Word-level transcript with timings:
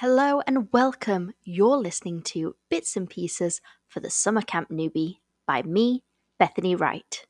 Hello 0.00 0.42
and 0.46 0.70
welcome. 0.74 1.32
You're 1.42 1.78
listening 1.78 2.20
to 2.24 2.54
Bits 2.68 2.98
and 2.98 3.08
Pieces 3.08 3.62
for 3.88 4.00
the 4.00 4.10
Summer 4.10 4.42
Camp 4.42 4.68
Newbie 4.68 5.20
by 5.46 5.62
me, 5.62 6.04
Bethany 6.38 6.76
Wright. 6.76 7.24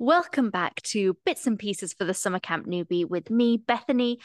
Welcome 0.00 0.50
back 0.50 0.82
to 0.86 1.16
Bits 1.24 1.46
and 1.46 1.56
Pieces 1.56 1.92
for 1.92 2.04
the 2.04 2.14
Summer 2.14 2.40
Camp 2.40 2.66
Newbie 2.66 3.08
with 3.08 3.30
me, 3.30 3.58
Bethany. 3.58 4.18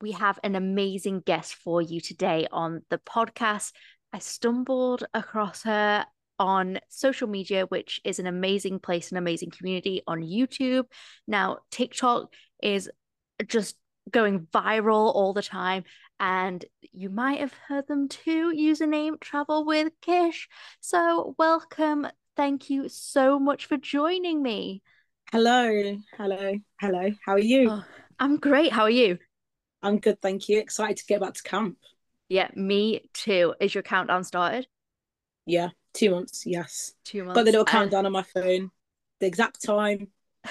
We 0.00 0.12
have 0.12 0.38
an 0.42 0.56
amazing 0.56 1.20
guest 1.26 1.56
for 1.56 1.82
you 1.82 2.00
today 2.00 2.46
on 2.50 2.80
the 2.88 2.96
podcast. 2.96 3.72
I 4.10 4.20
stumbled 4.20 5.04
across 5.12 5.64
her 5.64 6.06
on 6.38 6.80
social 6.88 7.28
media, 7.28 7.66
which 7.66 8.00
is 8.04 8.18
an 8.18 8.26
amazing 8.26 8.78
place, 8.78 9.10
an 9.10 9.18
amazing 9.18 9.50
community 9.50 10.00
on 10.06 10.22
YouTube. 10.22 10.84
Now, 11.28 11.58
TikTok 11.70 12.32
is 12.62 12.88
just 13.46 13.76
going 14.10 14.46
viral 14.52 15.14
all 15.14 15.32
the 15.32 15.42
time. 15.42 15.84
And 16.20 16.64
you 16.80 17.10
might 17.10 17.40
have 17.40 17.54
heard 17.68 17.86
them 17.88 18.08
too. 18.08 18.52
Username 18.54 19.18
Travel 19.20 19.64
with 19.64 19.92
Kish. 20.00 20.48
So, 20.80 21.34
welcome. 21.38 22.06
Thank 22.36 22.70
you 22.70 22.88
so 22.88 23.38
much 23.38 23.66
for 23.66 23.76
joining 23.76 24.42
me. 24.42 24.82
Hello, 25.32 25.96
hello, 26.16 26.54
hello. 26.80 27.10
How 27.24 27.32
are 27.32 27.38
you? 27.38 27.70
Oh, 27.70 27.84
I'm 28.18 28.36
great. 28.36 28.72
How 28.72 28.82
are 28.82 28.90
you? 28.90 29.18
I'm 29.82 29.98
good, 29.98 30.20
thank 30.22 30.48
you. 30.48 30.58
Excited 30.58 30.96
to 30.98 31.04
get 31.06 31.20
back 31.20 31.34
to 31.34 31.42
camp. 31.42 31.76
Yeah, 32.28 32.48
me 32.54 33.10
too. 33.12 33.54
Is 33.60 33.74
your 33.74 33.82
countdown 33.82 34.24
started? 34.24 34.66
Yeah, 35.46 35.70
two 35.92 36.10
months. 36.10 36.44
Yes, 36.46 36.94
two 37.04 37.24
months. 37.24 37.36
Got 37.36 37.44
the 37.44 37.52
little 37.52 37.62
uh, 37.62 37.70
countdown 37.70 38.06
on 38.06 38.12
my 38.12 38.22
phone. 38.22 38.70
The 39.20 39.26
exact 39.26 39.62
time. 39.62 40.08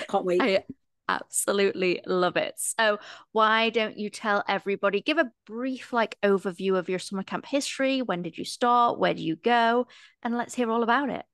Can't 0.10 0.26
wait. 0.26 0.42
I 0.42 0.64
absolutely 1.08 2.02
love 2.06 2.38
it. 2.38 2.56
So, 2.58 3.00
why 3.32 3.70
don't 3.70 3.98
you 3.98 4.10
tell 4.10 4.44
everybody? 4.48 5.02
Give 5.02 5.18
a 5.18 5.32
brief 5.46 5.94
like 5.94 6.18
overview 6.24 6.78
of 6.78 6.90
your 6.90 7.00
summer 7.00 7.24
camp 7.24 7.46
history. 7.46 8.02
When 8.02 8.22
did 8.22 8.38
you 8.38 8.46
start? 8.46 9.00
Where 9.00 9.14
do 9.14 9.24
you 9.24 9.36
go? 9.36 9.88
And 10.22 10.38
let's 10.38 10.56
hear 10.56 10.72
all 10.72 10.84
about 10.84 11.10
it. 11.10 11.26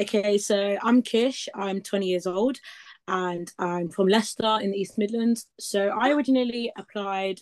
Okay, 0.00 0.38
so 0.38 0.76
I'm 0.82 1.02
Kish. 1.02 1.48
I'm 1.54 1.82
20 1.82 2.06
years 2.06 2.26
old 2.26 2.58
and 3.06 3.50
I'm 3.58 3.88
from 3.88 4.08
Leicester 4.08 4.58
in 4.60 4.70
the 4.70 4.78
East 4.78 4.98
Midlands. 4.98 5.46
So 5.58 5.88
I 5.88 6.10
originally 6.10 6.72
applied 6.76 7.40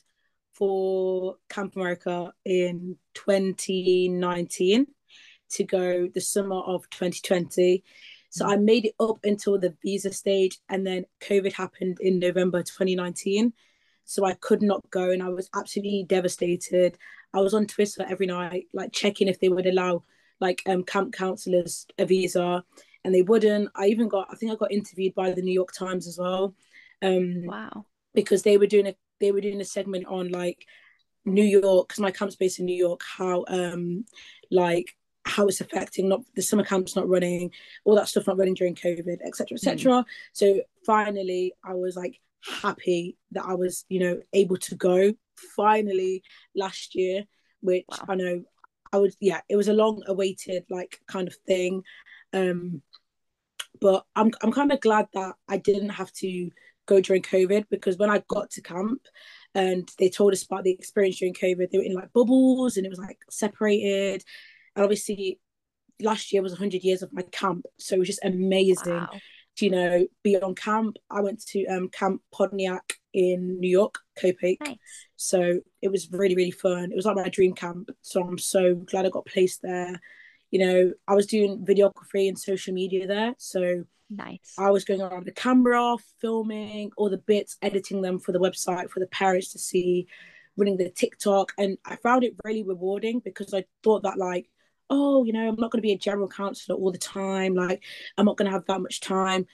for 0.55 1.37
Camp 1.49 1.77
America 1.77 2.33
in 2.45 2.97
2019 3.15 4.87
to 5.51 5.65
go 5.65 6.09
the 6.13 6.21
summer 6.21 6.61
of 6.61 6.89
2020. 6.91 7.85
So 8.31 8.47
I 8.47 8.57
made 8.57 8.87
it 8.87 8.95
up 9.01 9.19
until 9.25 9.59
the 9.59 9.75
visa 9.83 10.13
stage, 10.13 10.59
and 10.69 10.87
then 10.87 11.05
COVID 11.21 11.53
happened 11.53 11.99
in 12.01 12.19
November 12.19 12.63
2019. 12.63 13.53
So 14.05 14.25
I 14.25 14.35
could 14.35 14.63
not 14.63 14.89
go, 14.91 15.11
and 15.11 15.23
I 15.23 15.29
was 15.29 15.51
absolutely 15.55 16.05
devastated. 16.09 16.97
I 17.35 17.41
was 17.41 17.55
on 17.55 17.67
Twitter 17.67 18.05
every 18.09 18.27
night, 18.27 18.67
like 18.73 18.93
checking 18.93 19.29
if 19.29 19.41
they 19.41 19.49
would 19.49 19.67
allow 19.67 20.05
like 20.41 20.63
um, 20.67 20.85
camp 20.85 21.13
counselors 21.13 21.87
a 21.99 22.07
visa, 22.07 22.65
and 23.05 23.15
they 23.15 23.23
wouldn't. 23.23 23.71
I 23.75 23.87
even 23.87 24.09
got, 24.09 24.29
I 24.31 24.37
think 24.37 24.53
I 24.53 24.57
got 24.57 24.73
interviewed 24.73 25.15
by 25.15 25.33
the 25.33 25.43
New 25.43 25.53
York 25.53 25.73
Times 25.73 26.07
as 26.07 26.19
well. 26.19 26.55
Um, 27.03 27.45
wow! 27.45 27.87
Because 28.15 28.43
they 28.43 28.59
were 28.59 28.67
doing 28.67 28.87
a 28.87 28.95
they 29.21 29.33
were 29.33 29.41
doing 29.41 29.61
a 29.61 29.65
segment 29.65 30.07
on 30.07 30.29
like 30.29 30.67
New 31.25 31.45
York, 31.45 31.89
because 31.89 32.01
my 32.01 32.11
camp's 32.11 32.37
based 32.37 32.61
in 32.61 32.67
New 32.67 32.77
York, 32.77 33.01
how 33.17 33.45
um 33.49 34.05
like 34.51 34.97
how 35.27 35.47
it's 35.47 35.61
affecting 35.61 36.09
not 36.09 36.21
the 36.35 36.43
summer 36.43 36.65
camps 36.65 36.97
not 36.97 37.09
running 37.09 37.51
all 37.85 37.97
that 37.97 38.09
stuff 38.09 38.27
not 38.27 38.39
running 38.39 38.55
during 38.55 38.75
covid 38.75 39.19
etc 39.25 39.55
etc 39.55 39.93
mm. 39.93 40.05
so 40.33 40.61
finally 40.85 41.53
i 41.65 41.75
was 41.75 41.97
like 41.97 42.21
happy 42.63 43.17
that 43.33 43.45
i 43.45 43.55
was 43.55 43.85
you 43.89 43.99
know 43.99 44.21
able 44.33 44.57
to 44.57 44.75
go 44.77 45.13
finally 45.57 46.23
last 46.55 46.95
year 46.95 47.25
which 47.61 47.85
wow. 47.91 48.05
i 48.09 48.15
know 48.15 48.43
I 48.93 48.99
would 48.99 49.15
yeah, 49.21 49.41
it 49.49 49.57
was 49.57 49.69
a 49.69 49.73
long 49.73 50.03
awaited 50.07 50.65
like 50.71 51.01
kind 51.07 51.29
of 51.29 51.35
thing. 51.47 51.83
Um 52.33 52.83
but 53.81 54.05
I'm 54.15 54.33
I'm 54.43 54.53
kind 54.53 54.73
of 54.73 54.81
glad 54.81 55.07
that 55.15 55.35
I 55.49 55.59
didn't 55.59 55.91
have 55.91 56.13
to 56.15 56.51
go 56.87 57.01
during 57.01 57.23
COVID 57.23 57.67
because 57.71 57.99
when 57.99 58.11
I 58.11 58.23
got 58.29 58.51
to 58.53 58.63
camp 58.63 59.03
and 59.55 59.89
they 59.99 60.09
told 60.09 60.33
us 60.33 60.45
about 60.45 60.65
the 60.65 60.73
experience 60.73 61.19
during 61.19 61.35
COVID, 61.35 61.71
they 61.71 61.79
were 61.79 61.85
in 61.85 61.95
like 61.95 62.13
bubbles 62.13 62.77
and 62.77 62.87
it 62.87 62.91
was 62.91 62.99
like 62.99 63.19
separated. 63.29 64.25
And 64.77 64.85
obviously 64.85 65.41
last 66.01 66.33
year 66.33 66.43
was 66.43 66.53
100 66.53 66.85
years 66.85 67.03
of 67.03 67.11
my 67.13 67.23
camp 67.33 67.65
so 67.79 67.97
it 67.97 67.99
was 67.99 68.09
just 68.09 68.23
amazing 68.23 68.93
wow. 68.93 69.09
to 69.57 69.65
you 69.65 69.71
know 69.71 70.07
be 70.23 70.37
on 70.37 70.55
camp 70.55 70.99
i 71.11 71.23
went 71.23 71.43
to 71.43 71.65
um 71.69 71.89
camp 71.89 72.21
Pontiac 72.35 72.99
in 73.17 73.59
New 73.59 73.71
York, 73.71 73.99
Copake. 74.23 74.59
Nice. 74.61 74.77
So 75.17 75.61
it 75.81 75.91
was 75.91 76.13
really, 76.13 76.37
really 76.37 76.51
fun. 76.51 76.93
It 76.93 76.95
was 76.95 77.07
like 77.07 77.17
my 77.17 77.31
dream 77.31 77.55
camp. 77.55 77.89
So 78.03 78.23
I'm 78.23 78.37
so 78.37 78.75
glad 78.75 79.07
I 79.07 79.09
got 79.09 79.25
placed 79.25 79.63
there. 79.63 79.99
You 80.51 80.59
know, 80.59 80.93
I 81.09 81.15
was 81.15 81.27
doing 81.27 81.65
videography 81.65 82.29
and 82.29 82.39
social 82.39 82.75
media 82.75 83.07
there. 83.07 83.35
So 83.39 83.85
nice. 84.11 84.55
I 84.59 84.71
was 84.71 84.85
going 84.85 85.01
around 85.01 85.25
with 85.25 85.35
the 85.35 85.41
camera, 85.41 85.97
filming 86.21 86.91
all 86.99 87.09
the 87.09 87.17
bits, 87.17 87.57
editing 87.63 88.03
them 88.03 88.21
for 88.21 88.33
the 88.33 88.39
website 88.39 88.91
for 88.91 89.01
the 89.01 89.07
parents 89.07 89.53
to 89.53 89.59
see, 89.59 90.07
running 90.59 90.77
the 90.77 90.91
TikTok. 90.91 91.53
And 91.57 91.79
I 91.87 91.97
found 91.97 92.23
it 92.23 92.37
really 92.45 92.65
rewarding 92.65 93.21
because 93.21 93.55
I 93.55 93.65
thought 93.83 94.03
that 94.03 94.19
like, 94.19 94.51
oh, 94.91 95.25
you 95.25 95.33
know, 95.33 95.49
I'm 95.49 95.57
not 95.57 95.71
going 95.71 95.81
to 95.81 95.87
be 95.87 95.93
a 95.93 95.99
general 95.99 96.29
counselor 96.29 96.79
all 96.79 96.93
the 96.93 96.99
time. 96.99 97.55
Like, 97.55 97.83
I'm 98.17 98.25
not 98.25 98.37
going 98.37 98.47
to 98.47 98.53
have 98.53 98.67
that 98.67 98.81
much 98.81 99.01
time 99.01 99.47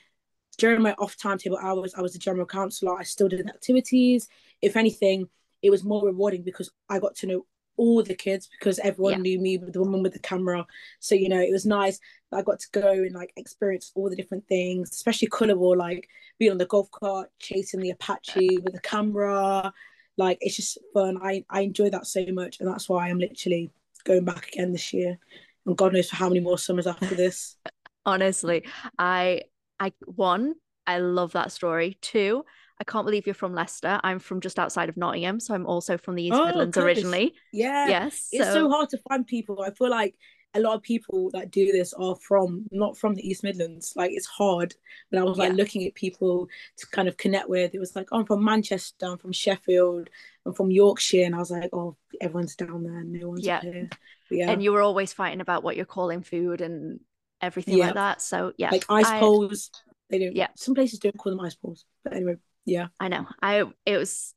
during 0.59 0.83
my 0.83 0.93
off 0.99 1.17
timetable 1.17 1.59
hours, 1.59 1.95
I 1.95 2.03
was 2.03 2.15
a 2.15 2.19
general 2.19 2.47
counselor. 2.47 2.99
I 2.99 3.03
still 3.05 3.29
did 3.29 3.47
activities. 3.49 4.29
If 4.61 4.77
anything, 4.77 5.29
it 5.63 5.71
was 5.71 5.85
more 5.85 6.05
rewarding 6.05 6.43
because 6.43 6.71
I 6.89 6.99
got 6.99 7.15
to 7.17 7.27
know 7.27 7.47
all 7.77 8.03
the 8.03 8.15
kids 8.15 8.49
because 8.49 8.79
everyone 8.81 9.15
yeah. 9.15 9.19
knew 9.19 9.41
me 9.41 9.59
with 9.59 9.73
the 9.73 9.81
woman 9.81 10.03
with 10.03 10.13
the 10.13 10.19
camera. 10.19 10.67
So, 11.01 11.15
you 11.15 11.29
know, 11.29 11.41
it 11.41 11.51
was 11.51 11.65
nice 11.65 11.99
that 12.31 12.39
I 12.39 12.43
got 12.43 12.61
to 12.61 12.69
go 12.73 12.93
and 12.93 13.15
like 13.15 13.33
experience 13.37 13.93
all 13.95 14.11
the 14.11 14.17
different 14.17 14.47
things, 14.47 14.91
especially 14.91 15.29
Colour 15.29 15.57
War, 15.57 15.77
like 15.77 16.09
being 16.39 16.53
on 16.53 16.59
the 16.59 16.67
golf 16.67 16.91
cart, 16.91 17.31
chasing 17.39 17.81
the 17.81 17.91
Apache 17.91 18.59
with 18.63 18.75
the 18.75 18.81
camera. 18.81 19.73
Like 20.19 20.39
it's 20.43 20.57
just 20.57 20.79
fun. 20.93 21.19
I, 21.23 21.45
I 21.49 21.63
enjoy 21.63 21.89
that 21.91 22.07
so 22.07 22.25
much. 22.31 22.61
And 22.61 22.69
that's 22.69 22.89
why 22.89 23.09
I'm 23.09 23.19
literally 23.19 23.71
going 24.05 24.25
back 24.25 24.49
again 24.49 24.73
this 24.73 24.93
year. 24.93 25.19
And 25.67 25.77
God 25.77 25.93
knows 25.93 26.11
for 26.11 26.17
how 26.17 26.29
many 26.29 26.41
more 26.41 26.59
summers 26.59 26.87
after 26.87 27.15
this. 27.15 27.57
Honestly, 28.07 28.65
I 28.99 29.43
I 29.79 29.93
one, 30.07 30.55
I 30.87 30.99
love 30.99 31.33
that 31.33 31.53
story. 31.53 31.99
Two, 32.01 32.45
I 32.81 32.85
can't 32.85 33.07
believe 33.07 33.27
you're 33.27 33.35
from 33.35 33.55
Leicester. 33.55 34.01
I'm 34.03 34.19
from 34.19 34.41
just 34.41 34.59
outside 34.59 34.89
of 34.89 34.97
Nottingham, 34.97 35.39
so 35.39 35.55
I'm 35.55 35.67
also 35.67 35.97
from 35.97 36.17
the 36.17 36.25
East 36.25 36.35
oh, 36.35 36.47
Midlands 36.47 36.77
originally. 36.77 37.35
Yeah. 37.53 37.87
Yes. 37.87 38.29
It's 38.33 38.45
so... 38.45 38.55
so 38.55 38.71
hard 38.71 38.89
to 38.91 38.99
find 39.09 39.25
people. 39.25 39.63
I 39.63 39.71
feel 39.71 39.91
like 39.91 40.17
a 40.55 40.61
lot 40.61 40.75
of 40.75 40.83
people 40.83 41.31
that 41.31 41.51
do 41.51 41.73
this 41.73 41.95
are 41.95 42.15
from 42.17 42.67
not 42.71 42.97
from 42.97 43.15
the 43.15 43.27
East 43.27 43.43
Midlands. 43.43 43.95
Like 43.97 44.11
it's 44.13 44.27
hard. 44.27 44.75
When 45.09 45.21
I 45.21 45.25
was 45.25 45.39
like 45.39 45.51
yeah. 45.51 45.57
looking 45.57 45.87
at 45.87 45.95
people 45.95 46.49
to 46.77 46.87
kind 46.89 47.09
of 47.09 47.17
connect 47.17 47.49
with, 47.49 47.75
it 47.75 47.79
was 47.79 47.97
like, 47.97 48.09
oh, 48.13 48.21
I'm 48.21 48.27
from 48.27 48.45
Manchester, 48.45 49.07
I'm 49.07 49.19
from 49.19 49.33
Sheffield, 49.33 50.11
I'm 50.45 50.53
from 50.53 50.71
Yorkshire, 50.71 51.25
and 51.25 51.35
I 51.35 51.39
was 51.39 51.51
like, 51.51 51.71
oh, 51.73 51.97
everyone's 52.21 52.57
down 52.57 52.85
there, 52.85 53.03
no 53.03 53.31
one's 53.31 53.47
yeah. 53.47 53.63
here. 53.63 53.89
yeah. 54.31 54.51
And 54.51 54.63
you 54.63 54.73
were 54.73 54.83
always 54.83 55.13
fighting 55.13 55.41
about 55.41 55.63
what 55.63 55.77
you're 55.77 55.87
calling 55.87 56.23
food 56.23 56.61
and 56.61 57.01
everything 57.41 57.79
yeah. 57.79 57.87
like 57.87 57.95
that. 57.95 58.23
So 58.23 58.53
yeah, 58.59 58.71
like 58.71 58.85
ice 58.89 59.07
I, 59.07 59.21
poles. 59.21 59.71
They 60.11 60.19
don't 60.19 60.37
Yeah, 60.37 60.49
some 60.57 60.75
places 60.75 60.99
don't 60.99 61.17
call 61.17 61.33
them 61.33 61.45
ice 61.45 61.55
poles, 61.55 61.87
but 62.05 62.13
anyway, 62.13 62.37
yeah. 62.67 62.89
I 63.01 63.09
know. 63.09 63.27
I 63.43 63.65
it 63.87 63.97
was. 63.97 64.35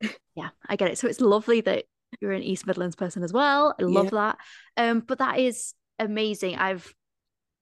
Yeah, 0.36 0.48
I 0.68 0.74
get 0.74 0.90
it. 0.90 0.98
So 0.98 1.06
it's 1.06 1.20
lovely 1.20 1.60
that 1.60 1.84
you're 2.20 2.32
an 2.32 2.42
East 2.42 2.66
Midlands 2.66 2.96
person 2.96 3.22
as 3.22 3.32
well. 3.32 3.74
I 3.78 3.82
love 3.84 4.06
yeah. 4.06 4.10
that. 4.10 4.38
Um, 4.76 5.00
but 5.00 5.18
that 5.18 5.38
is 5.38 5.74
amazing. 5.98 6.56
I've 6.56 6.92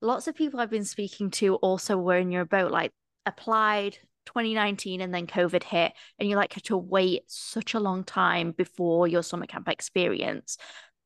lots 0.01 0.27
of 0.27 0.35
people 0.35 0.59
I've 0.59 0.69
been 0.69 0.85
speaking 0.85 1.31
to 1.31 1.55
also 1.55 1.97
were 1.97 2.17
in 2.17 2.31
your 2.31 2.45
boat, 2.45 2.71
like 2.71 2.91
applied 3.25 3.97
2019 4.25 5.01
and 5.01 5.13
then 5.13 5.27
COVID 5.27 5.63
hit, 5.63 5.93
and 6.19 6.29
you 6.29 6.35
like 6.35 6.53
had 6.53 6.63
to 6.65 6.77
wait 6.77 7.23
such 7.27 7.73
a 7.73 7.79
long 7.79 8.03
time 8.03 8.51
before 8.51 9.07
your 9.07 9.23
summer 9.23 9.45
camp 9.45 9.69
experience. 9.69 10.57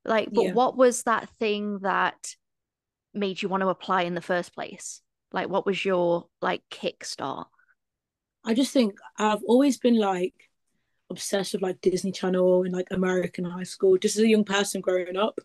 Like, 0.03 0.29
but 0.31 0.45
yeah. 0.45 0.53
what 0.53 0.77
was 0.77 1.03
that 1.03 1.29
thing 1.37 1.79
that 1.79 2.35
made 3.13 3.41
you 3.41 3.49
want 3.49 3.61
to 3.61 3.69
apply 3.69 4.03
in 4.03 4.15
the 4.15 4.21
first 4.21 4.53
place? 4.53 5.01
Like, 5.31 5.49
what 5.49 5.65
was 5.65 5.83
your 5.83 6.27
like 6.41 6.61
kickstart? 6.71 7.45
I 8.45 8.53
just 8.53 8.71
think 8.71 8.95
I've 9.17 9.43
always 9.45 9.77
been 9.77 9.97
like 9.97 10.33
obsessed 11.09 11.53
with 11.53 11.61
like 11.61 11.81
Disney 11.81 12.11
Channel 12.11 12.63
and 12.63 12.73
like 12.73 12.87
American 12.91 13.45
high 13.45 13.63
school, 13.63 13.97
just 13.97 14.17
as 14.17 14.23
a 14.23 14.27
young 14.27 14.43
person 14.43 14.81
growing 14.81 15.17
up. 15.17 15.39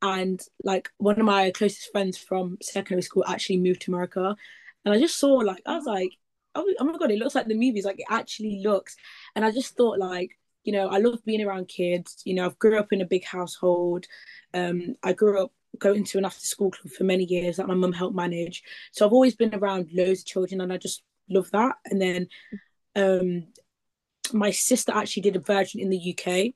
And 0.00 0.40
like 0.62 0.90
one 0.98 1.18
of 1.18 1.26
my 1.26 1.50
closest 1.50 1.90
friends 1.90 2.16
from 2.16 2.58
secondary 2.62 3.02
school 3.02 3.24
actually 3.26 3.58
moved 3.58 3.82
to 3.82 3.90
America. 3.90 4.36
And 4.84 4.94
I 4.94 5.00
just 5.00 5.18
saw 5.18 5.34
like, 5.34 5.62
I 5.66 5.76
was 5.76 5.86
like, 5.86 6.12
oh, 6.54 6.72
oh 6.78 6.84
my 6.84 6.96
God, 6.98 7.10
it 7.10 7.18
looks 7.18 7.34
like 7.34 7.48
the 7.48 7.54
movies. 7.54 7.84
Like 7.84 7.98
it 7.98 8.06
actually 8.08 8.62
looks. 8.62 8.96
And 9.34 9.44
I 9.44 9.50
just 9.50 9.76
thought 9.76 9.98
like, 9.98 10.38
you 10.64 10.72
know, 10.72 10.88
I 10.88 10.98
love 10.98 11.24
being 11.24 11.42
around 11.42 11.68
kids. 11.68 12.22
You 12.24 12.34
know, 12.34 12.46
I've 12.46 12.58
grew 12.58 12.78
up 12.78 12.92
in 12.92 13.00
a 13.00 13.06
big 13.06 13.24
household. 13.24 14.06
Um, 14.54 14.94
I 15.02 15.12
grew 15.14 15.42
up 15.42 15.52
going 15.78 16.04
to 16.04 16.18
an 16.18 16.24
after 16.24 16.46
school 16.46 16.70
club 16.70 16.92
for 16.92 17.04
many 17.04 17.24
years 17.24 17.56
that 17.56 17.66
my 17.66 17.74
mum 17.74 17.92
helped 17.92 18.16
manage. 18.16 18.62
So 18.92 19.06
I've 19.06 19.12
always 19.12 19.34
been 19.34 19.54
around 19.54 19.90
loads 19.92 20.20
of 20.20 20.26
children 20.26 20.60
and 20.60 20.72
I 20.72 20.76
just 20.76 21.02
love 21.28 21.50
that. 21.52 21.76
And 21.86 22.00
then 22.00 22.28
um 22.96 23.46
my 24.32 24.50
sister 24.50 24.92
actually 24.94 25.22
did 25.22 25.36
a 25.36 25.40
version 25.40 25.80
in 25.80 25.90
the 25.90 26.16
UK. 26.16 26.54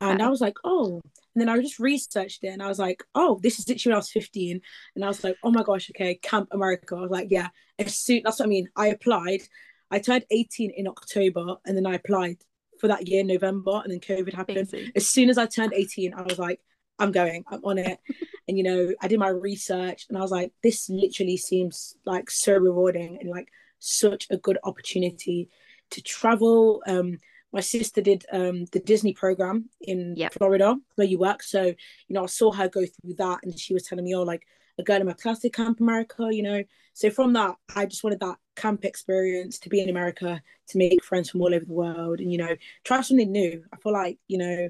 And 0.00 0.22
I 0.22 0.28
was 0.28 0.40
like, 0.40 0.56
oh. 0.64 1.00
And 1.34 1.40
then 1.40 1.48
I 1.48 1.60
just 1.60 1.78
researched 1.78 2.44
it 2.44 2.48
and 2.48 2.62
I 2.62 2.68
was 2.68 2.78
like, 2.78 3.04
oh, 3.14 3.38
this 3.42 3.58
is 3.58 3.68
literally 3.68 3.92
when 3.92 3.96
I 3.96 3.98
was 3.98 4.10
15. 4.10 4.60
And 4.94 5.04
I 5.04 5.08
was 5.08 5.22
like, 5.22 5.36
oh 5.42 5.50
my 5.50 5.62
gosh, 5.62 5.90
okay, 5.90 6.16
Camp 6.16 6.48
America. 6.52 6.96
I 6.96 7.00
was 7.00 7.10
like, 7.10 7.28
yeah, 7.30 7.48
as 7.78 7.96
soon 7.96 8.22
that's 8.24 8.38
what 8.40 8.46
I 8.46 8.48
mean. 8.48 8.68
I 8.76 8.88
applied. 8.88 9.42
I 9.90 9.98
turned 9.98 10.24
18 10.30 10.70
in 10.70 10.86
October 10.86 11.56
and 11.66 11.76
then 11.76 11.86
I 11.86 11.94
applied 11.94 12.38
for 12.80 12.88
that 12.88 13.08
year, 13.08 13.22
November, 13.24 13.80
and 13.82 13.92
then 13.92 14.00
COVID 14.00 14.32
happened. 14.32 14.72
As 14.94 15.08
soon 15.08 15.28
as 15.28 15.38
I 15.38 15.46
turned 15.46 15.74
18, 15.74 16.14
I 16.14 16.22
was 16.22 16.38
like, 16.38 16.60
I'm 16.98 17.12
going, 17.12 17.44
I'm 17.48 17.64
on 17.64 17.78
it. 17.78 17.98
and 18.48 18.56
you 18.56 18.64
know, 18.64 18.92
I 19.00 19.08
did 19.08 19.18
my 19.18 19.28
research 19.28 20.06
and 20.08 20.18
I 20.18 20.20
was 20.20 20.30
like, 20.30 20.52
this 20.62 20.88
literally 20.88 21.36
seems 21.36 21.96
like 22.04 22.30
so 22.30 22.54
rewarding 22.54 23.18
and 23.20 23.30
like 23.30 23.48
such 23.78 24.26
a 24.30 24.36
good 24.36 24.58
opportunity 24.64 25.48
to 25.90 26.02
travel. 26.02 26.82
Um, 26.86 27.18
my 27.52 27.60
sister 27.60 28.00
did 28.00 28.24
um, 28.32 28.66
the 28.66 28.80
Disney 28.80 29.12
program 29.12 29.68
in 29.80 30.14
yep. 30.16 30.32
Florida 30.34 30.76
where 30.94 31.06
you 31.06 31.18
work. 31.18 31.42
So, 31.42 31.62
you 31.64 31.74
know, 32.14 32.22
I 32.22 32.26
saw 32.26 32.52
her 32.52 32.68
go 32.68 32.80
through 32.80 33.14
that 33.14 33.40
and 33.42 33.58
she 33.58 33.74
was 33.74 33.84
telling 33.84 34.04
me, 34.04 34.14
oh, 34.14 34.22
like 34.22 34.46
a 34.78 34.82
girl 34.82 35.00
in 35.00 35.06
my 35.06 35.14
class 35.14 35.40
did 35.40 35.52
Camp 35.52 35.80
America, 35.80 36.28
you 36.30 36.42
know. 36.42 36.62
So 36.94 37.10
from 37.10 37.32
that, 37.32 37.56
I 37.74 37.86
just 37.86 38.04
wanted 38.04 38.20
that 38.20 38.36
camp 38.56 38.84
experience 38.84 39.58
to 39.60 39.68
be 39.68 39.80
in 39.80 39.88
America, 39.88 40.40
to 40.68 40.78
make 40.78 41.02
friends 41.02 41.30
from 41.30 41.40
all 41.40 41.54
over 41.54 41.64
the 41.64 41.72
world 41.72 42.20
and, 42.20 42.30
you 42.30 42.38
know, 42.38 42.54
try 42.84 43.00
something 43.00 43.30
new. 43.30 43.64
I 43.72 43.76
feel 43.76 43.92
like, 43.92 44.18
you 44.28 44.38
know, 44.38 44.68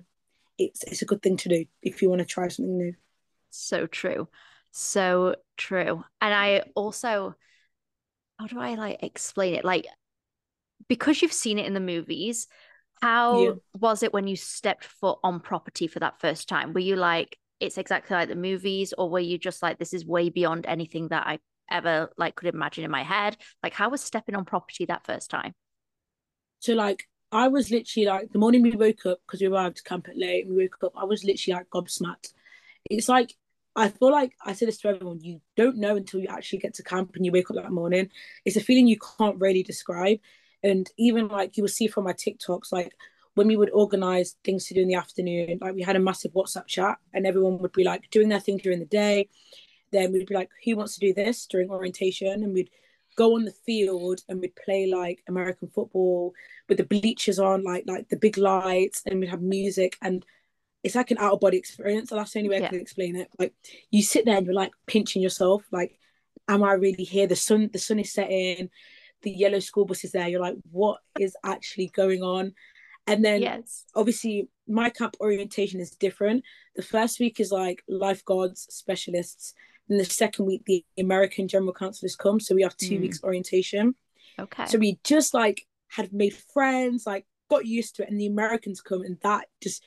it's 0.58 0.82
it's 0.84 1.02
a 1.02 1.06
good 1.06 1.22
thing 1.22 1.36
to 1.38 1.48
do 1.48 1.64
if 1.82 2.02
you 2.02 2.10
want 2.10 2.20
to 2.20 2.26
try 2.26 2.48
something 2.48 2.76
new. 2.76 2.94
So 3.50 3.86
true. 3.86 4.28
So 4.70 5.36
true. 5.56 6.04
And 6.20 6.34
I 6.34 6.64
also 6.74 7.34
how 8.38 8.46
do 8.46 8.58
I 8.58 8.74
like 8.74 9.02
explain 9.02 9.54
it? 9.54 9.64
Like 9.64 9.86
because 10.90 11.22
you've 11.22 11.32
seen 11.32 11.60
it 11.60 11.66
in 11.66 11.72
the 11.72 11.80
movies, 11.80 12.48
how 13.00 13.40
yeah. 13.40 13.50
was 13.78 14.02
it 14.02 14.12
when 14.12 14.26
you 14.26 14.34
stepped 14.34 14.84
foot 14.84 15.20
on 15.22 15.38
property 15.38 15.86
for 15.86 16.00
that 16.00 16.20
first 16.20 16.48
time? 16.48 16.72
Were 16.72 16.80
you 16.80 16.96
like, 16.96 17.38
it's 17.60 17.78
exactly 17.78 18.16
like 18.16 18.28
the 18.28 18.34
movies, 18.34 18.92
or 18.98 19.08
were 19.08 19.20
you 19.20 19.38
just 19.38 19.62
like, 19.62 19.78
this 19.78 19.94
is 19.94 20.04
way 20.04 20.30
beyond 20.30 20.66
anything 20.66 21.06
that 21.08 21.28
I 21.28 21.38
ever 21.70 22.10
like 22.18 22.34
could 22.34 22.52
imagine 22.52 22.82
in 22.82 22.90
my 22.90 23.04
head? 23.04 23.36
Like, 23.62 23.72
how 23.72 23.88
was 23.88 24.00
stepping 24.00 24.34
on 24.34 24.44
property 24.44 24.84
that 24.86 25.06
first 25.06 25.30
time? 25.30 25.54
So, 26.58 26.74
like, 26.74 27.04
I 27.30 27.46
was 27.46 27.70
literally 27.70 28.06
like 28.06 28.32
the 28.32 28.40
morning 28.40 28.62
we 28.62 28.72
woke 28.72 29.06
up 29.06 29.20
because 29.24 29.40
we 29.40 29.46
arrived 29.46 29.76
to 29.76 29.84
camp 29.84 30.08
at 30.08 30.18
late. 30.18 30.48
We 30.48 30.56
woke 30.56 30.78
up, 30.82 30.92
I 30.96 31.04
was 31.04 31.22
literally 31.22 31.56
like 31.56 31.70
gobsmacked. 31.70 32.32
It's 32.90 33.08
like 33.08 33.32
I 33.76 33.90
feel 33.90 34.10
like 34.10 34.32
I 34.44 34.54
say 34.54 34.66
this 34.66 34.78
to 34.78 34.88
everyone: 34.88 35.20
you 35.20 35.40
don't 35.56 35.76
know 35.76 35.94
until 35.94 36.18
you 36.18 36.26
actually 36.28 36.58
get 36.58 36.74
to 36.74 36.82
camp 36.82 37.14
and 37.14 37.24
you 37.24 37.30
wake 37.30 37.48
up 37.48 37.56
that 37.56 37.70
morning. 37.70 38.10
It's 38.44 38.56
a 38.56 38.60
feeling 38.60 38.88
you 38.88 38.98
can't 39.18 39.38
really 39.38 39.62
describe. 39.62 40.18
And 40.62 40.90
even 40.98 41.28
like 41.28 41.56
you 41.56 41.62
will 41.62 41.68
see 41.68 41.86
from 41.86 42.04
my 42.04 42.12
TikToks, 42.12 42.72
like 42.72 42.92
when 43.34 43.46
we 43.46 43.56
would 43.56 43.70
organize 43.70 44.36
things 44.44 44.66
to 44.66 44.74
do 44.74 44.82
in 44.82 44.88
the 44.88 44.94
afternoon, 44.94 45.58
like 45.60 45.74
we 45.74 45.82
had 45.82 45.96
a 45.96 46.00
massive 46.00 46.32
WhatsApp 46.32 46.66
chat 46.66 46.98
and 47.14 47.26
everyone 47.26 47.58
would 47.58 47.72
be 47.72 47.84
like 47.84 48.10
doing 48.10 48.28
their 48.28 48.40
thing 48.40 48.58
during 48.58 48.80
the 48.80 48.84
day. 48.84 49.28
Then 49.92 50.12
we'd 50.12 50.26
be 50.26 50.34
like, 50.34 50.50
who 50.64 50.76
wants 50.76 50.94
to 50.94 51.00
do 51.00 51.14
this 51.14 51.46
during 51.46 51.70
orientation? 51.70 52.44
And 52.44 52.52
we'd 52.52 52.70
go 53.16 53.34
on 53.34 53.44
the 53.44 53.54
field 53.66 54.20
and 54.28 54.40
we'd 54.40 54.54
play 54.56 54.86
like 54.86 55.22
American 55.28 55.68
football 55.68 56.32
with 56.68 56.78
the 56.78 56.84
bleachers 56.84 57.38
on, 57.38 57.64
like 57.64 57.84
like 57.86 58.08
the 58.08 58.16
big 58.16 58.38
lights, 58.38 59.02
and 59.06 59.20
we'd 59.20 59.30
have 59.30 59.42
music 59.42 59.96
and 60.02 60.24
it's 60.82 60.94
like 60.94 61.10
an 61.10 61.18
out 61.18 61.34
of 61.34 61.40
body 61.40 61.58
experience. 61.58 62.08
So 62.08 62.16
that's 62.16 62.32
the 62.32 62.38
only 62.38 62.50
way 62.50 62.60
yeah. 62.60 62.66
I 62.66 62.70
can 62.70 62.80
explain 62.80 63.16
it. 63.16 63.28
Like 63.38 63.54
you 63.90 64.02
sit 64.02 64.24
there 64.24 64.36
and 64.36 64.46
you're 64.46 64.54
like 64.54 64.72
pinching 64.86 65.22
yourself, 65.22 65.62
like, 65.70 65.98
am 66.48 66.62
I 66.62 66.72
really 66.72 67.04
here? 67.04 67.26
The 67.26 67.36
sun, 67.36 67.70
the 67.72 67.78
sun 67.78 67.98
is 67.98 68.12
setting 68.12 68.70
the 69.22 69.30
yellow 69.30 69.58
school 69.58 69.84
bus 69.84 70.04
is 70.04 70.12
there 70.12 70.28
you're 70.28 70.40
like 70.40 70.56
what 70.70 70.98
is 71.18 71.36
actually 71.44 71.88
going 71.88 72.22
on 72.22 72.52
and 73.06 73.24
then 73.24 73.42
yes. 73.42 73.84
obviously 73.94 74.48
my 74.68 74.90
camp 74.90 75.16
orientation 75.20 75.80
is 75.80 75.90
different 75.90 76.44
the 76.76 76.82
first 76.82 77.20
week 77.20 77.40
is 77.40 77.50
like 77.50 77.82
lifeguards 77.88 78.66
specialists 78.70 79.54
and 79.88 79.98
the 79.98 80.04
second 80.04 80.46
week 80.46 80.62
the 80.66 80.84
american 80.98 81.48
general 81.48 81.72
counselors 81.72 82.16
come 82.16 82.40
so 82.40 82.54
we 82.54 82.62
have 82.62 82.76
two 82.76 82.98
mm. 82.98 83.02
weeks 83.02 83.22
orientation 83.24 83.94
okay 84.38 84.66
so 84.66 84.78
we 84.78 84.98
just 85.04 85.34
like 85.34 85.66
had 85.88 86.12
made 86.12 86.34
friends 86.34 87.06
like 87.06 87.26
got 87.50 87.66
used 87.66 87.96
to 87.96 88.02
it 88.02 88.10
and 88.10 88.20
the 88.20 88.26
americans 88.26 88.80
come 88.80 89.02
and 89.02 89.18
that 89.22 89.46
just 89.62 89.82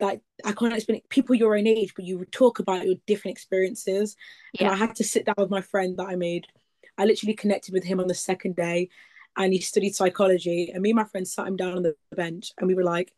like 0.00 0.20
I 0.44 0.52
can't 0.52 0.72
explain 0.72 0.98
it. 0.98 1.08
People 1.08 1.34
your 1.34 1.56
own 1.56 1.66
age, 1.66 1.92
but 1.94 2.04
you 2.04 2.18
would 2.18 2.32
talk 2.32 2.58
about 2.58 2.86
your 2.86 2.96
different 3.06 3.36
experiences. 3.36 4.16
Yeah. 4.52 4.66
And 4.66 4.74
I 4.74 4.76
had 4.76 4.94
to 4.96 5.04
sit 5.04 5.26
down 5.26 5.34
with 5.36 5.50
my 5.50 5.60
friend 5.60 5.96
that 5.98 6.08
I 6.08 6.16
made 6.16 6.46
I 6.98 7.04
literally 7.04 7.34
connected 7.34 7.72
with 7.72 7.84
him 7.84 8.00
on 8.00 8.08
the 8.08 8.14
second 8.14 8.56
day 8.56 8.88
and 9.36 9.52
he 9.52 9.60
studied 9.60 9.94
psychology. 9.94 10.70
And 10.72 10.82
me 10.82 10.90
and 10.90 10.96
my 10.96 11.04
friend 11.04 11.26
sat 11.26 11.46
him 11.46 11.56
down 11.56 11.76
on 11.76 11.82
the 11.82 11.94
bench 12.14 12.52
and 12.58 12.66
we 12.66 12.74
were 12.74 12.84
like, 12.84 13.12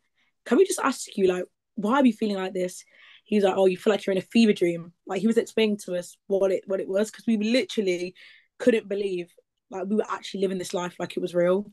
Can 0.45 0.57
we 0.57 0.65
just 0.65 0.79
ask 0.81 1.17
you, 1.17 1.27
like, 1.27 1.45
why 1.75 1.95
are 1.95 2.05
you 2.05 2.13
feeling 2.13 2.37
like 2.37 2.53
this? 2.53 2.85
He 3.23 3.35
was 3.35 3.43
like, 3.43 3.55
Oh, 3.57 3.65
you 3.65 3.77
feel 3.77 3.91
like 3.91 4.05
you're 4.05 4.11
in 4.11 4.17
a 4.17 4.21
fever 4.21 4.53
dream. 4.53 4.93
Like 5.07 5.21
he 5.21 5.27
was 5.27 5.37
explaining 5.37 5.77
to 5.85 5.95
us 5.95 6.15
what 6.27 6.51
it 6.51 6.63
what 6.67 6.79
it 6.79 6.87
was 6.87 7.09
because 7.09 7.25
we 7.25 7.37
literally 7.37 8.13
couldn't 8.59 8.87
believe 8.87 9.33
like 9.71 9.85
we 9.87 9.95
were 9.95 10.05
actually 10.09 10.41
living 10.41 10.59
this 10.59 10.73
life 10.73 10.95
like 10.99 11.17
it 11.17 11.21
was 11.21 11.33
real. 11.33 11.63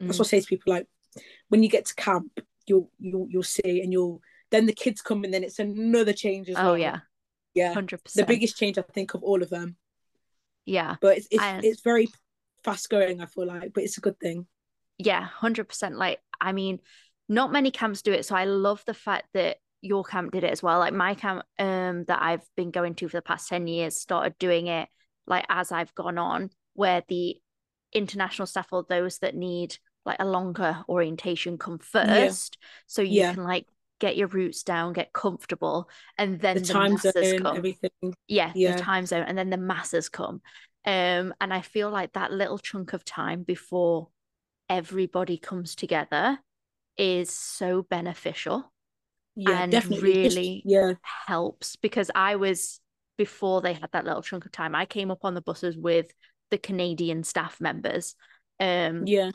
Mm. 0.00 0.06
That's 0.06 0.18
what 0.18 0.28
I 0.28 0.30
say 0.30 0.40
to 0.40 0.46
people 0.46 0.72
like 0.72 0.86
when 1.48 1.62
you 1.62 1.68
get 1.68 1.84
to 1.86 1.94
camp, 1.94 2.40
you'll 2.66 2.90
you'll 2.98 3.26
you'll 3.28 3.42
see 3.42 3.82
and 3.82 3.92
you'll 3.92 4.22
then 4.50 4.66
the 4.66 4.72
kids 4.72 5.02
come 5.02 5.24
and 5.24 5.32
then 5.32 5.44
it's 5.44 5.58
another 5.58 6.12
change 6.12 6.48
as 6.48 6.56
oh, 6.56 6.64
well. 6.64 6.78
yeah. 6.78 7.00
Yeah. 7.54 7.74
100%. 7.74 8.12
The 8.14 8.24
biggest 8.24 8.56
change 8.56 8.78
I 8.78 8.82
think 8.82 9.14
of 9.14 9.22
all 9.22 9.42
of 9.42 9.50
them. 9.50 9.76
Yeah. 10.70 10.94
But 11.00 11.18
it's 11.18 11.28
it's, 11.30 11.44
it's 11.64 11.80
very 11.82 12.08
fast 12.62 12.88
going, 12.90 13.20
I 13.20 13.26
feel 13.26 13.46
like, 13.46 13.72
but 13.74 13.82
it's 13.82 13.98
a 13.98 14.00
good 14.00 14.18
thing. 14.20 14.46
Yeah, 14.98 15.26
100%. 15.40 15.96
Like, 15.96 16.20
I 16.40 16.52
mean, 16.52 16.78
not 17.28 17.50
many 17.50 17.72
camps 17.72 18.02
do 18.02 18.12
it. 18.12 18.24
So 18.24 18.36
I 18.36 18.44
love 18.44 18.84
the 18.86 18.94
fact 18.94 19.26
that 19.34 19.56
your 19.82 20.04
camp 20.04 20.30
did 20.32 20.44
it 20.44 20.52
as 20.52 20.62
well. 20.62 20.78
Like 20.78 20.92
my 20.92 21.14
camp 21.14 21.42
um 21.58 22.04
that 22.04 22.22
I've 22.22 22.44
been 22.56 22.70
going 22.70 22.94
to 22.96 23.08
for 23.08 23.16
the 23.16 23.22
past 23.22 23.48
10 23.48 23.66
years 23.66 23.96
started 23.96 24.34
doing 24.38 24.66
it 24.66 24.88
like 25.26 25.46
as 25.48 25.72
I've 25.72 25.94
gone 25.94 26.18
on, 26.18 26.50
where 26.74 27.02
the 27.08 27.36
international 27.92 28.46
staff 28.46 28.68
or 28.72 28.84
those 28.88 29.18
that 29.18 29.34
need 29.34 29.76
like 30.06 30.18
a 30.20 30.26
longer 30.26 30.84
orientation 30.88 31.58
come 31.58 31.78
first. 31.78 32.58
Yeah. 32.60 32.66
So 32.86 33.02
you 33.02 33.22
yeah. 33.22 33.34
can 33.34 33.42
like 33.42 33.66
get 34.00 34.16
your 34.16 34.28
roots 34.28 34.62
down, 34.62 34.92
get 34.92 35.12
comfortable, 35.12 35.88
and 36.18 36.40
then 36.40 36.56
the, 36.56 36.60
the 36.60 36.72
time 36.72 36.96
zone, 36.96 37.38
come. 37.42 37.56
everything. 37.56 37.90
Yeah, 38.26 38.52
yeah, 38.54 38.76
the 38.76 38.82
time 38.82 39.06
zone, 39.06 39.24
and 39.26 39.38
then 39.38 39.50
the 39.50 39.56
masses 39.56 40.08
come. 40.08 40.40
Um, 40.84 41.34
and 41.40 41.52
I 41.52 41.60
feel 41.60 41.90
like 41.90 42.14
that 42.14 42.32
little 42.32 42.58
chunk 42.58 42.94
of 42.94 43.04
time 43.04 43.42
before 43.42 44.08
everybody 44.68 45.36
comes 45.36 45.74
together 45.74 46.38
is 46.96 47.30
so 47.30 47.82
beneficial. 47.82 48.72
Yeah, 49.36 49.62
and 49.62 49.72
definitely. 49.72 50.12
really 50.12 50.62
yeah. 50.64 50.94
helps 51.26 51.76
because 51.76 52.10
I 52.14 52.36
was 52.36 52.80
before 53.16 53.60
they 53.60 53.74
had 53.74 53.90
that 53.92 54.04
little 54.04 54.22
chunk 54.22 54.46
of 54.46 54.52
time, 54.52 54.74
I 54.74 54.86
came 54.86 55.10
up 55.10 55.24
on 55.24 55.34
the 55.34 55.42
buses 55.42 55.76
with 55.76 56.10
the 56.50 56.58
Canadian 56.58 57.22
staff 57.22 57.60
members. 57.60 58.14
Um, 58.58 59.06
yeah. 59.06 59.30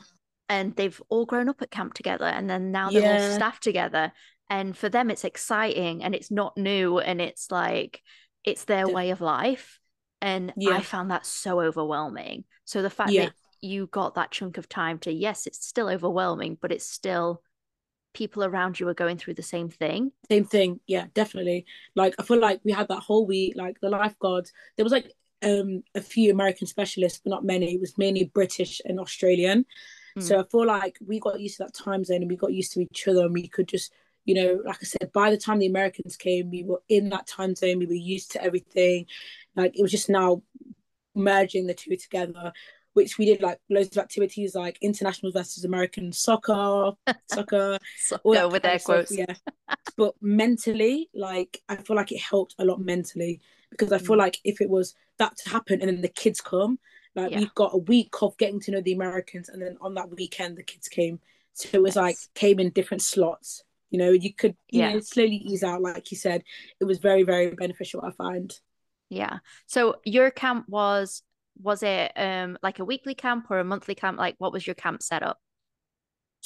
And 0.48 0.74
they've 0.76 1.00
all 1.08 1.24
grown 1.24 1.48
up 1.48 1.62
at 1.62 1.70
camp 1.70 1.94
together 1.94 2.26
and 2.26 2.48
then 2.48 2.72
now 2.72 2.90
they're 2.90 3.02
yeah. 3.02 3.28
all 3.30 3.34
staff 3.34 3.58
together 3.60 4.12
and 4.48 4.76
for 4.76 4.88
them 4.88 5.10
it's 5.10 5.24
exciting 5.24 6.02
and 6.02 6.14
it's 6.14 6.30
not 6.30 6.56
new 6.56 6.98
and 6.98 7.20
it's 7.20 7.50
like 7.50 8.02
it's 8.44 8.64
their 8.64 8.88
way 8.88 9.10
of 9.10 9.20
life. 9.20 9.80
And 10.22 10.52
yeah. 10.56 10.76
i 10.76 10.80
found 10.80 11.10
that 11.10 11.26
so 11.26 11.60
overwhelming. 11.60 12.44
So 12.64 12.82
the 12.82 12.90
fact 12.90 13.10
yeah. 13.10 13.26
that 13.26 13.34
you 13.60 13.86
got 13.88 14.14
that 14.14 14.30
chunk 14.30 14.58
of 14.58 14.68
time 14.68 14.98
to 15.00 15.12
yes 15.12 15.46
it's 15.46 15.66
still 15.66 15.88
overwhelming 15.88 16.58
but 16.60 16.70
it's 16.70 16.86
still 16.86 17.42
people 18.12 18.44
around 18.44 18.78
you 18.78 18.86
are 18.88 18.94
going 18.94 19.18
through 19.18 19.34
the 19.34 19.42
same 19.42 19.68
thing. 19.68 20.12
Same 20.30 20.44
thing. 20.44 20.80
Yeah 20.86 21.06
definitely. 21.14 21.66
Like 21.94 22.14
i 22.18 22.22
feel 22.22 22.40
like 22.40 22.60
we 22.64 22.72
had 22.72 22.88
that 22.88 23.00
whole 23.00 23.26
week 23.26 23.54
like 23.56 23.78
the 23.80 23.90
lifeguards 23.90 24.52
there 24.76 24.84
was 24.84 24.92
like 24.92 25.12
um 25.42 25.82
a 25.94 26.00
few 26.00 26.30
american 26.30 26.66
specialists 26.66 27.20
but 27.22 27.30
not 27.30 27.44
many. 27.44 27.74
It 27.74 27.80
was 27.80 27.98
mainly 27.98 28.24
british 28.24 28.80
and 28.84 28.98
australian. 29.00 29.66
Mm. 30.16 30.22
so 30.22 30.40
i 30.40 30.44
feel 30.44 30.66
like 30.66 30.96
we 31.06 31.20
got 31.20 31.38
used 31.38 31.58
to 31.58 31.64
that 31.64 31.74
time 31.74 32.02
zone 32.04 32.22
and 32.22 32.30
we 32.30 32.36
got 32.36 32.52
used 32.52 32.72
to 32.72 32.80
each 32.80 33.06
other 33.06 33.26
and 33.26 33.34
we 33.34 33.48
could 33.48 33.68
just 33.68 33.92
you 34.26 34.34
know, 34.34 34.60
like 34.64 34.78
I 34.82 34.84
said, 34.84 35.12
by 35.12 35.30
the 35.30 35.36
time 35.38 35.60
the 35.60 35.66
Americans 35.66 36.16
came, 36.16 36.50
we 36.50 36.64
were 36.64 36.82
in 36.88 37.08
that 37.10 37.28
time 37.28 37.54
zone, 37.54 37.78
we 37.78 37.86
were 37.86 37.94
used 37.94 38.32
to 38.32 38.42
everything. 38.42 39.06
Like 39.54 39.78
it 39.78 39.82
was 39.82 39.92
just 39.92 40.10
now 40.10 40.42
merging 41.14 41.66
the 41.66 41.74
two 41.74 41.96
together, 41.96 42.52
which 42.92 43.18
we 43.18 43.24
did 43.24 43.40
like 43.40 43.60
loads 43.70 43.96
of 43.96 44.02
activities 44.02 44.54
like 44.56 44.78
international 44.80 45.30
versus 45.30 45.64
American 45.64 46.12
soccer, 46.12 46.92
soccer, 47.30 47.78
soccer 47.98 48.48
with 48.48 48.62
their 48.64 48.80
quotes. 48.80 49.16
yeah. 49.16 49.34
but 49.96 50.14
mentally, 50.20 51.08
like 51.14 51.62
I 51.68 51.76
feel 51.76 51.96
like 51.96 52.10
it 52.10 52.20
helped 52.20 52.56
a 52.58 52.64
lot 52.64 52.80
mentally 52.80 53.40
because 53.70 53.92
I 53.92 53.98
feel 53.98 54.16
mm. 54.16 54.20
like 54.20 54.38
if 54.42 54.60
it 54.60 54.68
was 54.68 54.96
that 55.18 55.36
to 55.38 55.50
happen 55.50 55.80
and 55.80 55.88
then 55.88 56.00
the 56.00 56.08
kids 56.08 56.40
come, 56.40 56.80
like 57.14 57.30
yeah. 57.30 57.38
we've 57.38 57.54
got 57.54 57.74
a 57.74 57.78
week 57.78 58.22
of 58.22 58.36
getting 58.38 58.58
to 58.60 58.72
know 58.72 58.80
the 58.80 58.92
Americans 58.92 59.48
and 59.48 59.62
then 59.62 59.76
on 59.80 59.94
that 59.94 60.10
weekend 60.10 60.58
the 60.58 60.64
kids 60.64 60.88
came. 60.88 61.20
So 61.52 61.68
it 61.72 61.82
was 61.82 61.94
nice. 61.94 62.02
like 62.02 62.16
came 62.34 62.58
in 62.58 62.70
different 62.70 63.02
slots 63.02 63.62
you 63.90 63.98
know 63.98 64.10
you 64.10 64.34
could 64.34 64.56
you 64.70 64.80
yeah. 64.80 64.92
know 64.92 65.00
slowly 65.00 65.36
ease 65.36 65.62
out 65.62 65.82
like 65.82 66.10
you 66.10 66.16
said 66.16 66.42
it 66.80 66.84
was 66.84 66.98
very 66.98 67.22
very 67.22 67.50
beneficial 67.50 68.02
i 68.04 68.10
find 68.12 68.58
yeah 69.08 69.38
so 69.66 69.96
your 70.04 70.30
camp 70.30 70.68
was 70.68 71.22
was 71.62 71.82
it 71.82 72.12
um 72.16 72.58
like 72.62 72.78
a 72.78 72.84
weekly 72.84 73.14
camp 73.14 73.46
or 73.50 73.58
a 73.58 73.64
monthly 73.64 73.94
camp 73.94 74.18
like 74.18 74.34
what 74.38 74.52
was 74.52 74.66
your 74.66 74.74
camp 74.74 75.02
set 75.02 75.22
up 75.22 75.38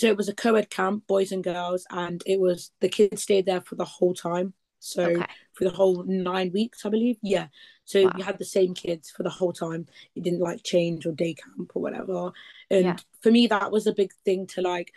So 0.00 0.06
it 0.06 0.16
was 0.16 0.28
a 0.28 0.34
co-ed 0.34 0.70
camp, 0.70 1.06
boys 1.06 1.30
and 1.30 1.44
girls, 1.44 1.84
and 1.90 2.22
it 2.24 2.40
was 2.40 2.70
the 2.80 2.88
kids 2.88 3.22
stayed 3.22 3.44
there 3.44 3.60
for 3.60 3.74
the 3.74 3.84
whole 3.84 4.14
time. 4.14 4.54
So 4.78 5.02
okay. 5.02 5.26
for 5.52 5.64
the 5.64 5.70
whole 5.70 6.04
nine 6.04 6.52
weeks, 6.54 6.86
I 6.86 6.88
believe. 6.88 7.18
Yeah. 7.22 7.48
So 7.84 8.04
wow. 8.04 8.12
you 8.16 8.24
had 8.24 8.38
the 8.38 8.46
same 8.46 8.72
kids 8.72 9.10
for 9.10 9.24
the 9.24 9.30
whole 9.30 9.52
time. 9.52 9.86
You 10.14 10.22
didn't 10.22 10.40
like 10.40 10.62
change 10.62 11.04
or 11.04 11.12
day 11.12 11.34
camp 11.34 11.72
or 11.74 11.82
whatever. 11.82 12.32
And 12.70 12.84
yeah. 12.84 12.96
for 13.20 13.30
me, 13.30 13.46
that 13.48 13.70
was 13.70 13.86
a 13.86 13.92
big 13.92 14.12
thing 14.24 14.46
to 14.54 14.62
like. 14.62 14.90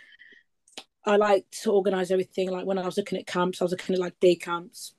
I 1.05 1.17
like 1.17 1.45
to 1.63 1.72
organize 1.72 2.12
everything. 2.12 2.50
Like 2.50 2.65
when 2.65 2.77
I 2.77 2.86
was 2.86 2.98
looking 2.98 3.19
at 3.19 3.27
camps, 3.27 3.62
I 3.62 3.65
was 3.65 3.72
looking 3.72 3.95
at 3.95 4.01
like 4.01 4.19
day 4.19 4.36
camps, 4.36 4.93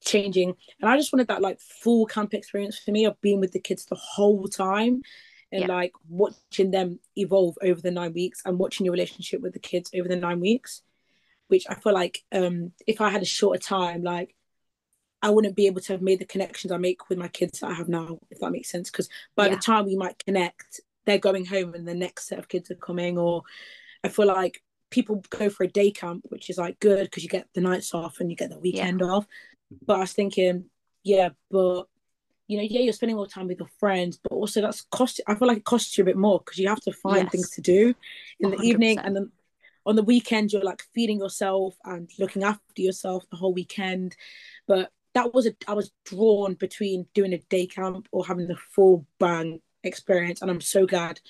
changing, 0.00 0.54
and 0.80 0.90
I 0.90 0.96
just 0.96 1.12
wanted 1.12 1.28
that 1.28 1.42
like 1.42 1.60
full 1.60 2.06
camp 2.06 2.34
experience 2.34 2.78
for 2.78 2.90
me 2.90 3.04
of 3.04 3.20
being 3.20 3.40
with 3.40 3.52
the 3.52 3.60
kids 3.60 3.84
the 3.86 3.94
whole 3.94 4.48
time 4.48 5.02
and 5.52 5.62
yeah. 5.62 5.66
like 5.66 5.92
watching 6.08 6.70
them 6.70 7.00
evolve 7.16 7.56
over 7.62 7.80
the 7.80 7.90
nine 7.90 8.12
weeks 8.12 8.42
and 8.44 8.58
watching 8.58 8.86
your 8.86 8.92
relationship 8.92 9.40
with 9.40 9.52
the 9.52 9.58
kids 9.58 9.90
over 9.94 10.08
the 10.08 10.16
nine 10.16 10.40
weeks 10.40 10.82
which 11.48 11.66
i 11.68 11.74
feel 11.74 11.92
like 11.92 12.22
um 12.32 12.72
if 12.86 13.00
i 13.00 13.10
had 13.10 13.22
a 13.22 13.26
shorter 13.26 13.60
time 13.60 14.02
like 14.02 14.34
i 15.22 15.30
wouldn't 15.30 15.56
be 15.56 15.66
able 15.66 15.80
to 15.80 15.92
have 15.92 16.02
made 16.02 16.18
the 16.18 16.24
connections 16.24 16.72
i 16.72 16.76
make 16.76 17.08
with 17.08 17.18
my 17.18 17.28
kids 17.28 17.60
that 17.60 17.70
i 17.70 17.74
have 17.74 17.88
now 17.88 18.18
if 18.30 18.38
that 18.38 18.52
makes 18.52 18.70
sense 18.70 18.90
because 18.90 19.08
by 19.34 19.46
yeah. 19.46 19.54
the 19.54 19.60
time 19.60 19.86
we 19.86 19.96
might 19.96 20.24
connect 20.24 20.80
they're 21.04 21.18
going 21.18 21.44
home 21.44 21.74
and 21.74 21.86
the 21.86 21.94
next 21.94 22.28
set 22.28 22.38
of 22.38 22.48
kids 22.48 22.70
are 22.70 22.76
coming 22.76 23.18
or 23.18 23.42
i 24.04 24.08
feel 24.08 24.26
like 24.26 24.62
people 24.90 25.22
go 25.30 25.48
for 25.48 25.64
a 25.64 25.68
day 25.68 25.90
camp 25.90 26.24
which 26.28 26.50
is 26.50 26.58
like 26.58 26.78
good 26.80 27.04
because 27.04 27.22
you 27.22 27.28
get 27.28 27.46
the 27.54 27.60
nights 27.60 27.94
off 27.94 28.20
and 28.20 28.30
you 28.30 28.36
get 28.36 28.50
the 28.50 28.58
weekend 28.58 29.00
yeah. 29.00 29.06
off 29.06 29.24
mm-hmm. 29.24 29.84
but 29.86 29.96
i 29.96 30.00
was 30.00 30.12
thinking 30.12 30.64
yeah 31.02 31.30
but 31.50 31.86
you 32.50 32.56
know, 32.56 32.64
yeah, 32.68 32.80
you're 32.80 32.92
spending 32.92 33.14
more 33.14 33.28
time 33.28 33.46
with 33.46 33.60
your 33.60 33.70
friends, 33.78 34.18
but 34.20 34.32
also 34.32 34.60
that's 34.60 34.84
cost. 34.90 35.20
I 35.28 35.36
feel 35.36 35.46
like 35.46 35.58
it 35.58 35.64
costs 35.64 35.96
you 35.96 36.02
a 36.02 36.04
bit 36.04 36.16
more 36.16 36.40
because 36.40 36.58
you 36.58 36.68
have 36.68 36.80
to 36.80 36.92
find 36.92 37.22
yes. 37.22 37.30
things 37.30 37.50
to 37.50 37.60
do 37.60 37.94
in 38.40 38.50
100%. 38.50 38.58
the 38.58 38.64
evening, 38.64 38.98
and 38.98 39.14
then 39.14 39.30
on 39.86 39.94
the 39.94 40.02
weekend 40.02 40.52
you're 40.52 40.64
like 40.64 40.82
feeding 40.92 41.20
yourself 41.20 41.76
and 41.84 42.10
looking 42.18 42.42
after 42.42 42.82
yourself 42.82 43.24
the 43.30 43.36
whole 43.36 43.54
weekend. 43.54 44.16
But 44.66 44.90
that 45.14 45.32
was 45.32 45.46
a 45.46 45.54
I 45.68 45.74
was 45.74 45.92
drawn 46.04 46.54
between 46.54 47.06
doing 47.14 47.32
a 47.32 47.38
day 47.38 47.66
camp 47.68 48.08
or 48.10 48.26
having 48.26 48.48
the 48.48 48.56
full 48.74 49.06
bang 49.20 49.60
experience, 49.84 50.42
and 50.42 50.50
I'm 50.50 50.60
so 50.60 50.86
glad 50.86 51.20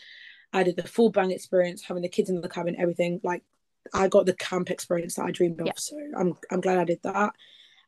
I 0.52 0.62
did 0.62 0.76
the 0.76 0.86
full 0.86 1.10
bang 1.10 1.30
experience, 1.30 1.82
having 1.82 2.02
the 2.02 2.08
kids 2.08 2.30
in 2.30 2.40
the 2.40 2.48
cabin, 2.48 2.76
everything. 2.78 3.20
Like 3.22 3.42
I 3.94 4.08
got 4.08 4.26
the 4.26 4.34
camp 4.34 4.70
experience 4.70 5.14
that 5.14 5.26
I 5.26 5.30
dreamed 5.30 5.60
of, 5.60 5.66
yeah. 5.66 5.72
so 5.76 5.96
I'm 6.18 6.36
I'm 6.50 6.60
glad 6.60 6.78
I 6.78 6.84
did 6.84 7.00
that. 7.02 7.32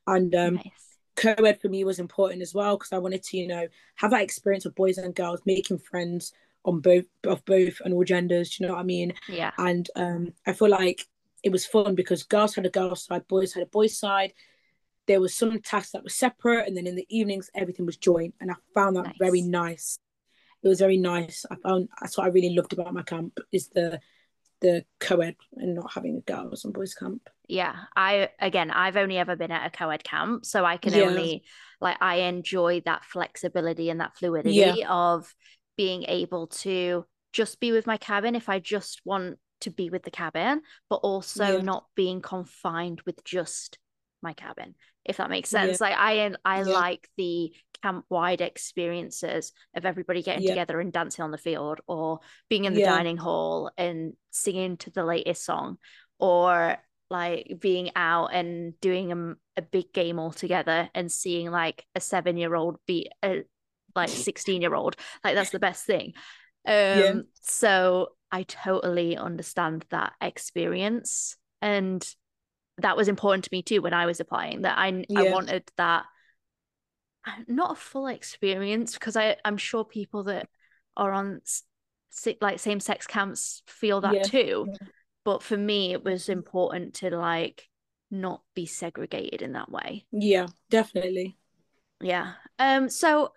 And 0.07 0.35
um, 0.35 0.55
nice 0.57 0.93
co-ed 1.17 1.61
for 1.61 1.69
me 1.69 1.85
was 1.85 1.99
important 1.99 2.43
as 2.43 2.55
well 2.55 2.77
because 2.77 2.93
I 2.93 2.99
wanted 2.99 3.23
to, 3.25 3.37
you 3.37 3.47
know, 3.47 3.69
have 3.97 4.11
that 4.13 4.23
experience 4.23 4.65
of 4.65 4.75
boys 4.75 4.99
and 4.99 5.15
girls 5.15 5.41
making 5.45 5.79
friends 5.79 6.33
on 6.65 6.81
both 6.81 7.05
of 7.25 7.45
both 7.45 7.81
and 7.85 7.93
all 7.93 8.05
genders. 8.05 8.59
you 8.59 8.67
know 8.67 8.75
what 8.75 8.81
I 8.81 8.85
mean? 8.85 9.15
Yeah. 9.29 9.53
And 9.59 9.89
um, 9.97 10.33
I 10.47 10.53
feel 10.53 10.69
like 10.71 11.07
it 11.43 11.51
was 11.51 11.67
fun 11.67 11.95
because 11.95 12.23
girls 12.23 12.55
had 12.55 12.67
a 12.67 12.71
girls 12.71 13.05
side, 13.05 13.27
boys 13.29 13.53
had 13.53 13.65
a 13.65 13.67
boys 13.67 13.99
side. 13.99 14.33
There 15.07 15.21
was 15.21 15.35
some 15.35 15.61
tasks 15.61 15.91
that 15.93 16.05
were 16.05 16.09
separate, 16.09 16.69
and 16.69 16.77
then 16.77 16.87
in 16.87 16.95
the 16.95 17.07
evenings 17.09 17.51
everything 17.57 17.87
was 17.87 17.97
joined, 17.97 18.35
and 18.41 18.53
I 18.53 18.55
found 18.73 18.95
that 18.97 19.07
nice. 19.07 19.17
very 19.19 19.43
nice. 19.43 19.99
It 20.63 20.69
was 20.69 20.79
very 20.79 20.97
nice. 20.97 21.45
I 21.51 21.57
found 21.57 21.89
that's 22.01 22.17
what 22.17 22.25
I 22.25 22.31
really 22.31 22.55
loved 22.55 22.73
about 22.73 22.95
my 22.95 23.03
camp 23.03 23.39
is 23.51 23.69
the 23.69 24.01
the 24.63 24.85
co-ed 25.01 25.35
and 25.57 25.75
not 25.75 25.93
having 25.93 26.17
a 26.17 26.21
girls 26.21 26.65
and 26.65 26.73
boys 26.73 26.95
camp 26.95 27.29
yeah 27.49 27.75
i 27.97 28.29
again 28.39 28.71
i've 28.71 28.97
only 28.97 29.19
ever 29.19 29.35
been 29.37 29.51
at 29.51 29.67
a 29.67 29.77
co-ed 29.77 30.03
camp 30.05 30.47
so 30.47 30.65
i 30.65 30.77
can 30.77 30.95
yeah. 30.95 31.03
only 31.03 31.43
like 31.81 31.97
i 32.01 32.17
enjoy 32.21 32.81
that 32.85 33.05
flexibility 33.05 33.91
and 33.91 34.01
that 34.01 34.17
fluidity 34.17 34.55
yeah. 34.55 34.89
of 34.89 35.35
being 35.77 36.05
able 36.05 36.47
to 36.47 37.05
just 37.33 37.59
be 37.61 37.73
with 37.73 37.87
my 37.87 37.97
cabin 37.97 38.37
if 38.37 38.49
i 38.49 38.59
just 38.61 39.03
want 39.05 39.37
to 39.61 39.71
be 39.71 39.91
with 39.91 40.05
the 40.05 40.11
cabin 40.11 40.63
but 40.89 40.97
also 40.97 41.57
yeah. 41.57 41.63
not 41.63 41.85
being 41.97 42.21
confined 42.21 43.03
with 43.05 43.23
just 43.25 43.79
my 44.23 44.33
cabin 44.33 44.75
if 45.05 45.17
that 45.17 45.31
makes 45.31 45.49
sense 45.49 45.81
like 45.81 45.95
i 45.97 46.33
i 46.45 46.63
like 46.63 47.09
the 47.17 47.53
camp 47.83 48.05
wide 48.09 48.41
experiences 48.41 49.53
of 49.75 49.85
everybody 49.85 50.23
getting 50.23 50.45
yeah. 50.45 50.51
together 50.51 50.81
and 50.81 50.93
dancing 50.93 51.23
on 51.23 51.31
the 51.31 51.39
field 51.39 51.81
or 51.87 52.21
being 52.49 52.65
in 52.65 52.75
the 52.75 52.81
yeah. 52.81 52.91
dining 52.95 53.17
hall 53.17 53.71
and 53.77 54.13
singing 54.31 54.77
to 54.77 54.91
the 54.91 55.05
latest 55.05 55.45
song 55.45 55.79
or 56.19 56.77
like 57.11 57.57
being 57.61 57.91
out 57.95 58.29
and 58.29 58.79
doing 58.81 59.13
a, 59.13 59.61
a 59.61 59.63
big 59.63 59.93
game 59.93 60.19
all 60.19 60.31
together 60.31 60.89
and 60.95 61.11
seeing 61.11 61.51
like 61.51 61.85
a 61.95 62.01
seven 62.01 62.37
year 62.37 62.55
old 62.55 62.77
beat 62.87 63.09
a 63.25 63.43
like 63.95 64.09
16 64.09 64.63
year 64.63 64.75
old 64.75 64.97
like 65.25 65.35
that's 65.35 65.51
the 65.51 65.59
best 65.59 65.85
thing 65.85 66.13
um 66.67 66.73
yeah. 66.75 67.15
so 67.43 68.09
i 68.31 68.45
totally 68.45 69.17
understand 69.17 69.85
that 69.91 70.13
experience 70.21 71.37
and 71.61 72.07
that 72.79 72.97
was 72.97 73.09
important 73.09 73.45
to 73.45 73.51
me 73.53 73.63
too 73.63 73.83
when 73.83 73.95
i 73.95 74.07
was 74.07 74.21
applying 74.21 74.63
that 74.63 74.79
i 74.79 75.05
yeah. 75.09 75.21
i 75.21 75.31
wanted 75.31 75.63
that 75.77 76.05
not 77.47 77.73
a 77.73 77.77
full 77.77 78.07
experience 78.07 78.95
because 78.95 79.17
I 79.17 79.37
I'm 79.45 79.57
sure 79.57 79.85
people 79.85 80.25
that 80.25 80.49
are 80.97 81.13
on 81.13 81.41
like 82.41 82.59
same 82.59 82.81
sex 82.81 83.07
camps 83.07 83.63
feel 83.67 84.01
that 84.03 84.15
yeah. 84.15 84.23
too. 84.23 84.67
Yeah. 84.69 84.89
But 85.25 85.43
for 85.43 85.57
me, 85.57 85.93
it 85.93 86.05
was 86.05 86.29
important 86.29 86.95
to 86.95 87.17
like 87.17 87.69
not 88.11 88.43
be 88.55 88.67
segregated 88.67 89.43
in 89.43 89.53
that 89.53 89.71
way. 89.71 90.05
Yeah, 90.11 90.49
definitely. 90.71 91.37
Yeah. 92.01 92.33
Um. 92.59 92.89
So 92.89 93.33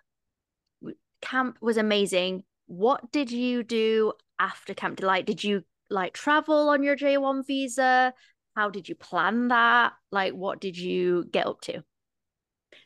camp 1.22 1.58
was 1.60 1.76
amazing. 1.76 2.44
What 2.66 3.12
did 3.12 3.30
you 3.30 3.62
do 3.62 4.12
after 4.38 4.74
Camp 4.74 4.96
Delight? 4.96 5.26
Did 5.26 5.44
you 5.44 5.62
like 5.88 6.14
travel 6.14 6.68
on 6.68 6.82
your 6.82 6.96
J 6.96 7.16
one 7.18 7.44
visa? 7.44 8.12
How 8.56 8.70
did 8.70 8.88
you 8.88 8.94
plan 8.94 9.48
that? 9.48 9.92
Like, 10.10 10.32
what 10.32 10.60
did 10.60 10.78
you 10.78 11.28
get 11.30 11.46
up 11.46 11.60
to? 11.62 11.84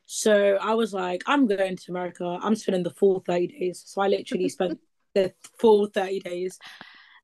So 0.04 0.58
I 0.60 0.74
was 0.74 0.92
like, 0.92 1.22
I'm 1.26 1.46
going 1.46 1.76
to 1.76 1.90
America. 1.90 2.38
I'm 2.42 2.56
spending 2.56 2.82
the 2.82 2.90
full 2.90 3.20
30 3.20 3.46
days. 3.46 3.82
So 3.86 4.02
I 4.02 4.08
literally 4.08 4.48
spent 4.56 4.80
the 5.14 5.32
full 5.58 5.86
30 5.86 6.20
days. 6.20 6.58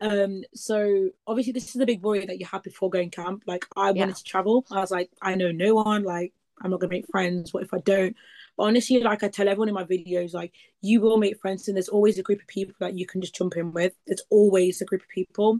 Um, 0.00 0.42
so 0.54 1.10
obviously 1.26 1.52
this 1.52 1.74
is 1.74 1.80
a 1.80 1.86
big 1.86 2.02
worry 2.02 2.24
that 2.24 2.38
you 2.38 2.46
have 2.46 2.62
before 2.62 2.88
going 2.88 3.10
camp. 3.10 3.42
Like 3.46 3.66
I 3.76 3.90
yeah. 3.90 4.00
wanted 4.00 4.16
to 4.16 4.24
travel. 4.24 4.64
I 4.70 4.80
was 4.80 4.92
like, 4.92 5.10
I 5.20 5.34
know 5.34 5.50
no 5.50 5.74
one, 5.74 6.04
like 6.04 6.32
I'm 6.62 6.70
not 6.70 6.80
gonna 6.80 6.90
make 6.90 7.08
friends. 7.10 7.52
What 7.52 7.64
if 7.64 7.74
I 7.74 7.78
don't? 7.78 8.14
But 8.56 8.64
honestly, 8.64 9.00
like 9.00 9.22
I 9.22 9.28
tell 9.28 9.48
everyone 9.48 9.68
in 9.68 9.74
my 9.74 9.84
videos, 9.84 10.34
like 10.34 10.52
you 10.80 11.00
will 11.00 11.18
make 11.18 11.40
friends 11.40 11.66
and 11.66 11.76
there's 11.76 11.88
always 11.88 12.18
a 12.18 12.22
group 12.22 12.40
of 12.40 12.46
people 12.46 12.74
that 12.80 12.96
you 12.96 13.06
can 13.06 13.20
just 13.20 13.34
jump 13.34 13.56
in 13.56 13.72
with. 13.72 13.94
There's 14.06 14.22
always 14.30 14.80
a 14.80 14.84
group 14.84 15.02
of 15.02 15.08
people. 15.08 15.58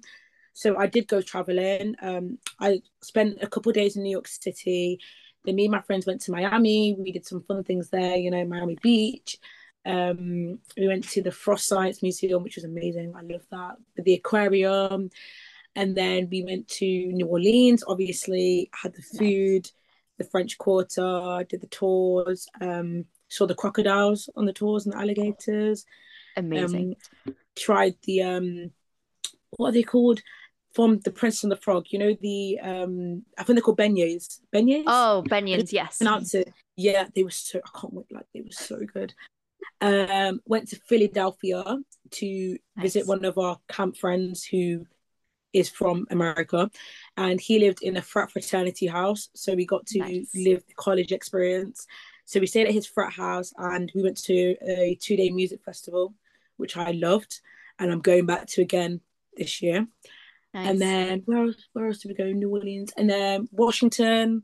So 0.56 0.76
I 0.76 0.86
did 0.86 1.06
go 1.06 1.20
traveling. 1.20 1.96
Um, 2.00 2.38
I 2.58 2.80
spent 3.02 3.42
a 3.42 3.46
couple 3.46 3.72
days 3.72 3.96
in 3.96 4.02
New 4.02 4.10
York 4.10 4.26
City 4.26 4.98
then 5.46 5.54
me 5.54 5.64
and 5.64 5.72
my 5.72 5.80
friends 5.80 6.06
went 6.06 6.20
to 6.22 6.32
Miami. 6.32 6.94
We 6.98 7.12
did 7.12 7.24
some 7.24 7.42
fun 7.42 7.64
things 7.64 7.88
there, 7.88 8.16
you 8.16 8.30
know, 8.30 8.44
Miami 8.44 8.76
Beach. 8.82 9.38
Um, 9.86 10.58
we 10.76 10.88
went 10.88 11.08
to 11.10 11.22
the 11.22 11.30
Frost 11.30 11.68
Science 11.68 12.02
Museum, 12.02 12.42
which 12.42 12.56
was 12.56 12.64
amazing. 12.64 13.14
I 13.16 13.22
love 13.22 13.46
that. 13.52 13.76
The 13.96 14.14
aquarium. 14.14 15.10
And 15.76 15.96
then 15.96 16.28
we 16.30 16.42
went 16.42 16.66
to 16.68 16.86
New 16.86 17.26
Orleans, 17.26 17.84
obviously, 17.86 18.70
had 18.72 18.94
the 18.94 19.02
food, 19.02 19.70
the 20.18 20.24
French 20.24 20.58
Quarter, 20.58 21.46
did 21.48 21.60
the 21.60 21.68
tours, 21.68 22.48
um, 22.60 23.04
saw 23.28 23.46
the 23.46 23.54
crocodiles 23.54 24.28
on 24.36 24.46
the 24.46 24.52
tours 24.52 24.86
and 24.86 24.94
the 24.94 24.98
alligators. 24.98 25.86
Amazing. 26.36 26.96
Um, 27.26 27.34
tried 27.54 27.94
the 28.02 28.22
um 28.22 28.70
what 29.50 29.68
are 29.68 29.72
they 29.72 29.82
called? 29.82 30.20
From 30.76 30.98
the 30.98 31.10
Prince 31.10 31.42
and 31.42 31.50
the 31.50 31.56
Frog. 31.56 31.86
You 31.88 31.98
know 31.98 32.16
the 32.20 32.60
um 32.60 33.22
I 33.38 33.42
think 33.42 33.56
they're 33.56 33.62
called 33.62 33.78
beignets. 33.78 34.40
Beignets. 34.54 34.84
Oh, 34.86 35.24
beignets. 35.26 35.72
Yes. 35.72 35.96
Pronounce 35.96 36.34
it. 36.34 36.52
Yeah, 36.76 37.06
they 37.14 37.24
were 37.24 37.30
so. 37.30 37.60
I 37.64 37.80
can't 37.80 37.94
wait. 37.94 38.12
Like 38.12 38.26
they 38.34 38.42
were 38.42 38.50
so 38.50 38.78
good. 38.92 39.14
Um, 39.80 40.40
went 40.44 40.68
to 40.68 40.76
Philadelphia 40.76 41.64
to 42.10 42.58
nice. 42.76 42.82
visit 42.82 43.06
one 43.06 43.24
of 43.24 43.38
our 43.38 43.58
camp 43.68 43.96
friends 43.96 44.44
who 44.44 44.86
is 45.54 45.70
from 45.70 46.06
America, 46.10 46.70
and 47.16 47.40
he 47.40 47.58
lived 47.58 47.82
in 47.82 47.96
a 47.96 48.02
frat 48.02 48.30
fraternity 48.30 48.86
house. 48.86 49.30
So 49.34 49.54
we 49.54 49.64
got 49.64 49.86
to 49.86 49.98
nice. 50.00 50.28
live 50.34 50.62
the 50.68 50.74
college 50.74 51.10
experience. 51.10 51.86
So 52.26 52.38
we 52.38 52.46
stayed 52.46 52.66
at 52.66 52.74
his 52.74 52.86
frat 52.86 53.14
house, 53.14 53.54
and 53.56 53.90
we 53.94 54.02
went 54.02 54.18
to 54.24 54.56
a 54.62 54.98
two 55.00 55.16
day 55.16 55.30
music 55.30 55.60
festival, 55.64 56.12
which 56.58 56.76
I 56.76 56.90
loved, 56.90 57.40
and 57.78 57.90
I'm 57.90 58.00
going 58.00 58.26
back 58.26 58.46
to 58.48 58.60
again 58.60 59.00
this 59.38 59.62
year. 59.62 59.86
Nice. 60.54 60.70
And 60.70 60.80
then 60.80 61.22
where 61.26 61.44
else, 61.44 61.56
where 61.72 61.86
else 61.86 61.98
did 61.98 62.08
we 62.08 62.14
go? 62.14 62.32
New 62.32 62.50
Orleans, 62.50 62.92
and 62.96 63.10
then 63.10 63.48
Washington, 63.52 64.42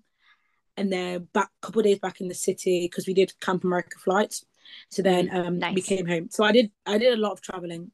and 0.76 0.92
then 0.92 1.28
back 1.32 1.50
a 1.62 1.66
couple 1.66 1.82
days 1.82 1.99
back 1.99 2.21
in 2.21 2.28
the 2.28 2.35
city 2.35 2.82
because 2.82 3.06
we 3.06 3.14
did 3.14 3.32
Camp 3.40 3.64
America 3.64 3.99
flights. 3.99 4.44
So 4.90 5.02
then 5.02 5.28
mm, 5.28 5.47
um, 5.47 5.59
nice. 5.59 5.75
we 5.75 5.82
came 5.82 6.06
home. 6.06 6.28
So 6.30 6.44
I 6.44 6.52
did 6.52 6.71
I 6.87 6.99
did 6.99 7.14
a 7.14 7.21
lot 7.21 7.32
of 7.32 7.40
traveling. 7.40 7.90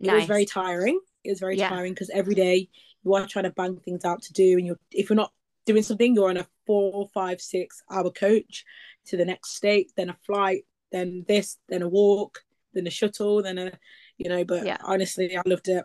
It 0.00 0.06
nice. 0.06 0.20
was 0.20 0.26
very 0.26 0.46
tiring. 0.46 1.00
It 1.22 1.30
was 1.30 1.40
very 1.40 1.56
yeah. 1.56 1.68
tiring 1.68 1.94
because 1.94 2.10
every 2.10 2.34
day 2.34 2.68
you 3.04 3.14
are 3.14 3.26
trying 3.26 3.44
to 3.44 3.50
bang 3.50 3.76
things 3.76 4.04
out 4.04 4.22
to 4.22 4.32
do, 4.32 4.58
and 4.58 4.66
you're 4.66 4.78
if 4.90 5.08
you're 5.08 5.16
not 5.16 5.32
doing 5.66 5.82
something, 5.82 6.14
you're 6.14 6.30
on 6.30 6.36
a 6.36 6.46
four, 6.66 7.08
five, 7.14 7.40
six 7.40 7.82
hour 7.90 8.10
coach 8.10 8.64
to 9.06 9.16
the 9.16 9.24
next 9.24 9.54
state, 9.54 9.92
then 9.96 10.10
a 10.10 10.16
flight, 10.26 10.64
then 10.92 11.24
this, 11.28 11.58
then 11.68 11.82
a 11.82 11.88
walk, 11.88 12.40
then 12.72 12.86
a 12.86 12.90
shuttle, 12.90 13.42
then 13.42 13.58
a 13.58 13.72
you 14.18 14.28
know. 14.28 14.44
But 14.44 14.66
yeah. 14.66 14.78
honestly, 14.82 15.36
I 15.36 15.42
loved 15.46 15.68
it 15.68 15.84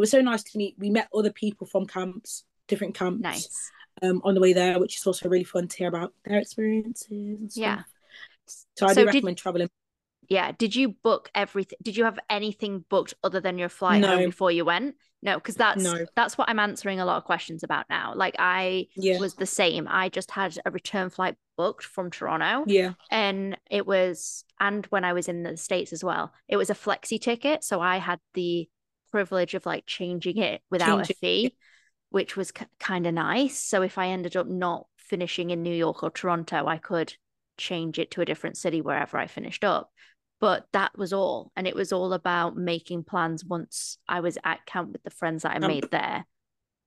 it 0.00 0.04
was 0.08 0.10
so 0.10 0.22
nice 0.22 0.42
to 0.42 0.56
meet. 0.56 0.76
We 0.78 0.88
met 0.88 1.08
other 1.14 1.30
people 1.30 1.66
from 1.66 1.84
camps, 1.86 2.44
different 2.68 2.94
camps, 2.94 3.20
Nice. 3.22 3.70
um, 4.02 4.22
on 4.24 4.34
the 4.34 4.40
way 4.40 4.54
there, 4.54 4.78
which 4.80 4.96
is 4.96 5.06
also 5.06 5.28
really 5.28 5.44
fun 5.44 5.68
to 5.68 5.76
hear 5.76 5.88
about 5.88 6.14
their 6.24 6.38
experiences. 6.38 7.54
Yeah. 7.54 7.82
So 8.76 8.86
I 8.86 8.94
So 8.94 9.02
do 9.02 9.06
did- 9.06 9.14
recommend 9.14 9.36
traveling. 9.36 9.68
Yeah. 10.30 10.52
Did 10.52 10.74
you 10.74 10.90
book 11.02 11.30
everything? 11.34 11.76
Did 11.82 11.96
you 11.98 12.04
have 12.04 12.18
anything 12.30 12.84
booked 12.88 13.12
other 13.22 13.40
than 13.40 13.58
your 13.58 13.68
flight 13.68 14.00
No. 14.00 14.16
before 14.24 14.50
you 14.52 14.64
went? 14.64 14.94
No, 15.22 15.34
because 15.34 15.56
that's 15.56 15.82
No. 15.82 16.06
that's 16.16 16.38
what 16.38 16.48
I'm 16.48 16.58
answering 16.58 16.98
a 16.98 17.04
lot 17.04 17.18
of 17.18 17.24
questions 17.24 17.62
about 17.62 17.84
now. 17.90 18.14
Like 18.14 18.36
I 18.38 18.86
Yeah. 18.96 19.18
was 19.18 19.34
the 19.34 19.44
same. 19.44 19.86
I 19.86 20.08
just 20.08 20.30
had 20.30 20.56
a 20.64 20.70
return 20.70 21.10
flight 21.10 21.36
booked 21.58 21.84
from 21.84 22.10
Toronto. 22.10 22.64
Yeah. 22.66 22.94
and 23.10 23.58
it 23.70 23.86
was 23.86 24.44
and 24.60 24.86
when 24.86 25.04
i 25.04 25.12
was 25.12 25.28
in 25.28 25.42
the 25.42 25.56
states 25.58 25.92
as 25.92 26.02
well 26.04 26.32
it 26.48 26.56
was 26.56 26.70
a 26.70 26.74
flexi 26.74 27.20
ticket 27.20 27.62
so 27.64 27.80
i 27.80 27.96
had 27.98 28.18
the 28.34 28.68
privilege 29.10 29.54
of 29.54 29.66
like 29.66 29.86
changing 29.86 30.38
it 30.38 30.62
without 30.70 30.98
Changing 30.98 31.16
a 31.16 31.20
fee 31.20 31.56
which 32.10 32.36
was 32.36 32.52
kind 32.78 33.06
of 33.06 33.14
nice 33.14 33.58
so 33.58 33.82
if 33.82 33.98
i 33.98 34.08
ended 34.08 34.36
up 34.36 34.46
not 34.46 34.86
finishing 34.96 35.50
in 35.50 35.62
new 35.62 35.74
york 35.74 36.02
or 36.02 36.10
toronto 36.10 36.66
i 36.66 36.76
could 36.76 37.14
change 37.56 37.98
it 37.98 38.10
to 38.12 38.20
a 38.20 38.24
different 38.24 38.56
city 38.56 38.80
wherever 38.80 39.18
i 39.18 39.26
finished 39.26 39.64
up 39.64 39.90
but 40.40 40.66
that 40.72 40.96
was 40.96 41.12
all 41.12 41.52
and 41.56 41.66
it 41.66 41.74
was 41.74 41.92
all 41.92 42.12
about 42.12 42.56
making 42.56 43.04
plans 43.04 43.44
once 43.44 43.98
i 44.08 44.20
was 44.20 44.38
at 44.44 44.64
camp 44.66 44.92
with 44.92 45.02
the 45.02 45.10
friends 45.10 45.42
that 45.42 45.50
i 45.50 45.58
Camp. 45.58 45.66
made 45.66 45.90
there 45.90 46.24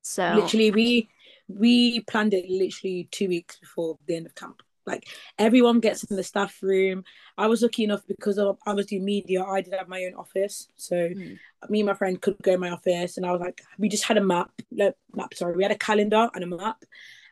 so 0.03 0.33
Literally, 0.35 0.71
we 0.71 1.09
we 1.47 2.01
planned 2.01 2.33
it 2.33 2.49
literally 2.49 3.07
two 3.09 3.29
weeks 3.29 3.57
before 3.57 3.97
the 4.05 4.15
end 4.17 4.25
of 4.25 4.35
camp. 4.35 4.61
Like 4.85 5.07
everyone 5.39 5.79
gets 5.79 6.03
in 6.03 6.15
the 6.15 6.23
staff 6.23 6.61
room. 6.61 7.03
I 7.37 7.47
was 7.47 7.61
lucky 7.61 7.83
enough 7.83 8.01
because 8.07 8.37
of, 8.37 8.57
I 8.65 8.73
was 8.73 8.87
doing 8.87 9.05
media. 9.05 9.43
I 9.43 9.61
did 9.61 9.73
have 9.73 9.87
my 9.87 10.03
own 10.05 10.15
office, 10.15 10.67
so 10.75 10.95
Mm. 10.95 11.39
me 11.69 11.79
and 11.79 11.87
my 11.87 11.93
friend 11.93 12.21
could 12.21 12.37
go 12.41 12.53
in 12.53 12.59
my 12.59 12.69
office, 12.69 13.17
and 13.17 13.25
I 13.25 13.31
was 13.31 13.41
like, 13.41 13.61
we 13.77 13.89
just 13.89 14.03
had 14.05 14.17
a 14.17 14.21
map, 14.21 14.51
no, 14.71 14.93
map. 15.15 15.33
Sorry, 15.33 15.55
we 15.55 15.63
had 15.63 15.71
a 15.71 15.77
calendar 15.77 16.29
and 16.33 16.43
a 16.43 16.47
map, 16.47 16.83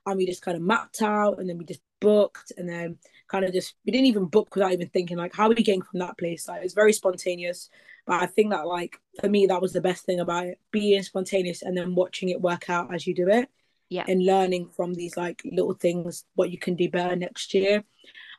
and 0.06 0.18
we 0.18 0.26
just 0.26 0.42
kind 0.42 0.56
of 0.58 0.64
mapped 0.64 1.02
out, 1.02 1.40
and 1.40 1.50
then 1.50 1.58
we 1.58 1.66
just 1.66 1.82
booked, 2.00 2.52
and 2.58 2.68
then 2.68 2.98
kind 3.28 3.46
of 3.46 3.54
just 3.54 3.76
we 3.86 3.92
didn't 3.92 4.08
even 4.08 4.26
book 4.26 4.56
without 4.56 4.72
even 4.74 4.90
thinking 4.90 5.18
like, 5.18 5.34
how 5.36 5.46
are 5.46 5.50
we 5.50 5.56
getting 5.64 5.82
from 5.82 6.00
that 6.00 6.18
place? 6.18 6.48
Like 6.48 6.64
it's 6.64 6.74
very 6.74 6.94
spontaneous, 6.94 7.70
but 8.06 8.22
I 8.22 8.26
think 8.26 8.52
that 8.52 8.68
like 8.68 9.00
for 9.20 9.30
me 9.30 9.48
that 9.48 9.62
was 9.62 9.74
the 9.74 9.82
best 9.82 10.06
thing 10.06 10.20
about 10.20 10.48
it, 10.48 10.60
being 10.72 11.02
spontaneous 11.04 11.62
and 11.62 11.78
then 11.78 11.96
watching 11.96 12.30
it 12.30 12.42
work 12.42 12.70
out 12.70 12.94
as 12.94 13.08
you 13.08 13.14
do 13.16 13.28
it 13.30 13.50
yeah. 13.92 14.06
and 14.08 14.26
learning 14.26 14.70
from 14.76 14.94
these 14.96 15.16
like 15.18 15.42
little 15.44 15.74
things 15.76 16.26
what 16.36 16.50
you 16.50 16.58
can 16.58 16.76
do 16.76 16.90
better 16.90 17.16
next 17.16 17.54
year. 17.54 17.84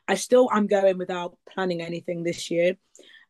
I 0.07 0.15
still 0.15 0.49
i'm 0.51 0.67
going 0.67 0.97
without 0.97 1.37
planning 1.49 1.81
anything 1.81 2.23
this 2.23 2.51
year 2.51 2.75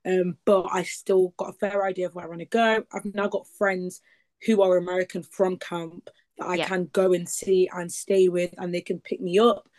um 0.08 0.38
but 0.44 0.65
i 0.72 0.82
still 0.84 1.34
got 1.38 1.50
a 1.51 1.60
fair 1.63 1.86
idea 1.86 2.08
of 2.08 2.15
where 2.15 2.25
i 2.25 2.27
want 2.27 2.39
to 2.39 2.46
go. 2.46 2.84
I've 2.92 3.06
now 3.13 3.27
got 3.27 3.46
friends 3.60 4.01
who 4.46 4.63
are 4.63 4.77
american 4.77 5.22
from 5.22 5.58
camp 5.58 6.10
that 6.39 6.48
i 6.48 6.56
Yeah. 6.56 6.68
can 6.68 6.89
go 6.92 7.13
and 7.13 7.30
see 7.30 7.70
and 7.72 7.92
stay 7.92 8.27
with 8.27 8.56
and 8.58 8.74
they 8.74 8.82
can 8.82 9.00
pick 9.00 9.22
me 9.22 9.38
up 9.38 9.70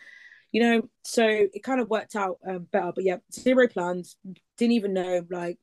you 0.51 0.61
know? 0.63 0.89
So 1.03 1.25
it 1.27 1.63
kind 1.63 1.81
of 1.81 1.89
worked 1.89 2.15
out 2.15 2.37
um, 2.47 2.67
better 2.71 2.93
but 2.95 3.03
yeah 3.03 3.17
zero 3.33 3.67
plans. 3.67 4.15
Didn't 4.57 4.71
even 4.79 4.93
know 4.93 5.25
like 5.29 5.57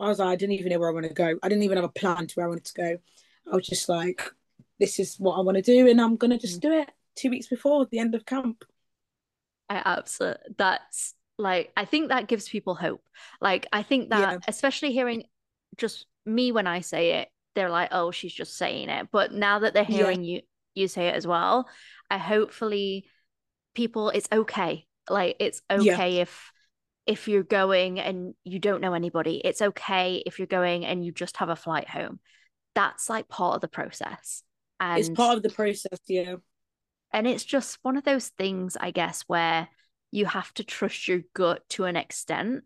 i 0.00 0.08
was 0.08 0.18
like 0.20 0.28
i 0.28 0.36
didn't 0.36 0.54
even 0.54 0.70
know 0.72 0.78
where 0.78 0.88
i 0.88 0.92
want 0.94 1.06
to 1.06 1.12
go. 1.12 1.30
I 1.42 1.48
didn't 1.50 1.64
even 1.64 1.76
have 1.76 1.84
a 1.84 2.00
plan 2.00 2.26
to 2.26 2.34
where 2.34 2.46
i 2.46 2.48
wanted 2.48 2.64
to 2.64 2.80
go. 2.84 2.96
I 3.52 3.56
was 3.56 3.66
just 3.66 3.90
like 3.90 4.22
this 4.80 4.98
is 4.98 5.16
what 5.18 5.36
I 5.36 5.40
want 5.42 5.56
to 5.56 5.62
do, 5.62 5.88
and 5.88 6.00
I'm 6.00 6.16
gonna 6.16 6.38
just 6.38 6.58
mm. 6.58 6.62
do 6.62 6.72
it 6.72 6.90
two 7.16 7.30
weeks 7.30 7.46
before 7.46 7.86
the 7.86 7.98
end 7.98 8.14
of 8.14 8.26
camp. 8.26 8.64
I 9.68 9.82
absolutely 9.84 10.54
that's 10.58 11.14
like 11.38 11.72
I 11.76 11.84
think 11.84 12.08
that 12.08 12.26
gives 12.26 12.48
people 12.48 12.74
hope. 12.74 13.02
Like 13.40 13.66
I 13.72 13.82
think 13.82 14.10
that 14.10 14.32
Yeah. 14.32 14.38
especially 14.48 14.92
hearing 14.92 15.24
just 15.76 16.06
me 16.26 16.52
when 16.52 16.66
I 16.66 16.80
say 16.80 17.20
it, 17.20 17.28
they're 17.54 17.70
like, 17.70 17.90
"Oh, 17.92 18.10
she's 18.10 18.34
just 18.34 18.56
saying 18.56 18.88
it." 18.88 19.08
But 19.12 19.32
now 19.32 19.60
that 19.60 19.74
they're 19.74 19.84
Yeah. 19.88 19.96
hearing 19.98 20.24
you 20.24 20.42
you 20.74 20.88
say 20.88 21.08
it 21.08 21.14
as 21.14 21.26
well, 21.26 21.68
I 22.10 22.18
hopefully 22.18 23.06
people 23.74 24.10
it's 24.10 24.28
okay. 24.32 24.86
Like 25.08 25.36
it's 25.40 25.62
Yeah. 25.70 25.92
okay 25.94 26.18
if 26.18 26.52
if 27.06 27.28
you're 27.28 27.42
going 27.42 27.98
and 27.98 28.34
you 28.44 28.58
don't 28.58 28.80
know 28.80 28.94
anybody. 28.94 29.40
It's 29.44 29.62
okay 29.62 30.22
if 30.26 30.38
you're 30.38 30.46
going 30.46 30.84
and 30.84 31.04
you 31.04 31.12
just 31.12 31.38
have 31.38 31.48
a 31.48 31.56
flight 31.56 31.88
home. 31.88 32.20
That's 32.74 33.08
like 33.08 33.28
part 33.28 33.56
of 33.56 33.60
the 33.60 33.68
process. 33.68 34.42
And 34.80 34.98
it's 34.98 35.10
part 35.10 35.36
of 35.36 35.42
the 35.42 35.50
process, 35.50 35.98
yeah. 36.08 36.36
and 37.12 37.26
it's 37.26 37.44
just 37.44 37.78
one 37.82 37.98
of 37.98 38.04
those 38.04 38.28
things, 38.28 38.76
I 38.80 38.90
guess, 38.90 39.22
where 39.26 39.68
you 40.10 40.24
have 40.26 40.52
to 40.54 40.64
trust 40.64 41.06
your 41.06 41.20
gut 41.34 41.68
to 41.70 41.84
an 41.84 41.96
extent 41.96 42.64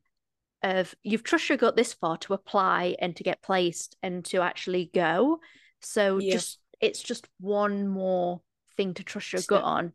of 0.62 0.94
you've 1.02 1.22
trust 1.22 1.48
your 1.48 1.58
gut 1.58 1.76
this 1.76 1.92
far 1.92 2.16
to 2.18 2.32
apply 2.32 2.96
and 2.98 3.14
to 3.16 3.22
get 3.22 3.42
placed 3.42 3.96
and 4.02 4.24
to 4.24 4.40
actually 4.40 4.90
go. 4.94 5.40
So 5.80 6.18
Yeah. 6.18 6.32
just 6.32 6.58
it's 6.80 7.02
just 7.02 7.28
one 7.38 7.86
more 7.86 8.40
thing 8.76 8.94
to 8.94 9.04
trust 9.04 9.32
your 9.32 9.42
gut 9.46 9.62
on. 9.62 9.92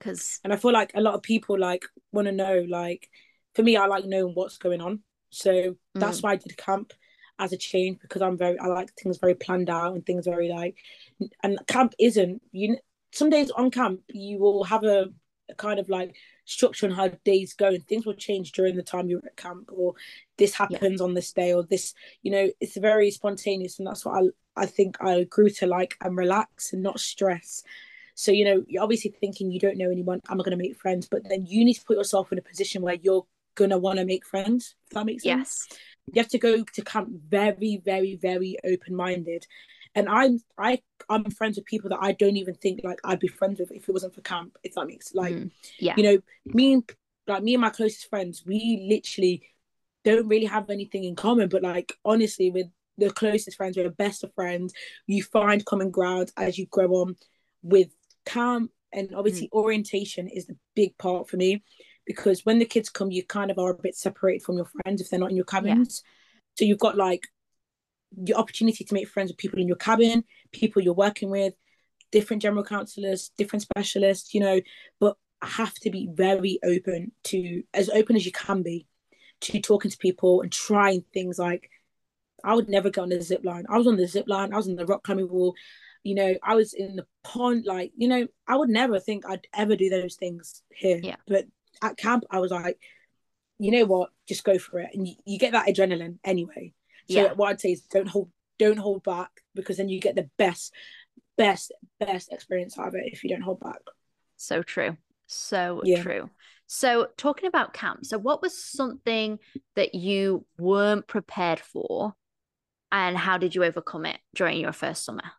Cause 0.00 0.40
And 0.44 0.52
I 0.52 0.56
feel 0.56 0.72
like 0.72 0.92
a 0.94 1.00
lot 1.00 1.14
of 1.14 1.22
people 1.22 1.58
like 1.58 1.84
want 2.10 2.26
to 2.26 2.32
know. 2.32 2.64
Like 2.66 3.08
for 3.54 3.62
me, 3.62 3.76
I 3.76 3.86
like 3.86 4.06
knowing 4.06 4.32
what's 4.34 4.56
going 4.56 4.80
on, 4.80 5.02
so 5.28 5.76
that's 5.94 6.20
mm. 6.20 6.22
why 6.22 6.32
I 6.32 6.36
did 6.36 6.56
camp 6.56 6.94
as 7.40 7.52
a 7.52 7.56
change 7.56 7.98
because 8.00 8.22
I'm 8.22 8.36
very 8.36 8.58
I 8.58 8.66
like 8.66 8.92
things 8.94 9.18
very 9.18 9.34
planned 9.34 9.70
out 9.70 9.94
and 9.94 10.04
things 10.04 10.26
very 10.26 10.48
like. 10.48 10.76
And 11.42 11.58
camp 11.66 11.94
isn't 11.98 12.42
you. 12.52 12.78
Some 13.12 13.30
days 13.30 13.50
on 13.50 13.70
camp 13.70 14.02
you 14.08 14.38
will 14.38 14.64
have 14.64 14.84
a, 14.84 15.06
a 15.48 15.54
kind 15.56 15.80
of 15.80 15.88
like 15.88 16.14
structure 16.50 16.86
on 16.86 16.92
how 16.92 17.08
days 17.24 17.54
go 17.54 17.68
and 17.68 17.86
things 17.86 18.04
will 18.04 18.14
change 18.14 18.52
during 18.52 18.76
the 18.76 18.82
time 18.82 19.08
you're 19.08 19.24
at 19.24 19.36
camp 19.36 19.70
or 19.72 19.94
this 20.36 20.52
happens 20.52 21.00
on 21.00 21.14
this 21.14 21.32
day 21.32 21.52
or 21.52 21.62
this 21.62 21.94
you 22.22 22.30
know 22.30 22.50
it's 22.60 22.76
very 22.76 23.10
spontaneous 23.10 23.78
and 23.78 23.86
that's 23.86 24.04
what 24.04 24.20
I 24.22 24.62
I 24.62 24.66
think 24.66 24.96
I 25.00 25.24
grew 25.24 25.48
to 25.48 25.66
like 25.66 25.96
and 26.00 26.16
relax 26.16 26.72
and 26.72 26.82
not 26.82 26.98
stress 26.98 27.62
so 28.16 28.32
you 28.32 28.44
know 28.44 28.64
you're 28.66 28.82
obviously 28.82 29.12
thinking 29.12 29.52
you 29.52 29.60
don't 29.60 29.78
know 29.78 29.90
anyone 29.90 30.20
am 30.28 30.40
I 30.40 30.44
going 30.44 30.58
to 30.58 30.62
make 30.62 30.76
friends 30.76 31.06
but 31.08 31.28
then 31.28 31.46
you 31.46 31.64
need 31.64 31.74
to 31.74 31.84
put 31.84 31.96
yourself 31.96 32.32
in 32.32 32.38
a 32.38 32.42
position 32.42 32.82
where 32.82 32.98
you're 33.00 33.26
going 33.54 33.70
to 33.70 33.78
want 33.78 34.00
to 34.00 34.04
make 34.04 34.26
friends 34.26 34.74
if 34.86 34.94
that 34.94 35.06
makes 35.06 35.22
sense 35.22 35.68
yes. 35.68 35.78
You 36.14 36.20
have 36.22 36.30
to 36.30 36.38
go 36.38 36.64
to 36.64 36.82
camp 36.82 37.08
very 37.28 37.80
very 37.84 38.16
very 38.16 38.56
open 38.64 38.94
minded 38.94 39.46
and 39.94 40.08
I'm 40.08 40.40
I 40.58 40.80
I'm 41.08 41.30
friends 41.30 41.56
with 41.56 41.66
people 41.66 41.90
that 41.90 41.98
I 42.00 42.12
don't 42.12 42.36
even 42.36 42.54
think 42.54 42.80
like 42.84 43.00
I'd 43.04 43.20
be 43.20 43.28
friends 43.28 43.58
with 43.60 43.72
if 43.72 43.88
it 43.88 43.92
wasn't 43.92 44.14
for 44.14 44.20
camp 44.22 44.56
if 44.62 44.74
that 44.74 44.86
makes 44.86 45.14
like 45.14 45.34
Mm. 45.34 45.50
Yeah. 45.78 45.94
you 45.96 46.02
know 46.02 46.18
me 46.46 46.72
and 46.74 46.92
like 47.26 47.42
me 47.42 47.54
and 47.54 47.60
my 47.60 47.70
closest 47.70 48.08
friends 48.08 48.44
we 48.46 48.86
literally 48.88 49.42
don't 50.04 50.28
really 50.28 50.46
have 50.46 50.70
anything 50.70 51.04
in 51.04 51.14
common 51.14 51.48
but 51.48 51.62
like 51.62 51.92
honestly 52.04 52.50
with 52.50 52.66
the 52.98 53.10
closest 53.10 53.56
friends 53.56 53.76
we're 53.76 53.90
best 53.90 54.24
of 54.24 54.34
friends 54.34 54.72
you 55.06 55.22
find 55.22 55.64
common 55.64 55.90
ground 55.90 56.32
as 56.36 56.58
you 56.58 56.66
grow 56.66 56.88
on 56.92 57.16
with 57.62 57.88
camp 58.26 58.70
and 58.92 59.14
obviously 59.14 59.48
orientation 59.52 60.28
is 60.28 60.46
the 60.46 60.56
big 60.74 60.96
part 60.98 61.28
for 61.28 61.36
me 61.36 61.62
because 62.10 62.44
when 62.44 62.58
the 62.58 62.64
kids 62.64 62.88
come 62.88 63.12
you 63.12 63.22
kind 63.22 63.52
of 63.52 63.58
are 63.60 63.70
a 63.70 63.74
bit 63.80 63.94
separated 63.94 64.42
from 64.44 64.56
your 64.56 64.68
friends 64.82 65.00
if 65.00 65.08
they're 65.08 65.20
not 65.20 65.30
in 65.30 65.36
your 65.36 65.44
cabins. 65.44 66.02
So 66.58 66.64
you've 66.64 66.80
got 66.80 66.96
like 66.96 67.22
the 68.10 68.34
opportunity 68.34 68.82
to 68.82 68.94
make 68.94 69.06
friends 69.06 69.30
with 69.30 69.38
people 69.38 69.60
in 69.60 69.68
your 69.68 69.76
cabin 69.76 70.24
people 70.50 70.82
you're 70.82 70.92
working 70.92 71.30
with 71.30 71.54
different 72.10 72.42
general 72.42 72.64
counselors 72.64 73.30
different 73.38 73.62
specialists 73.62 74.34
you 74.34 74.40
know. 74.40 74.60
But 74.98 75.16
have 75.40 75.72
to 75.74 75.90
be 75.90 76.08
very 76.12 76.58
open 76.64 77.12
to 77.24 77.62
as 77.72 77.88
open 77.90 78.16
as 78.16 78.26
you 78.26 78.32
can 78.32 78.62
be 78.62 78.88
to 79.42 79.60
talking 79.60 79.92
to 79.92 79.96
people 79.96 80.40
and 80.40 80.50
trying 80.50 81.04
things. 81.14 81.38
Like 81.38 81.70
I 82.42 82.54
would 82.54 82.68
never 82.68 82.90
go 82.90 83.02
on 83.02 83.10
the 83.10 83.22
zip 83.22 83.44
line. 83.44 83.66
I 83.68 83.78
was 83.78 83.86
on 83.86 83.96
the 83.96 84.08
zip 84.08 84.26
line, 84.26 84.52
I 84.52 84.56
was 84.56 84.68
on 84.68 84.74
the 84.74 84.84
rock 84.84 85.04
climbing 85.04 85.30
wall, 85.30 85.54
you 86.02 86.14
know, 86.14 86.34
I 86.42 86.54
was 86.54 86.72
in 86.72 86.96
the 86.96 87.06
pond, 87.22 87.66
like, 87.66 87.92
you 87.96 88.08
know, 88.08 88.26
I 88.48 88.56
would 88.56 88.70
never 88.70 88.98
think 88.98 89.24
I'd 89.26 89.46
ever 89.54 89.76
do 89.76 89.90
those 89.90 90.16
things 90.16 90.62
here. 90.74 91.00
Yeah. 91.02 91.16
But 91.26 91.46
at 91.82 91.96
camp 91.96 92.24
I 92.30 92.38
was 92.40 92.50
like, 92.50 92.78
you 93.58 93.70
know 93.70 93.84
what, 93.84 94.10
just 94.28 94.44
go 94.44 94.58
for 94.58 94.80
it. 94.80 94.90
And 94.94 95.06
you, 95.06 95.14
you 95.24 95.38
get 95.38 95.52
that 95.52 95.66
adrenaline 95.66 96.18
anyway. 96.24 96.72
So 97.08 97.22
Yeah. 97.22 97.32
what 97.34 97.48
I'd 97.50 97.60
say 97.60 97.72
is 97.72 97.82
don't 97.82 98.08
hold 98.08 98.30
don't 98.58 98.78
hold 98.78 99.02
back 99.02 99.30
because 99.54 99.78
then 99.78 99.88
you 99.88 100.00
get 100.00 100.16
the 100.16 100.28
best, 100.36 100.74
best, 101.36 101.72
best 101.98 102.30
experience 102.32 102.78
out 102.78 102.88
of 102.88 102.94
it 102.94 103.12
if 103.12 103.24
you 103.24 103.30
don't 103.30 103.40
hold 103.42 103.60
back. 103.60 103.78
So 104.36 104.62
true. 104.62 104.96
So 105.26 105.82
Yeah. 105.84 106.02
true. 106.02 106.30
So, 106.66 107.08
talking 107.16 107.48
about 107.48 107.74
camp, 107.74 108.06
so 108.06 108.16
what 108.16 108.42
was 108.42 108.62
something 108.62 109.40
that 109.74 109.92
you 109.94 110.46
weren't 110.56 111.08
prepared 111.08 111.58
for, 111.58 112.14
and 112.92 113.16
how 113.16 113.38
did 113.38 113.56
you 113.56 113.64
overcome 113.64 114.06
it 114.06 114.20
during 114.36 114.60
your 114.60 114.72
first 114.72 115.04
summer? 115.04 115.32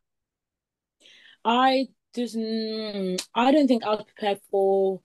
I 1.45 1.87
just 2.13 2.35
I 2.35 3.51
don't 3.51 3.67
think 3.67 3.83
I 3.83 3.91
was 3.91 4.03
prepared 4.03 4.39
for. 4.51 5.01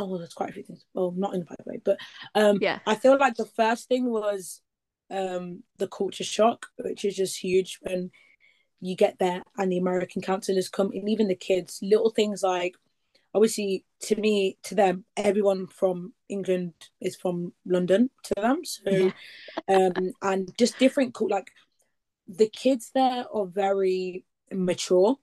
Oh, 0.00 0.18
there's 0.18 0.34
quite 0.34 0.50
a 0.50 0.52
few 0.52 0.62
things. 0.62 0.84
Well, 0.94 1.12
not 1.16 1.34
in 1.34 1.40
the 1.40 1.56
way, 1.66 1.80
but 1.84 1.98
um, 2.34 2.58
Yeah. 2.60 2.78
I 2.86 2.94
feel 2.94 3.18
like 3.18 3.36
the 3.36 3.44
first 3.46 3.88
thing 3.88 4.10
was 4.10 4.62
um 5.10 5.62
the 5.78 5.88
culture 5.88 6.24
shock, 6.24 6.66
which 6.76 7.04
is 7.04 7.16
just 7.16 7.38
huge 7.38 7.78
when 7.82 8.10
you 8.80 8.96
get 8.96 9.18
there 9.18 9.42
and 9.58 9.70
the 9.70 9.78
American 9.78 10.22
counselors 10.22 10.68
come, 10.68 10.90
and 10.92 11.08
even 11.08 11.28
the 11.28 11.34
kids. 11.34 11.78
Little 11.82 12.10
things 12.10 12.42
like 12.42 12.74
obviously 13.34 13.84
to 14.00 14.16
me 14.16 14.58
to 14.62 14.74
them 14.74 15.04
everyone 15.16 15.66
from 15.66 16.12
england 16.28 16.72
is 17.00 17.16
from 17.16 17.52
london 17.64 18.10
to 18.24 18.34
them 18.36 18.64
so 18.64 18.90
yeah. 18.90 19.10
um 19.68 20.12
and 20.22 20.52
just 20.58 20.78
different 20.78 21.16
like 21.30 21.52
the 22.26 22.48
kids 22.48 22.90
there 22.94 23.24
are 23.32 23.46
very 23.46 24.24
mature 24.52 25.16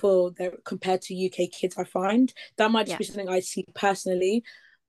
for 0.00 0.30
their 0.32 0.52
compared 0.64 1.02
to 1.02 1.26
uk 1.26 1.50
kids 1.52 1.76
i 1.78 1.84
find 1.84 2.32
that 2.56 2.70
might 2.70 2.86
just 2.86 2.92
yeah. 2.92 2.98
be 2.98 3.04
something 3.04 3.28
i 3.28 3.40
see 3.40 3.64
personally 3.74 4.42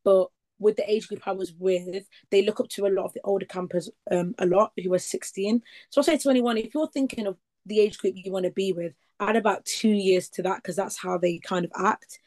but 0.04 0.28
with 0.62 0.76
the 0.76 0.92
age 0.92 1.08
group 1.08 1.26
I 1.26 1.32
was 1.32 1.54
with, 1.54 2.04
they 2.32 2.42
look 2.42 2.60
up 2.60 2.68
to 2.72 2.86
a 2.86 2.92
lot 2.92 3.06
of 3.06 3.14
the 3.14 3.22
older 3.24 3.46
campers 3.46 3.90
um, 4.12 4.36
a 4.40 4.46
lot 4.46 4.74
who 4.84 4.94
are 4.94 5.00
16. 5.00 5.64
So 5.90 6.00
I'll 6.00 6.04
say 6.04 6.18
to 6.18 6.30
anyone, 6.30 6.58
if 6.58 6.74
you're 6.74 6.90
thinking 6.90 7.28
of 7.28 7.38
the 7.66 7.80
age 7.80 7.98
group 7.98 8.16
you 8.18 8.30
want 8.30 8.44
to 8.44 8.52
be 8.52 8.74
with, 8.74 8.92
add 9.22 9.38
about 9.38 9.64
two 9.64 9.88
years 9.88 10.28
to 10.32 10.42
that 10.42 10.58
because 10.58 10.76
that's 10.76 10.98
how 10.98 11.18
they 11.18 11.38
kind 11.38 11.64
of 11.64 11.72
act 11.78 12.20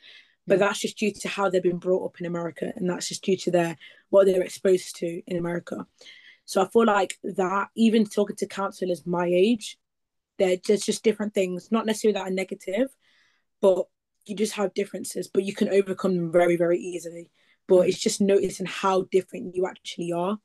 but 0.46 0.58
that's 0.58 0.80
just 0.80 0.98
due 0.98 1.12
to 1.12 1.28
how 1.28 1.48
they've 1.48 1.62
been 1.62 1.78
brought 1.78 2.04
up 2.04 2.20
in 2.20 2.26
America, 2.26 2.72
and 2.76 2.88
that's 2.88 3.08
just 3.08 3.22
due 3.22 3.36
to 3.36 3.50
their 3.50 3.76
what 4.10 4.26
they're 4.26 4.42
exposed 4.42 4.96
to 4.96 5.22
in 5.26 5.36
America. 5.36 5.86
So 6.44 6.62
I 6.62 6.68
feel 6.68 6.84
like 6.84 7.18
that 7.22 7.68
even 7.76 8.04
talking 8.04 8.36
to 8.36 8.46
counselors 8.46 9.06
my 9.06 9.26
age, 9.26 9.78
there's 10.38 10.82
just 10.82 11.04
different 11.04 11.34
things, 11.34 11.70
not 11.70 11.86
necessarily 11.86 12.14
that 12.14 12.28
are 12.28 12.30
negative, 12.30 12.88
but 13.60 13.86
you 14.26 14.36
just 14.36 14.54
have 14.54 14.74
differences, 14.74 15.28
but 15.32 15.44
you 15.44 15.54
can 15.54 15.68
overcome 15.68 16.16
them 16.16 16.32
very, 16.32 16.56
very 16.56 16.78
easily. 16.78 17.30
But 17.68 17.88
it's 17.88 18.00
just 18.00 18.20
noticing 18.20 18.66
how 18.66 19.02
different 19.10 19.54
you 19.54 19.66
actually 19.66 20.12
are. 20.12 20.38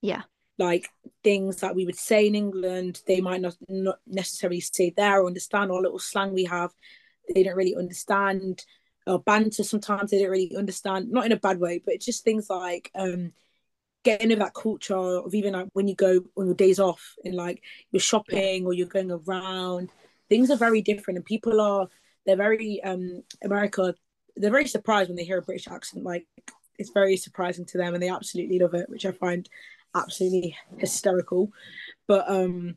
Yeah. 0.00 0.22
Like 0.58 0.88
things 1.24 1.56
that 1.56 1.74
we 1.74 1.86
would 1.86 1.96
say 1.96 2.26
in 2.26 2.34
England, 2.34 3.02
they 3.06 3.20
might 3.20 3.40
not, 3.40 3.56
not 3.68 3.98
necessarily 4.06 4.60
say 4.60 4.92
there 4.96 5.22
or 5.22 5.26
understand, 5.26 5.70
or 5.70 5.80
little 5.80 5.98
slang 5.98 6.34
we 6.34 6.44
have, 6.44 6.72
they 7.34 7.42
don't 7.42 7.56
really 7.56 7.76
understand 7.76 8.64
or 9.06 9.20
banter 9.20 9.64
sometimes 9.64 10.10
they 10.10 10.20
don't 10.20 10.30
really 10.30 10.54
understand 10.56 11.10
not 11.10 11.26
in 11.26 11.32
a 11.32 11.36
bad 11.36 11.58
way 11.58 11.80
but 11.84 11.94
it's 11.94 12.06
just 12.06 12.24
things 12.24 12.48
like 12.48 12.90
um 12.94 13.32
getting 14.04 14.30
into 14.30 14.42
that 14.42 14.54
culture 14.54 14.96
of 14.96 15.34
even 15.34 15.52
like 15.52 15.68
when 15.72 15.88
you 15.88 15.94
go 15.94 16.20
on 16.36 16.46
your 16.46 16.54
days 16.54 16.80
off 16.80 17.14
and 17.24 17.34
like 17.34 17.62
you're 17.90 18.00
shopping 18.00 18.66
or 18.66 18.72
you're 18.72 18.86
going 18.86 19.10
around 19.10 19.90
things 20.28 20.50
are 20.50 20.56
very 20.56 20.82
different. 20.82 21.18
And 21.18 21.24
people 21.26 21.60
are 21.60 21.88
they're 22.24 22.36
very 22.36 22.82
um 22.82 23.22
america 23.44 23.94
they're 24.36 24.50
very 24.50 24.66
surprised 24.66 25.08
when 25.08 25.16
they 25.16 25.24
hear 25.24 25.38
a 25.38 25.42
british 25.42 25.68
accent. 25.68 26.04
Like 26.04 26.26
it's 26.78 26.90
very 26.90 27.16
surprising 27.16 27.66
to 27.66 27.78
them 27.78 27.94
and 27.94 28.02
they 28.02 28.08
absolutely 28.08 28.58
love 28.58 28.74
it 28.74 28.88
which 28.88 29.04
i 29.06 29.12
find 29.12 29.48
absolutely 29.94 30.56
hysterical. 30.78 31.52
But 32.08 32.28
um 32.30 32.76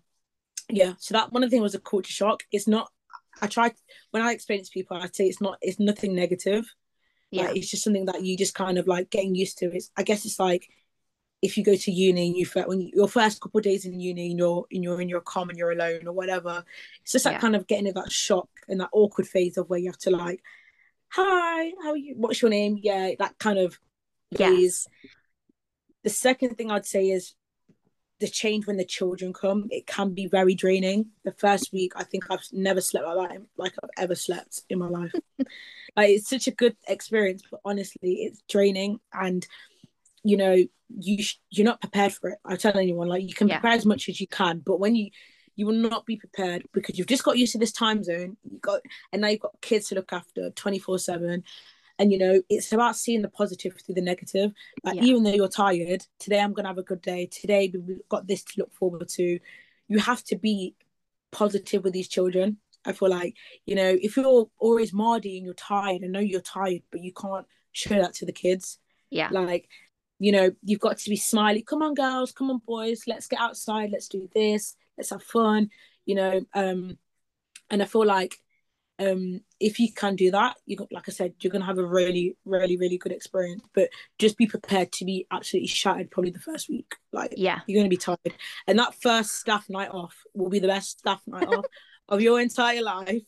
yeah 0.70 0.94
so 1.00 1.14
that 1.14 1.32
one 1.32 1.44
of 1.44 1.50
the 1.50 1.56
things 1.56 1.64
was 1.64 1.76
a 1.76 1.80
culture 1.80 2.14
shock. 2.14 2.44
It's 2.52 2.68
not 2.68 2.92
I 3.42 3.48
try 3.48 3.72
when 4.12 4.24
I 4.24 4.32
explain 4.32 4.60
it 4.60 4.66
to 4.66 4.72
people, 4.72 4.98
I 4.98 5.08
say 5.08 5.26
it's 5.26 5.42
not 5.42 5.58
it's 5.62 5.80
nothing 5.80 6.14
negative. 6.14 6.66
Yeah, 7.32 7.48
like, 7.48 7.58
it's 7.58 7.72
just 7.72 7.84
something 7.84 8.06
that 8.06 8.24
you 8.24 8.38
just 8.38 8.54
kind 8.54 8.78
of 8.78 8.88
like 8.88 9.10
getting 9.10 9.36
used 9.36 9.58
to. 9.60 9.74
It's 9.74 9.92
I 9.98 10.04
guess 10.04 10.26
it's 10.26 10.40
like 10.40 10.70
if 11.42 11.58
you 11.58 11.64
go 11.64 11.76
to 11.76 11.92
uni 11.92 12.28
and 12.28 12.36
you 12.36 12.46
when 12.66 12.90
your 12.94 13.08
first 13.08 13.42
couple 13.42 13.60
of 13.60 13.64
days 13.64 13.86
in 13.86 14.00
uni 14.00 14.32
and 14.32 14.40
you're 14.40 14.66
and 14.72 14.84
you're 14.84 15.02
in 15.02 15.10
your 15.10 15.22
com 15.22 15.50
and 15.50 15.58
you're 15.58 15.72
alone 15.72 16.08
or 16.08 16.14
whatever, 16.14 16.64
it's 17.02 17.12
just 17.12 17.26
that 17.26 17.34
yeah. 17.34 17.40
kind 17.40 17.56
of 17.56 17.68
getting 17.68 17.92
that 17.94 18.12
shock 18.12 18.50
and 18.68 18.80
that 18.80 18.90
awkward 18.92 19.28
phase 19.28 19.58
of 19.58 19.70
where 19.70 19.80
you 19.80 19.90
have 19.90 19.98
to 20.00 20.10
like, 20.10 20.42
hi, 21.10 21.72
how 21.84 21.92
are 21.92 21.98
you? 21.98 22.16
What's 22.18 22.42
your 22.42 22.50
name? 22.50 22.80
Yeah, 22.82 23.12
that 23.20 23.38
kind 23.38 23.60
of 23.60 23.80
phase. 24.36 24.88
Yes. 25.04 25.12
The 26.04 26.10
second 26.10 26.56
thing 26.56 26.72
I'd 26.72 26.86
say 26.86 27.10
is 27.10 27.36
the 28.20 28.28
change 28.28 28.66
when 28.66 28.78
the 28.78 28.86
children 28.86 29.34
come 29.34 29.68
it 29.72 29.86
can 29.88 30.14
be 30.14 30.28
very 30.28 30.56
draining 30.56 31.08
the 31.24 31.34
first 31.34 31.74
week 31.74 31.92
i 31.96 32.04
think 32.04 32.24
i've 32.30 32.46
never 32.52 32.80
slept 32.80 33.06
like 33.06 33.30
that 33.30 33.42
like 33.58 33.74
i've 33.84 33.90
ever 33.98 34.16
slept 34.16 34.62
in 34.70 34.80
my 34.80 34.88
life 34.88 35.12
like 35.98 36.10
it's 36.10 36.30
such 36.30 36.48
a 36.48 36.52
good 36.52 36.76
experience 36.88 37.44
but 37.50 37.60
honestly 37.66 38.14
it's 38.24 38.42
draining 38.50 39.00
and 39.14 39.48
you 40.26 40.36
know 40.36 40.56
you 41.00 41.24
sh- 41.24 41.40
you're 41.50 41.66
not 41.66 41.80
prepared 41.80 42.14
for 42.14 42.30
it 42.32 42.40
i 42.46 42.56
tell 42.56 42.78
anyone 42.78 43.08
like 43.08 43.24
you 43.24 43.34
can 43.34 43.48
yeah. 43.48 43.60
prepare 43.60 43.78
as 43.78 43.86
much 43.86 44.10
as 44.10 44.20
you 44.20 44.28
can 44.28 44.60
but 44.66 44.80
when 44.80 44.96
you 44.96 45.10
you 45.56 45.66
will 45.66 45.74
not 45.74 46.06
be 46.06 46.18
prepared 46.18 46.64
because 46.74 46.98
you've 46.98 47.08
just 47.08 47.24
got 47.24 47.38
used 47.38 47.54
to 47.54 47.58
this 47.58 47.72
time 47.72 48.04
zone 48.04 48.36
you 48.50 48.60
got 48.60 48.82
and 49.14 49.22
now 49.22 49.28
you've 49.30 49.40
got 49.40 49.60
kids 49.62 49.88
to 49.88 49.96
look 49.96 50.12
after 50.12 50.50
24 50.50 51.00
7 51.00 51.44
and 52.00 52.12
you 52.12 52.18
know 52.18 52.42
it's 52.50 52.74
about 52.74 52.96
seeing 52.96 53.22
the 53.22 53.30
positive 53.30 53.74
through 53.86 53.96
the 53.96 54.02
negative 54.02 54.52
like 54.84 54.96
yeah. 54.96 55.04
even 55.04 55.24
though 55.24 55.34
you're 55.34 55.48
tired 55.48 56.06
today 56.20 56.40
i'm 56.40 56.54
gonna 56.54 56.68
have 56.68 56.78
a 56.78 56.84
good 56.84 57.02
day 57.02 57.26
today 57.28 57.72
we've 57.74 58.00
got 58.10 58.28
this 58.28 58.44
to 58.44 58.54
look 58.58 58.74
forward 58.74 59.08
to 59.08 59.40
you 59.88 60.00
have 60.00 60.24
to 60.24 60.36
be 60.36 60.76
positive 61.32 61.84
with 61.84 61.94
these 61.94 62.08
children 62.08 62.58
i 62.86 62.92
feel 62.92 63.10
like 63.10 63.36
you 63.66 63.76
know 63.76 63.98
if 64.02 64.18
you're 64.18 64.50
always 64.58 64.94
mardy 64.94 65.38
and 65.38 65.46
you're 65.46 65.54
tired 65.54 66.02
i 66.04 66.08
know 66.08 66.20
you're 66.20 66.42
tired 66.42 66.82
but 66.92 67.02
you 67.02 67.14
can't 67.14 67.46
show 67.72 67.96
that 67.96 68.14
to 68.14 68.26
the 68.26 68.32
kids 68.32 68.80
yeah 69.10 69.30
like 69.32 69.70
you 70.20 70.32
know 70.32 70.52
you've 70.64 70.80
got 70.80 70.98
to 70.98 71.10
be 71.10 71.16
smiley. 71.16 71.62
Come 71.62 71.82
on 71.82 71.94
girls. 71.94 72.32
Come 72.32 72.50
on 72.50 72.62
boys. 72.66 73.04
Let's 73.08 73.28
get 73.28 73.40
outside. 73.40 73.90
Let's 73.92 74.08
do 74.08 74.30
this. 74.34 74.76
Let's 74.98 75.10
have 75.10 75.24
fun 75.24 75.70
you 76.06 76.16
know 76.16 76.42
um 76.54 76.98
and 77.70 77.82
i 77.82 77.86
feel 77.86 78.06
like 78.06 78.36
um 79.00 79.42
if 79.60 79.80
you 79.80 79.92
can 79.92 80.16
do 80.16 80.32
that 80.32 80.56
you 80.66 80.78
like 80.92 81.10
i 81.10 81.12
said 81.12 81.34
you're 81.40 81.52
gonna 81.52 81.66
have 81.66 81.80
a 81.80 81.86
really 81.86 82.38
really 82.46 82.78
really 82.78 82.98
good 82.98 83.12
experience. 83.12 83.62
But 83.74 83.90
just 84.20 84.38
be 84.38 84.48
prepared 84.48 84.94
to 84.94 85.06
be 85.06 85.28
absolutely 85.32 85.68
shattered 85.68 86.12
probably 86.12 86.32
the 86.32 86.40
first 86.40 86.70
week. 86.70 86.96
Like 87.12 87.34
yeah. 87.36 87.60
you're 87.68 87.80
gonna 87.80 87.90
be 87.90 87.98
tired. 87.98 88.20
And 88.68 88.80
that 88.80 88.96
first 89.02 89.36
staff 89.36 89.66
night 89.70 89.90
off 89.90 90.16
will 90.34 90.50
be 90.50 90.60
the 90.60 90.68
best 90.68 91.00
staff 91.00 91.22
night 91.28 91.48
off 91.50 91.66
of 92.08 92.22
your 92.22 92.40
entire 92.40 92.82
life. 92.82 93.24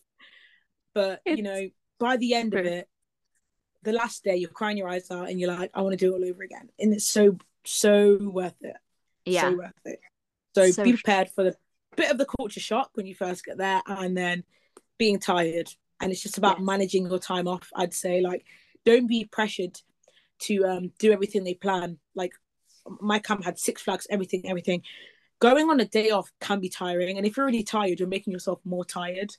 But 0.93 1.21
it's 1.25 1.37
you 1.37 1.43
know 1.43 1.67
by 1.99 2.15
the 2.15 2.33
end 2.33 2.53
true. 2.53 2.61
of 2.61 2.67
it 2.67 2.87
the 3.83 3.91
last 3.91 4.23
day 4.23 4.35
you're 4.35 4.49
crying 4.49 4.77
your 4.77 4.89
eyes 4.89 5.09
out 5.11 5.29
and 5.29 5.39
you're 5.39 5.53
like 5.53 5.71
i 5.73 5.81
want 5.81 5.93
to 5.93 5.97
do 5.97 6.13
it 6.13 6.17
all 6.17 6.29
over 6.29 6.43
again. 6.43 6.69
And 6.79 6.93
it's 6.93 7.07
so 7.07 7.37
so 7.65 8.17
worth 8.21 8.55
it. 8.61 8.75
Yeah. 9.25 9.41
so 9.41 9.57
worth 9.57 9.73
it. 9.85 9.99
So, 10.55 10.71
so 10.71 10.83
be 10.83 10.93
prepared 10.93 11.29
for 11.29 11.43
the 11.43 11.55
bit 11.95 12.11
of 12.11 12.17
the 12.17 12.25
culture 12.25 12.59
shock 12.59 12.91
when 12.93 13.05
you 13.05 13.15
first 13.15 13.43
get 13.43 13.57
there 13.57 13.81
and 13.85 14.15
then 14.15 14.43
being 14.97 15.19
tired. 15.19 15.69
And 15.99 16.11
it's 16.11 16.21
just 16.21 16.37
about 16.37 16.59
yes. 16.59 16.65
managing 16.65 17.07
your 17.07 17.19
time 17.19 17.47
off 17.47 17.69
i'd 17.75 17.93
say. 17.93 18.21
Like 18.21 18.45
don't 18.85 19.07
be 19.07 19.25
pressured 19.25 19.79
to 20.39 20.65
um, 20.65 20.91
do 20.99 21.11
everything 21.11 21.43
they 21.43 21.55
plan. 21.55 21.97
Like 22.15 22.33
my 23.01 23.19
camp 23.19 23.43
had 23.43 23.59
six 23.59 23.81
flags 23.81 24.07
everything 24.09 24.47
everything. 24.47 24.83
Going 25.39 25.69
on 25.69 25.79
a 25.79 25.85
day 25.85 26.09
off 26.09 26.31
can 26.39 26.59
be 26.59 26.69
tiring. 26.69 27.17
And 27.17 27.25
if 27.25 27.37
you're 27.37 27.45
really 27.45 27.63
tired 27.63 27.99
you're 27.99 28.07
making 28.07 28.33
yourself 28.33 28.59
more 28.63 28.85
tired 28.85 29.35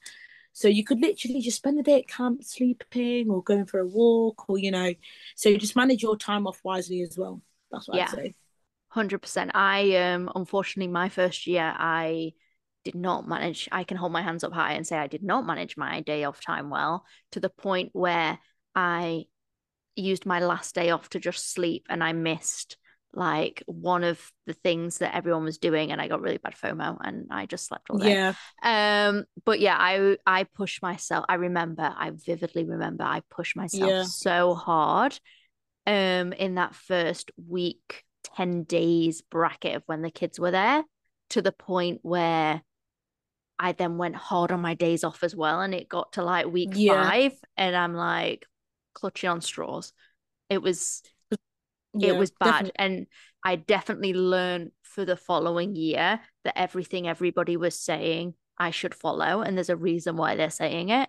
so 0.59 0.69
you 0.69 0.85
could 0.85 1.01
literally 1.01 1.41
just 1.41 1.59
spend 1.59 1.79
the 1.79 1.83
day 1.83 2.01
at 2.01 2.09
camp 2.09 2.43
sleeping 2.43 3.31
or 3.31 3.43
going 3.43 3.67
for 3.67 3.81
a 3.81 3.87
walk 3.87 4.49
or 4.49 4.59
you 4.59 4.71
know 4.71 4.93
so 5.37 5.57
just 5.57 5.77
manage 5.77 6.03
your 6.03 6.17
time 6.17 6.47
off 6.47 6.61
wisely 6.65 7.03
as 7.03 7.17
well. 7.17 7.41
That's 7.71 7.87
what 7.87 7.99
yeah. 7.99 8.05
i'd 8.05 8.11
say 8.11 8.35
100% 8.97 9.51
i 9.55 9.97
um 9.97 10.31
unfortunately 10.35 10.91
my 10.91 11.11
first 11.11 11.47
year 11.47 11.75
i 11.77 12.33
did 12.85 12.95
not 12.95 13.29
manage, 13.29 13.69
I 13.71 13.85
can 13.85 13.99
hold 13.99 14.13
my 14.13 14.23
hands 14.23 14.45
up 14.45 14.53
high 14.55 14.73
and 14.73 14.87
say 14.87 14.97
I 14.97 15.09
did 15.09 15.23
not 15.23 15.45
manage 15.45 15.77
my 15.77 16.01
day 16.01 16.25
off 16.25 16.41
time 16.41 16.71
well 16.71 17.05
to 17.33 17.41
the 17.41 17.51
point 17.51 17.91
where 17.93 18.39
I 18.75 19.25
used 19.95 20.25
my 20.25 20.41
last 20.41 20.75
day 20.75 20.89
off 20.89 21.11
to 21.11 21.21
just 21.21 21.53
sleep 21.53 21.85
and 21.91 22.03
I 22.03 22.13
missed 22.15 22.79
like 23.15 23.63
one 23.67 24.05
of 24.05 24.21
the 24.47 24.53
things 24.53 24.99
that 24.99 25.15
everyone 25.15 25.45
was 25.45 25.59
doing 25.59 25.93
and 25.93 26.01
I 26.01 26.09
got 26.09 26.21
really 26.21 26.39
bad 26.39 26.55
FOMO 26.55 26.99
and 27.01 27.27
I 27.31 27.47
just 27.47 27.67
slept 27.67 27.91
all 27.91 27.99
day. 27.99 28.13
Yeah. 28.13 28.35
Um 28.63 29.25
but 29.45 29.61
yeah, 29.61 29.77
I 29.79 30.17
I 30.27 30.45
pushed 30.45 30.83
myself. 30.83 31.25
I 31.29 31.35
remember, 31.35 31.95
I 31.97 32.11
vividly 32.11 32.65
remember 32.65 33.05
I 33.05 33.23
pushed 33.31 33.57
myself 33.57 33.91
yeah. 33.91 34.03
so 34.05 34.55
hard 34.55 35.19
um 35.87 36.33
in 36.35 36.57
that 36.57 36.75
first 36.75 37.31
week 37.49 38.05
10 38.37 38.65
days 38.65 39.23
bracket 39.23 39.77
of 39.77 39.83
when 39.87 40.03
the 40.03 40.11
kids 40.11 40.39
were 40.39 40.51
there 40.51 40.85
to 41.31 41.43
the 41.43 41.53
point 41.53 42.01
where 42.03 42.63
I 43.59 43.73
then 43.73 43.99
went 43.99 44.15
hard 44.17 44.53
on 44.53 44.61
my 44.61 44.75
days 44.75 45.03
off 45.03 45.25
as 45.25 45.35
well. 45.35 45.61
And 45.61 45.75
it 45.75 45.89
got 45.89 46.13
to 46.13 46.23
like 46.23 46.47
week 46.47 46.71
yeah. 46.75 47.03
five, 47.03 47.33
and 47.57 47.75
I'm 47.75 47.95
like 47.95 48.47
clutching 48.95 49.31
on 49.31 49.41
straws. 49.41 49.93
It 50.49 50.63
was 50.63 51.03
yeah, 51.95 52.11
it 52.11 52.19
was 52.19 52.31
bad. 52.31 52.51
Definitely. 52.51 52.73
And 52.79 53.07
I 53.45 53.57
definitely 53.57 54.15
learned 54.15 54.73
for 54.83 55.05
the 55.05 55.17
following 55.17 55.77
year 55.77 56.21
that 56.45 56.59
everything 56.59 57.09
everybody 57.09 57.57
was 57.57 57.79
saying 57.79 58.35
I 58.59 58.71
should 58.71 58.95
follow. 58.95 59.43
And 59.43 59.57
there's 59.57 59.71
a 59.71 59.77
reason 59.77 60.17
why 60.17 60.35
they're 60.35 60.51
saying 60.51 60.91
it. 60.91 61.09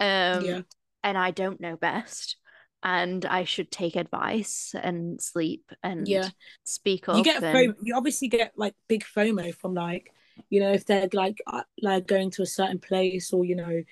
Um 0.00 0.44
yeah. 0.44 0.60
and 1.02 1.18
I 1.18 1.30
don't 1.30 1.60
know 1.60 1.76
best. 1.76 2.36
And 2.82 3.24
I 3.24 3.44
should 3.44 3.70
take 3.70 3.96
advice 3.96 4.74
and 4.78 5.20
sleep 5.20 5.72
and 5.82 6.06
yeah. 6.06 6.28
speak 6.64 7.08
up. 7.08 7.16
You 7.16 7.24
get 7.24 7.42
and... 7.42 7.56
FOMO, 7.56 7.74
you 7.82 7.96
obviously 7.96 8.28
get 8.28 8.52
like 8.56 8.74
big 8.88 9.04
FOMO 9.04 9.54
from 9.54 9.72
like 9.72 10.12
you 10.50 10.60
know 10.60 10.72
if 10.72 10.86
they're 10.86 11.08
like 11.12 11.38
uh, 11.46 11.62
like 11.80 12.06
going 12.06 12.30
to 12.30 12.42
a 12.42 12.46
certain 12.46 12.78
place 12.78 13.32
or 13.32 13.44
you 13.44 13.56
know 13.56 13.82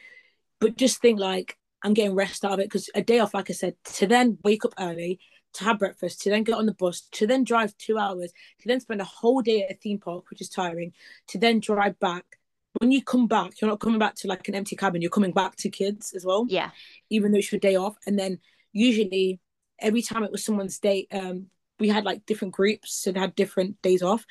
but 0.61 0.77
just 0.77 1.01
think 1.01 1.19
like 1.19 1.57
i'm 1.83 1.95
getting 1.95 2.15
rest 2.15 2.45
out 2.45 2.53
of 2.53 2.61
it 2.61 2.67
because 2.67 2.91
a 2.95 3.03
day 3.03 3.19
off 3.19 3.35
like 3.35 3.51
i 3.51 3.53
said 3.53 3.75
to 3.85 4.07
then 4.07 4.39
wake 4.43 4.65
up 4.65 4.75
early 4.79 5.21
to 5.55 5.65
have 5.65 5.79
breakfast 5.79 6.21
to 6.23 6.31
then 6.31 6.45
get 6.45 6.57
on 6.57 6.67
the 6.67 6.75
bus 6.75 7.03
to 7.13 7.27
then 7.27 7.45
drive 7.45 7.77
two 7.77 7.99
hours 7.99 8.33
to 8.59 8.69
then 8.69 8.81
spend 8.81 9.01
a 9.01 9.05
whole 9.05 9.43
day 9.43 9.63
at 9.63 9.71
a 9.71 9.75
theme 9.75 9.99
park 9.99 10.25
which 10.31 10.41
is 10.41 10.49
tiring 10.49 10.93
to 11.29 11.39
then 11.39 11.61
drive 11.61 11.99
back 11.99 12.39
when 12.81 12.91
you 12.91 13.03
come 13.03 13.27
back, 13.27 13.61
you're 13.61 13.71
not 13.71 13.81
coming 13.81 13.99
back 13.99 14.15
to 14.17 14.29
like 14.29 14.49
an 14.49 14.55
empty 14.55 14.77
cabin. 14.77 15.03
You're 15.03 15.11
coming 15.11 15.33
back 15.33 15.57
to 15.57 15.69
kids 15.69 16.13
as 16.15 16.25
well. 16.25 16.47
Yeah. 16.49 16.71
Even 17.11 17.33
though 17.33 17.39
it's 17.39 17.53
your 17.53 17.61
day 17.61 17.77
off, 17.77 17.97
and 18.07 18.19
then 18.19 18.39
usually 18.73 19.41
every 19.79 20.03
time 20.03 20.25
it 20.25 20.33
was 20.33 20.45
someone's 20.45 20.79
day, 20.79 21.07
um, 21.13 21.47
we 21.79 21.89
had 21.89 22.05
like 22.05 22.25
different 22.25 22.55
groups, 22.55 22.95
so 22.95 23.13
they 23.13 23.21
had 23.21 23.35
different 23.35 23.81
days 23.83 24.03
off. 24.03 24.25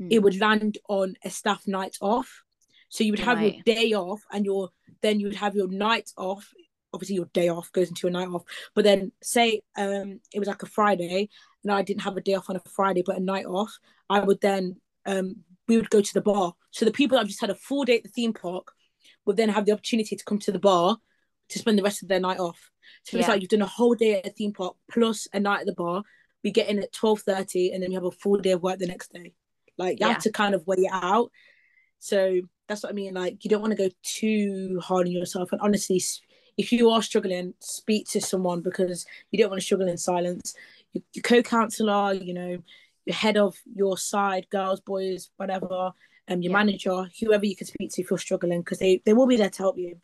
Mm. 0.00 0.08
It 0.10 0.18
would 0.20 0.40
land 0.40 0.78
on 0.88 1.16
a 1.24 1.30
staff 1.30 1.66
night 1.66 1.96
off. 2.00 2.42
So 2.88 3.04
you 3.04 3.12
would 3.12 3.20
have 3.20 3.38
right. 3.38 3.54
your 3.54 3.74
day 3.74 3.92
off, 3.92 4.22
and 4.32 4.44
your 4.44 4.70
then 5.02 5.20
you 5.20 5.26
would 5.26 5.36
have 5.36 5.54
your 5.54 5.68
night 5.68 6.10
off. 6.16 6.50
Obviously, 6.92 7.16
your 7.16 7.30
day 7.32 7.48
off 7.48 7.72
goes 7.72 7.88
into 7.88 8.06
a 8.06 8.10
night 8.10 8.28
off. 8.28 8.42
But 8.74 8.84
then, 8.84 9.12
say 9.22 9.62
um, 9.76 10.20
it 10.32 10.38
was 10.38 10.48
like 10.48 10.62
a 10.62 10.66
Friday, 10.66 11.28
and 11.62 11.72
I 11.72 11.82
didn't 11.82 12.02
have 12.02 12.16
a 12.16 12.20
day 12.20 12.34
off 12.34 12.50
on 12.50 12.56
a 12.56 12.62
Friday, 12.74 13.02
but 13.04 13.16
a 13.16 13.20
night 13.20 13.46
off. 13.46 13.78
I 14.10 14.20
would 14.20 14.40
then 14.40 14.76
um, 15.06 15.36
we 15.68 15.76
would 15.76 15.90
go 15.90 16.00
to 16.00 16.14
the 16.14 16.20
bar. 16.20 16.54
So 16.70 16.84
the 16.84 16.92
people 16.92 17.16
that 17.16 17.22
have 17.22 17.28
just 17.28 17.40
had 17.40 17.50
a 17.50 17.54
full 17.54 17.84
day 17.84 17.96
at 17.96 18.02
the 18.02 18.08
theme 18.08 18.32
park 18.32 18.72
would 19.24 19.36
then 19.36 19.48
have 19.48 19.66
the 19.66 19.72
opportunity 19.72 20.16
to 20.16 20.24
come 20.24 20.38
to 20.40 20.52
the 20.52 20.58
bar 20.58 20.96
to 21.48 21.58
spend 21.58 21.78
the 21.78 21.82
rest 21.82 22.02
of 22.02 22.08
their 22.08 22.20
night 22.20 22.38
off. 22.38 22.70
So 23.04 23.16
yeah. 23.16 23.20
it's 23.20 23.28
like 23.28 23.40
you've 23.40 23.50
done 23.50 23.62
a 23.62 23.66
whole 23.66 23.94
day 23.94 24.18
at 24.18 24.26
a 24.26 24.30
theme 24.30 24.52
park 24.52 24.76
plus 24.90 25.28
a 25.32 25.40
night 25.40 25.60
at 25.60 25.66
the 25.66 25.74
bar. 25.74 26.02
We 26.42 26.50
get 26.50 26.68
in 26.68 26.78
at 26.80 26.92
twelve 26.92 27.20
thirty, 27.20 27.72
and 27.72 27.82
then 27.82 27.92
you 27.92 27.96
have 27.96 28.04
a 28.04 28.10
full 28.10 28.36
day 28.38 28.52
of 28.52 28.62
work 28.62 28.78
the 28.78 28.86
next 28.86 29.12
day. 29.12 29.34
Like 29.78 30.00
you 30.00 30.06
yeah. 30.06 30.14
have 30.14 30.22
to 30.22 30.32
kind 30.32 30.54
of 30.54 30.66
weigh 30.66 30.84
it 30.84 30.92
out. 30.92 31.30
So 31.98 32.40
that's 32.68 32.82
what 32.82 32.90
I 32.90 32.94
mean. 32.94 33.14
Like 33.14 33.44
you 33.44 33.50
don't 33.50 33.60
want 33.60 33.76
to 33.76 33.88
go 33.88 33.94
too 34.02 34.80
hard 34.82 35.06
on 35.06 35.12
yourself. 35.12 35.52
And 35.52 35.60
honestly, 35.60 36.02
if 36.56 36.72
you 36.72 36.90
are 36.90 37.02
struggling, 37.02 37.54
speak 37.60 38.08
to 38.10 38.20
someone 38.20 38.60
because 38.60 39.06
you 39.30 39.38
don't 39.38 39.50
want 39.50 39.60
to 39.60 39.64
struggle 39.64 39.88
in 39.88 39.96
silence. 39.96 40.54
Your, 40.92 41.02
your 41.14 41.22
co-counselor, 41.22 42.14
you 42.14 42.34
know, 42.34 42.58
your 43.04 43.14
head 43.14 43.36
of 43.36 43.56
your 43.74 43.96
side, 43.96 44.46
girls, 44.50 44.80
boys, 44.80 45.30
whatever, 45.36 45.92
um, 46.28 46.42
your 46.42 46.52
yeah. 46.52 46.58
manager, 46.58 47.06
whoever 47.20 47.44
you 47.44 47.56
can 47.56 47.66
speak 47.66 47.90
to 47.92 48.02
if 48.02 48.10
you're 48.10 48.18
struggling, 48.18 48.60
because 48.60 48.78
they, 48.78 49.02
they 49.04 49.12
will 49.12 49.26
be 49.26 49.36
there 49.36 49.50
to 49.50 49.62
help 49.62 49.78
you. 49.78 50.00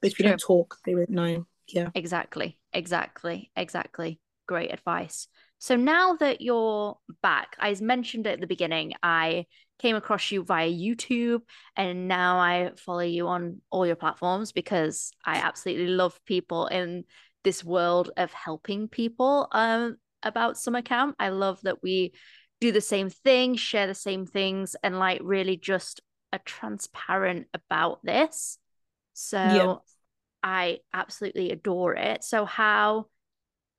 But 0.00 0.12
if 0.12 0.18
you 0.18 0.26
don't 0.26 0.40
talk, 0.40 0.76
they 0.84 0.94
won't 0.94 1.10
know. 1.10 1.46
Yeah. 1.66 1.90
Exactly. 1.94 2.58
Exactly. 2.72 3.50
Exactly. 3.56 4.20
Great 4.46 4.72
advice. 4.72 5.28
So 5.58 5.74
now 5.74 6.14
that 6.16 6.40
you're 6.40 6.96
back, 7.20 7.56
I 7.58 7.74
mentioned 7.80 8.26
at 8.28 8.40
the 8.40 8.46
beginning, 8.46 8.92
I 9.02 9.46
came 9.78 9.96
across 9.96 10.30
you 10.30 10.42
via 10.42 10.70
YouTube 10.70 11.42
and 11.76 12.08
now 12.08 12.38
I 12.38 12.72
follow 12.76 13.00
you 13.00 13.28
on 13.28 13.60
all 13.70 13.86
your 13.86 13.96
platforms 13.96 14.52
because 14.52 15.12
I 15.24 15.36
absolutely 15.36 15.88
love 15.88 16.18
people 16.24 16.66
in 16.66 17.04
this 17.44 17.64
world 17.64 18.10
of 18.16 18.32
helping 18.32 18.88
people. 18.88 19.48
Um, 19.52 19.96
about 20.22 20.58
summer 20.58 20.82
camp. 20.82 21.16
I 21.18 21.28
love 21.30 21.60
that 21.62 21.82
we 21.82 22.12
do 22.60 22.72
the 22.72 22.80
same 22.80 23.10
thing, 23.10 23.54
share 23.56 23.86
the 23.86 23.94
same 23.94 24.26
things, 24.26 24.74
and 24.82 24.98
like 24.98 25.20
really 25.22 25.56
just 25.56 26.00
are 26.32 26.40
transparent 26.44 27.46
about 27.54 28.04
this. 28.04 28.58
So 29.14 29.38
yeah. 29.38 29.74
I 30.42 30.78
absolutely 30.92 31.50
adore 31.50 31.94
it. 31.94 32.24
So, 32.24 32.44
how, 32.44 33.06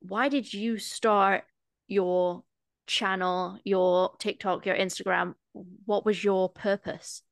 why 0.01 0.29
did 0.29 0.53
you 0.53 0.77
start 0.77 1.43
your 1.87 2.43
channel, 2.87 3.59
your 3.63 4.11
TikTok, 4.19 4.65
your 4.65 4.75
Instagram? 4.75 5.35
What 5.53 6.05
was 6.05 6.23
your 6.23 6.49
purpose? 6.49 7.23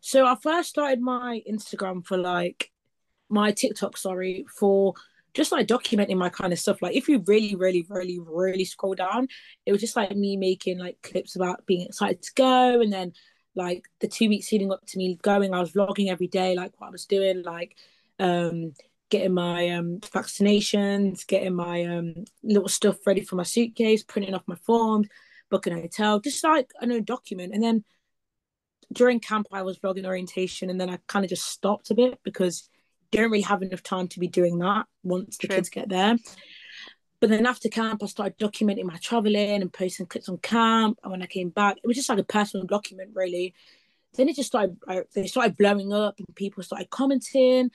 So, 0.00 0.26
I 0.26 0.36
first 0.36 0.70
started 0.70 1.00
my 1.00 1.42
Instagram 1.48 2.04
for 2.04 2.16
like 2.16 2.70
my 3.28 3.52
TikTok, 3.52 3.96
sorry, 3.96 4.44
for 4.56 4.94
just 5.34 5.52
like 5.52 5.66
documenting 5.66 6.16
my 6.16 6.28
kind 6.28 6.52
of 6.52 6.58
stuff. 6.58 6.82
Like 6.82 6.96
if 6.96 7.08
you 7.08 7.22
really, 7.26 7.54
really, 7.54 7.84
really, 7.88 8.18
really 8.18 8.64
scroll 8.64 8.94
down, 8.94 9.28
it 9.66 9.72
was 9.72 9.80
just 9.80 9.96
like 9.96 10.16
me 10.16 10.36
making 10.36 10.78
like 10.78 11.00
clips 11.02 11.36
about 11.36 11.66
being 11.66 11.86
excited 11.86 12.22
to 12.22 12.32
go, 12.34 12.80
and 12.80 12.92
then 12.92 13.12
like 13.54 13.84
the 14.00 14.08
two 14.08 14.28
weeks 14.28 14.50
leading 14.52 14.72
up 14.72 14.84
to 14.86 14.98
me 14.98 15.18
going, 15.22 15.52
I 15.52 15.60
was 15.60 15.72
vlogging 15.72 16.10
every 16.10 16.28
day, 16.28 16.54
like 16.54 16.72
what 16.78 16.88
I 16.88 16.90
was 16.90 17.06
doing, 17.06 17.42
like 17.42 17.76
um 18.18 18.72
getting 19.10 19.32
my 19.34 19.68
um 19.70 19.98
vaccinations, 20.00 21.26
getting 21.26 21.54
my 21.54 21.84
um 21.84 22.14
little 22.42 22.68
stuff 22.68 23.06
ready 23.06 23.20
for 23.22 23.36
my 23.36 23.42
suitcase, 23.42 24.02
printing 24.02 24.34
off 24.34 24.42
my 24.46 24.56
forms, 24.56 25.08
booking 25.50 25.72
a 25.72 25.80
hotel, 25.80 26.20
just 26.20 26.42
like 26.44 26.70
I 26.80 26.86
know 26.86 27.00
document. 27.00 27.54
And 27.54 27.62
then 27.62 27.84
during 28.92 29.20
camp 29.20 29.48
I 29.52 29.62
was 29.62 29.78
vlogging 29.78 30.06
orientation 30.06 30.70
and 30.70 30.80
then 30.80 30.90
I 30.90 30.98
kind 31.06 31.24
of 31.24 31.28
just 31.28 31.46
stopped 31.46 31.90
a 31.90 31.94
bit 31.94 32.18
because 32.22 32.68
don't 33.10 33.30
really 33.30 33.42
have 33.42 33.62
enough 33.62 33.82
time 33.82 34.08
to 34.08 34.20
be 34.20 34.28
doing 34.28 34.58
that 34.58 34.86
once 35.02 35.38
the 35.38 35.46
True. 35.46 35.56
kids 35.56 35.68
get 35.70 35.88
there. 35.88 36.16
But 37.20 37.30
then 37.30 37.46
after 37.46 37.68
camp, 37.68 38.02
I 38.02 38.06
started 38.06 38.38
documenting 38.38 38.84
my 38.84 38.96
traveling 38.98 39.62
and 39.62 39.72
posting 39.72 40.06
clips 40.06 40.28
on 40.28 40.38
camp. 40.38 41.00
And 41.02 41.10
when 41.10 41.22
I 41.22 41.26
came 41.26 41.48
back, 41.48 41.78
it 41.82 41.86
was 41.86 41.96
just 41.96 42.08
like 42.08 42.18
a 42.18 42.24
personal 42.24 42.64
document, 42.66 43.10
really. 43.14 43.54
Then 44.14 44.28
it 44.28 44.36
just 44.36 44.48
started, 44.48 44.76
they 45.14 45.26
started 45.26 45.56
blowing 45.56 45.92
up 45.92 46.18
and 46.18 46.34
people 46.36 46.62
started 46.62 46.90
commenting. 46.90 47.70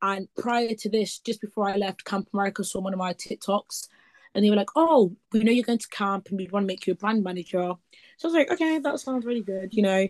And 0.00 0.28
prior 0.36 0.74
to 0.74 0.88
this, 0.88 1.18
just 1.18 1.40
before 1.40 1.68
I 1.68 1.76
left, 1.76 2.04
Camp 2.04 2.28
America 2.32 2.64
saw 2.64 2.80
one 2.80 2.92
of 2.92 2.98
my 2.98 3.12
TikToks 3.12 3.88
and 4.36 4.44
they 4.44 4.50
were 4.50 4.56
like, 4.56 4.70
Oh, 4.76 5.16
we 5.32 5.40
know 5.40 5.50
you're 5.50 5.64
going 5.64 5.78
to 5.78 5.88
camp 5.88 6.28
and 6.28 6.38
we 6.38 6.46
want 6.48 6.64
to 6.64 6.66
make 6.66 6.86
you 6.86 6.92
a 6.92 6.96
brand 6.96 7.24
manager. 7.24 7.72
So 8.18 8.28
I 8.28 8.30
was 8.30 8.34
like, 8.34 8.52
Okay, 8.52 8.78
that 8.78 9.00
sounds 9.00 9.24
really 9.24 9.42
good. 9.42 9.72
You 9.72 9.82
know, 9.82 10.06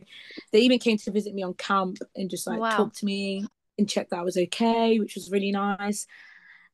they 0.53 0.59
even 0.59 0.81
came 0.81 0.99
to 0.99 1.13
visit 1.13 1.33
me 1.33 1.45
on 1.45 1.55
camp 1.55 1.99
and 2.17 2.29
just 2.29 2.47
like 2.47 2.59
wow. 2.59 2.77
talk 2.77 2.95
to 2.95 3.05
me 3.07 3.47
and 3.79 3.89
checked 3.89 4.11
that 4.11 4.19
I 4.19 4.25
was 4.25 4.37
okay, 4.37 4.99
which 4.99 5.15
was 5.15 5.31
really 5.31 5.53
nice. 5.53 6.07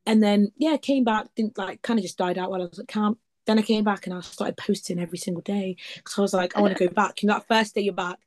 And 0.06 0.22
then 0.22 0.50
yeah, 0.56 0.78
came 0.78 1.04
back, 1.04 1.26
didn't 1.36 1.58
like 1.58 1.82
kind 1.82 1.98
of 1.98 2.02
just 2.02 2.16
died 2.16 2.38
out 2.38 2.50
while 2.50 2.62
I 2.62 2.66
was 2.66 2.78
at 2.78 2.88
camp. 2.88 3.18
Then 3.44 3.58
I 3.58 3.62
came 3.62 3.84
back 3.84 4.06
and 4.06 4.14
I 4.14 4.20
started 4.20 4.56
posting 4.56 4.98
every 4.98 5.18
single 5.18 5.42
day 5.42 5.76
because 5.96 6.18
I 6.18 6.22
was 6.22 6.32
like, 6.32 6.56
I 6.56 6.60
want 6.62 6.76
to 6.76 6.88
go 6.88 6.92
back. 6.92 7.22
You 7.22 7.26
know, 7.26 7.34
that 7.34 7.48
first 7.48 7.74
day 7.74 7.82
you're 7.82 7.92
back, 7.92 8.18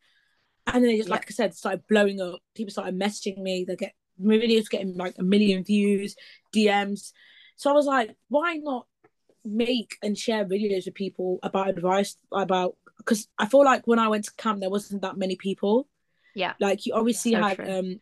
and 0.67 0.75
then 0.75 0.83
they 0.83 0.97
just 0.97 1.09
yeah. 1.09 1.15
like 1.15 1.25
I 1.27 1.31
said, 1.31 1.55
started 1.55 1.87
blowing 1.87 2.21
up. 2.21 2.41
People 2.53 2.71
started 2.71 2.99
messaging 2.99 3.37
me. 3.37 3.65
They 3.65 3.75
get 3.75 3.93
my 4.19 4.35
videos 4.35 4.69
getting 4.69 4.95
like 4.95 5.15
a 5.17 5.23
million 5.23 5.63
views, 5.63 6.15
DMs. 6.53 7.11
So 7.55 7.69
I 7.69 7.73
was 7.73 7.85
like, 7.85 8.15
why 8.27 8.57
not 8.57 8.87
make 9.45 9.97
and 10.01 10.17
share 10.17 10.45
videos 10.45 10.85
with 10.85 10.95
people 10.95 11.39
about 11.43 11.69
advice 11.69 12.17
about 12.31 12.75
because 12.97 13.27
I 13.37 13.47
feel 13.47 13.63
like 13.63 13.85
when 13.85 13.99
I 13.99 14.07
went 14.07 14.25
to 14.25 14.31
camp 14.35 14.59
there 14.59 14.69
wasn't 14.69 15.01
that 15.03 15.17
many 15.17 15.35
people. 15.35 15.87
Yeah. 16.33 16.53
Like 16.59 16.85
you 16.85 16.93
obviously 16.93 17.33
so 17.33 17.41
had 17.41 17.57
true. 17.57 17.79
um 17.79 18.01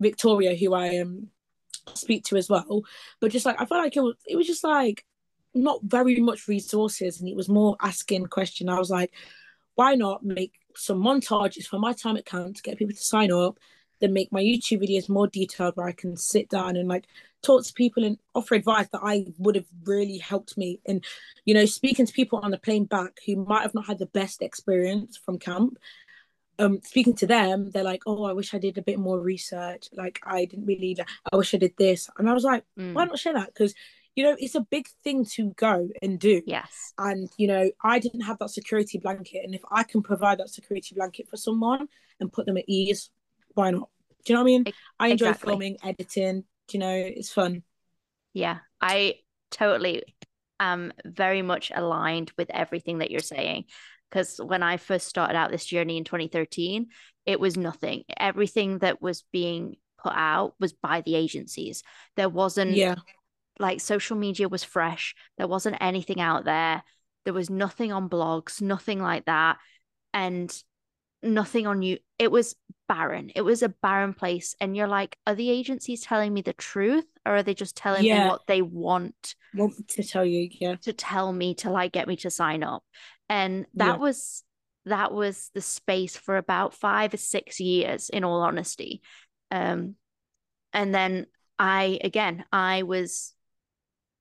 Victoria, 0.00 0.54
who 0.54 0.74
I 0.74 0.98
um 0.98 1.28
speak 1.94 2.24
to 2.24 2.36
as 2.36 2.48
well. 2.48 2.82
But 3.20 3.30
just 3.30 3.46
like 3.46 3.60
I 3.60 3.66
felt 3.66 3.82
like 3.82 3.96
it 3.96 4.02
was 4.02 4.16
it 4.26 4.36
was 4.36 4.46
just 4.46 4.64
like 4.64 5.04
not 5.54 5.80
very 5.82 6.20
much 6.20 6.48
resources 6.48 7.20
and 7.20 7.28
it 7.28 7.36
was 7.36 7.48
more 7.48 7.76
asking 7.80 8.26
question. 8.26 8.68
I 8.68 8.78
was 8.78 8.90
like, 8.90 9.12
why 9.74 9.94
not 9.94 10.24
make 10.24 10.52
some 10.76 11.00
montages 11.00 11.66
for 11.66 11.78
my 11.78 11.92
time 11.92 12.16
at 12.16 12.26
camp 12.26 12.56
to 12.56 12.62
get 12.62 12.78
people 12.78 12.94
to 12.94 13.02
sign 13.02 13.30
up, 13.32 13.58
then 14.00 14.12
make 14.12 14.32
my 14.32 14.42
YouTube 14.42 14.82
videos 14.82 15.08
more 15.08 15.26
detailed 15.26 15.76
where 15.76 15.86
I 15.86 15.92
can 15.92 16.16
sit 16.16 16.48
down 16.48 16.76
and 16.76 16.88
like 16.88 17.06
talk 17.42 17.64
to 17.64 17.72
people 17.72 18.04
and 18.04 18.18
offer 18.34 18.54
advice 18.54 18.88
that 18.92 19.00
I 19.02 19.26
would 19.38 19.54
have 19.54 19.66
really 19.84 20.18
helped 20.18 20.56
me. 20.56 20.80
And, 20.86 21.04
you 21.44 21.54
know, 21.54 21.66
speaking 21.66 22.06
to 22.06 22.12
people 22.12 22.40
on 22.42 22.50
the 22.50 22.58
plane 22.58 22.84
back 22.84 23.18
who 23.26 23.36
might 23.36 23.62
have 23.62 23.74
not 23.74 23.86
had 23.86 23.98
the 23.98 24.06
best 24.06 24.42
experience 24.42 25.16
from 25.16 25.38
camp. 25.38 25.78
Um 26.56 26.80
speaking 26.84 27.16
to 27.16 27.26
them 27.26 27.72
they're 27.72 27.82
like 27.82 28.02
oh 28.06 28.22
i 28.22 28.32
wish 28.32 28.54
i 28.54 28.58
did 28.58 28.78
a 28.78 28.82
bit 28.82 29.00
more 29.00 29.18
research. 29.18 29.88
Like 29.92 30.20
i 30.24 30.44
didn't 30.44 30.66
really 30.66 30.96
i 31.32 31.36
wish 31.36 31.52
i 31.52 31.58
did 31.58 31.74
this. 31.76 32.08
And 32.16 32.30
i 32.30 32.32
was 32.32 32.44
like 32.44 32.64
mm. 32.78 32.94
why 32.94 33.06
not 33.06 33.18
share 33.18 33.32
that? 33.32 33.52
Because 33.52 33.74
you 34.14 34.22
know 34.22 34.36
it's 34.38 34.54
a 34.54 34.60
big 34.60 34.86
thing 35.02 35.24
to 35.32 35.50
go 35.56 35.88
and 36.00 36.16
do. 36.16 36.42
Yes. 36.46 36.92
And 36.96 37.28
you 37.38 37.48
know 37.48 37.72
i 37.82 37.98
didn't 37.98 38.20
have 38.20 38.38
that 38.38 38.50
security 38.50 38.98
blanket. 38.98 39.40
And 39.44 39.52
if 39.52 39.62
i 39.68 39.82
can 39.82 40.00
provide 40.00 40.38
that 40.38 40.48
security 40.48 40.94
blanket 40.94 41.28
for 41.28 41.36
someone 41.36 41.88
and 42.20 42.32
put 42.32 42.46
them 42.46 42.56
at 42.56 42.68
ease 42.68 43.10
why 43.54 43.70
not 43.70 43.88
do 44.24 44.32
you 44.32 44.34
know 44.34 44.42
what 44.42 44.48
i 44.48 44.52
mean 44.52 44.64
i 44.98 45.08
enjoy 45.08 45.28
exactly. 45.28 45.50
filming 45.50 45.76
editing 45.82 46.44
do 46.68 46.78
you 46.78 46.80
know 46.80 46.94
it's 46.94 47.32
fun 47.32 47.62
yeah 48.32 48.58
i 48.80 49.14
totally 49.50 50.02
am 50.60 50.92
very 51.04 51.42
much 51.42 51.72
aligned 51.74 52.32
with 52.36 52.50
everything 52.50 52.98
that 52.98 53.10
you're 53.10 53.20
saying 53.20 53.64
because 54.14 54.38
when 54.38 54.62
I 54.62 54.76
first 54.76 55.08
started 55.08 55.36
out 55.36 55.50
this 55.50 55.64
journey 55.64 55.96
in 55.96 56.04
2013, 56.04 56.86
it 57.26 57.40
was 57.40 57.56
nothing. 57.56 58.04
Everything 58.16 58.78
that 58.78 59.02
was 59.02 59.24
being 59.32 59.74
put 60.00 60.12
out 60.14 60.54
was 60.60 60.72
by 60.72 61.00
the 61.00 61.16
agencies. 61.16 61.82
There 62.14 62.28
wasn't 62.28 62.76
yeah. 62.76 62.94
like 63.58 63.80
social 63.80 64.16
media 64.16 64.48
was 64.48 64.62
fresh. 64.62 65.16
There 65.36 65.48
wasn't 65.48 65.78
anything 65.80 66.20
out 66.20 66.44
there. 66.44 66.84
There 67.24 67.34
was 67.34 67.50
nothing 67.50 67.92
on 67.92 68.08
blogs, 68.08 68.62
nothing 68.62 69.00
like 69.00 69.24
that. 69.24 69.58
And 70.12 70.56
nothing 71.24 71.66
on 71.66 71.82
you. 71.82 71.98
It 72.18 72.30
was 72.30 72.54
barren. 72.88 73.30
It 73.34 73.42
was 73.42 73.62
a 73.62 73.68
barren 73.68 74.14
place. 74.14 74.54
And 74.60 74.76
you're 74.76 74.88
like, 74.88 75.16
are 75.26 75.34
the 75.34 75.50
agencies 75.50 76.02
telling 76.02 76.32
me 76.32 76.42
the 76.42 76.52
truth 76.52 77.06
or 77.26 77.36
are 77.36 77.42
they 77.42 77.54
just 77.54 77.76
telling 77.76 78.04
yeah. 78.04 78.24
me 78.24 78.30
what 78.30 78.46
they 78.46 78.62
want? 78.62 79.34
Want 79.54 79.88
to 79.88 80.02
tell 80.02 80.24
you, 80.24 80.48
yeah. 80.60 80.76
To 80.82 80.92
tell 80.92 81.32
me 81.32 81.54
to 81.56 81.70
like 81.70 81.92
get 81.92 82.06
me 82.06 82.16
to 82.16 82.30
sign 82.30 82.62
up 82.62 82.84
and 83.28 83.66
that 83.74 83.86
yeah. 83.86 83.96
was 83.96 84.42
that 84.86 85.12
was 85.12 85.50
the 85.54 85.60
space 85.60 86.16
for 86.16 86.36
about 86.36 86.74
five 86.74 87.14
or 87.14 87.18
six 87.18 87.60
years 87.60 88.10
in 88.10 88.24
all 88.24 88.42
honesty 88.42 89.00
um 89.50 89.94
and 90.72 90.94
then 90.94 91.26
i 91.58 91.98
again 92.02 92.44
i 92.52 92.82
was 92.82 93.34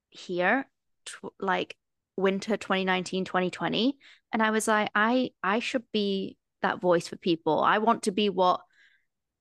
here 0.10 0.68
t- 1.06 1.14
like 1.40 1.76
winter 2.16 2.56
2019 2.56 3.26
2020 3.26 3.98
and 4.32 4.42
i 4.42 4.52
was 4.52 4.68
like 4.68 4.90
i 4.96 5.32
i 5.44 5.60
should 5.60 5.84
be 5.92 6.38
that 6.64 6.82
voice 6.82 7.08
for 7.08 7.16
people 7.18 7.60
i 7.60 7.78
want 7.78 8.04
to 8.04 8.12
be 8.12 8.30
what 8.30 8.62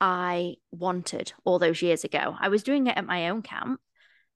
I 0.04 0.56
wanted 0.72 1.32
all 1.44 1.60
those 1.60 1.80
years 1.80 2.02
ago. 2.02 2.36
I 2.36 2.48
was 2.48 2.64
doing 2.64 2.88
it 2.88 2.96
at 2.96 3.06
my 3.06 3.28
own 3.28 3.40
camp 3.40 3.80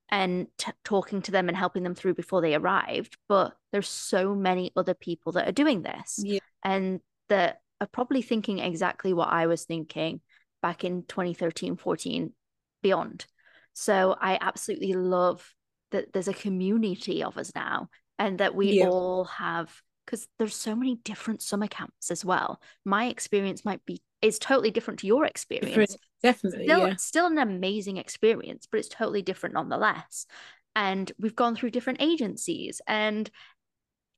and 0.08 0.46
t- 0.58 0.70
talking 0.84 1.22
to 1.22 1.32
them 1.32 1.48
and 1.48 1.56
helping 1.56 1.82
them 1.82 1.96
through 1.96 2.14
before 2.14 2.40
they 2.40 2.54
arrived. 2.54 3.18
But 3.28 3.52
there's 3.72 3.88
so 3.88 4.32
many 4.36 4.70
other 4.76 4.94
people 4.94 5.32
that 5.32 5.48
are 5.48 5.52
doing 5.52 5.82
this 5.82 6.20
Yeah. 6.22 6.38
and 6.62 7.00
that 7.30 7.62
are 7.80 7.88
probably 7.88 8.22
thinking 8.22 8.60
exactly 8.60 9.12
what 9.12 9.30
I 9.30 9.48
was 9.48 9.64
thinking 9.64 10.20
back 10.62 10.84
in 10.84 11.02
2013, 11.02 11.74
14, 11.76 12.32
beyond. 12.80 13.26
So 13.72 14.16
I 14.20 14.38
absolutely 14.40 14.92
love 14.92 15.52
that 15.90 16.12
there's 16.12 16.28
a 16.28 16.32
community 16.32 17.24
of 17.24 17.36
us 17.36 17.52
now 17.56 17.88
and 18.20 18.38
that 18.38 18.54
we 18.54 18.78
Yeah. 18.78 18.86
all 18.86 19.24
have 19.24 19.82
because 20.06 20.28
there's 20.38 20.54
so 20.54 20.74
many 20.74 20.96
different 21.04 21.42
summer 21.42 21.66
camps 21.66 22.10
as 22.10 22.24
well. 22.24 22.60
My 22.84 23.06
experience 23.06 23.64
might 23.64 23.84
be 23.84 24.00
is 24.22 24.38
totally 24.38 24.70
different 24.70 25.00
to 25.00 25.06
your 25.06 25.24
experience. 25.26 25.68
Different, 25.68 26.00
definitely. 26.22 26.64
Still, 26.64 26.88
yeah. 26.88 26.96
still 26.96 27.26
an 27.26 27.38
amazing 27.38 27.96
experience, 27.98 28.66
but 28.70 28.78
it's 28.78 28.88
totally 28.88 29.22
different 29.22 29.54
nonetheless. 29.54 30.26
And 30.74 31.10
we've 31.18 31.36
gone 31.36 31.56
through 31.56 31.70
different 31.70 32.00
agencies, 32.02 32.80
and 32.86 33.28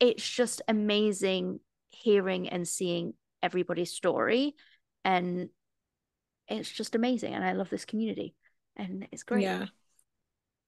it's 0.01 0.29
just 0.29 0.63
amazing 0.69 1.61
hearing 1.91 2.49
and 2.49 2.67
seeing 2.67 3.15
everybody's 3.43 3.93
story. 3.93 4.55
And 5.05 5.49
it's 6.49 6.71
just 6.71 6.95
amazing. 6.95 7.35
And 7.35 7.45
I 7.45 7.53
love 7.53 7.71
this 7.71 7.85
community, 7.85 8.35
and 8.77 9.07
it's 9.13 9.23
great. 9.23 9.43
Yeah. 9.43 9.67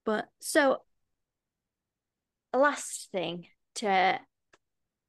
But 0.04 0.26
so, 0.40 0.78
last 2.52 3.10
thing 3.12 3.46
to 3.76 4.18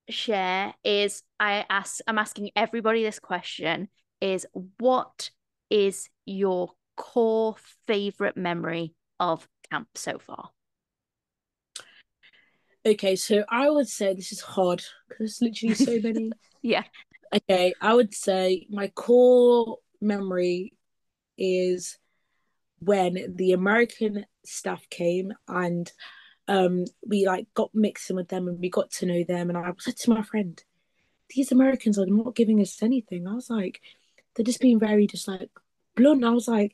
share 0.10 0.74
is 0.84 1.24
I 1.40 1.66
ask 1.70 2.00
I'm 2.08 2.18
asking 2.18 2.52
everybody 2.56 3.04
this 3.04 3.20
question 3.20 3.88
is 4.20 4.46
what 4.80 5.32
is 5.70 6.10
your 6.26 6.72
core 6.98 7.56
favorite 7.88 8.38
memory 8.38 8.94
of 9.20 9.48
camp 9.70 9.88
so 9.96 10.20
far? 10.20 10.50
Okay, 12.86 13.16
so 13.16 13.44
I 13.50 13.70
would 13.70 13.88
say 13.88 14.14
this 14.14 14.32
is 14.32 14.42
hard 14.42 14.84
because 15.08 15.38
there's 15.40 15.42
literally 15.42 15.76
so 15.76 16.00
many. 16.04 16.32
Yeah. 16.62 16.84
Okay, 17.34 17.74
I 17.80 17.94
would 17.94 18.14
say 18.14 18.68
my 18.70 18.88
core 18.90 19.78
memory 20.02 20.74
is 21.38 21.98
when 22.80 23.36
the 23.36 23.54
American 23.54 24.26
staff 24.44 24.84
came 24.90 25.32
and 25.48 25.92
um 26.47 26.86
we 27.08 27.25
like 27.25 27.47
got 27.54 27.69
mixing 27.73 28.15
with 28.15 28.30
them 28.30 28.47
and 28.47 28.60
we 28.60 28.69
got 28.69 28.91
to 28.91 29.06
know 29.06 29.23
them 29.23 29.49
and 29.49 29.58
I 29.58 29.71
said 29.80 29.97
to 29.97 30.10
my 30.10 30.23
friend, 30.23 30.62
these 31.36 31.51
Americans 31.51 31.97
are 31.99 32.06
not 32.06 32.36
giving 32.36 32.60
us 32.60 32.82
anything. 32.84 33.27
I 33.27 33.34
was 33.36 33.49
like, 33.49 33.82
they're 34.36 34.43
just 34.45 34.60
being 34.62 34.80
very 34.80 35.08
just 35.08 35.27
like 35.27 35.49
blunt. 35.95 36.23
I 36.25 36.32
was 36.32 36.47
like, 36.47 36.73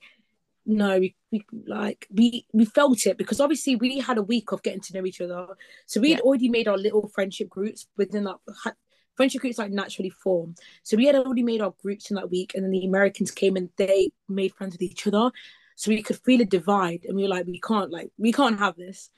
no, 0.66 1.00
we, 1.00 1.16
we 1.32 1.46
like 1.66 2.08
we 2.12 2.46
we 2.54 2.66
felt 2.66 3.06
it 3.06 3.18
because 3.18 3.40
obviously 3.40 3.76
we 3.76 4.00
had 4.00 4.18
a 4.18 4.24
week 4.24 4.52
of 4.52 4.64
getting 4.64 4.82
to 4.82 4.94
know 4.94 5.06
each 5.06 5.22
other. 5.22 5.48
So 5.86 6.02
we 6.02 6.12
had 6.12 6.20
Yeah. 6.20 6.24
already 6.26 6.50
made 6.50 6.68
our 6.68 6.78
little 6.78 7.08
friendship 7.10 7.50
groups 7.50 7.88
within 7.98 8.24
that 8.26 8.38
ha- 8.64 8.74
friendship 9.16 9.42
groups 9.42 9.58
like 9.58 9.72
naturally 9.72 10.10
form. 10.10 10.56
So 10.84 10.98
we 10.98 11.06
had 11.06 11.16
already 11.16 11.44
made 11.44 11.62
our 11.62 11.74
groups 11.82 12.10
in 12.12 12.16
that 12.16 12.30
week, 12.30 12.54
and 12.54 12.64
then 12.64 12.72
the 12.72 12.86
Americans 12.86 13.32
came 13.32 13.56
and 13.56 13.70
they 13.78 14.12
made 14.28 14.54
friends 14.56 14.74
with 14.74 14.82
each 14.82 15.08
other. 15.08 15.32
So 15.76 15.90
we 15.90 16.02
could 16.04 16.18
feel 16.18 16.42
a 16.42 16.46
divide, 16.46 17.06
and 17.06 17.16
we 17.16 17.24
were 17.24 17.30
like, 17.30 17.46
we 17.46 17.60
can't 17.62 17.92
like 17.92 18.12
we 18.18 18.32
can't 18.34 18.60
have 18.60 18.76
this. 18.76 19.10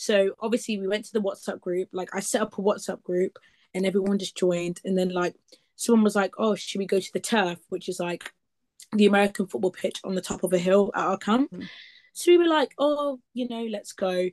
So 0.00 0.30
obviously 0.40 0.78
we 0.78 0.88
went 0.88 1.04
to 1.04 1.12
the 1.12 1.20
WhatsApp 1.20 1.60
group. 1.60 1.90
Like 1.92 2.16
I 2.16 2.20
set 2.20 2.40
up 2.40 2.56
a 2.56 2.62
WhatsApp 2.62 3.02
group, 3.02 3.38
and 3.74 3.84
everyone 3.84 4.18
just 4.18 4.34
joined. 4.34 4.80
And 4.82 4.96
then 4.96 5.10
like 5.10 5.34
someone 5.76 6.04
was 6.04 6.16
like, 6.16 6.32
oh, 6.38 6.54
should 6.54 6.78
we 6.78 6.86
go 6.86 7.00
to 7.00 7.12
the 7.12 7.20
turf, 7.20 7.58
which 7.68 7.86
is 7.86 8.00
like 8.00 8.32
the 8.92 9.04
American 9.04 9.46
football 9.46 9.70
pitch 9.70 10.00
on 10.02 10.14
the 10.14 10.22
top 10.22 10.42
of 10.42 10.54
a 10.54 10.58
hill 10.58 10.90
at 10.94 11.04
our 11.04 11.18
camp. 11.18 11.52
Mm. 11.52 11.68
So 12.14 12.32
we 12.32 12.38
were 12.38 12.48
like, 12.48 12.72
oh, 12.78 13.20
you 13.34 13.46
know, 13.46 13.64
let's 13.64 13.92
go. 13.92 14.30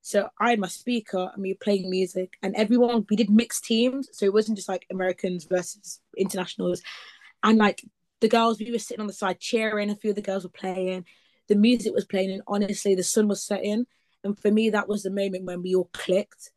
So 0.00 0.30
I 0.40 0.50
had 0.50 0.58
my 0.58 0.68
speaker 0.68 1.30
and 1.34 1.42
we 1.42 1.52
were 1.52 1.64
playing 1.66 1.90
music, 1.90 2.38
and 2.42 2.56
everyone 2.56 3.04
we 3.10 3.16
did 3.16 3.28
mixed 3.28 3.66
teams, 3.66 4.08
so 4.12 4.24
it 4.24 4.32
wasn't 4.32 4.56
just 4.56 4.70
like 4.70 4.86
Americans 4.90 5.44
versus 5.44 6.00
internationals. 6.16 6.80
And 7.42 7.58
like 7.58 7.84
the 8.20 8.28
girls, 8.28 8.58
we 8.58 8.72
were 8.72 8.78
sitting 8.78 9.02
on 9.02 9.06
the 9.06 9.12
side 9.12 9.38
cheering. 9.38 9.90
A 9.90 9.96
few 9.96 10.10
of 10.10 10.16
the 10.16 10.22
girls 10.22 10.44
were 10.44 10.50
playing. 10.50 11.04
The 11.48 11.56
music 11.56 11.92
was 11.92 12.06
playing, 12.06 12.30
and 12.30 12.42
honestly, 12.46 12.94
the 12.94 13.02
sun 13.02 13.28
was 13.28 13.42
setting. 13.42 13.84
And 14.24 14.38
for 14.38 14.50
me, 14.50 14.70
that 14.70 14.88
was 14.88 15.02
the 15.02 15.10
moment 15.10 15.44
when 15.44 15.62
we 15.62 15.74
all 15.74 15.90
clicked 15.92 16.50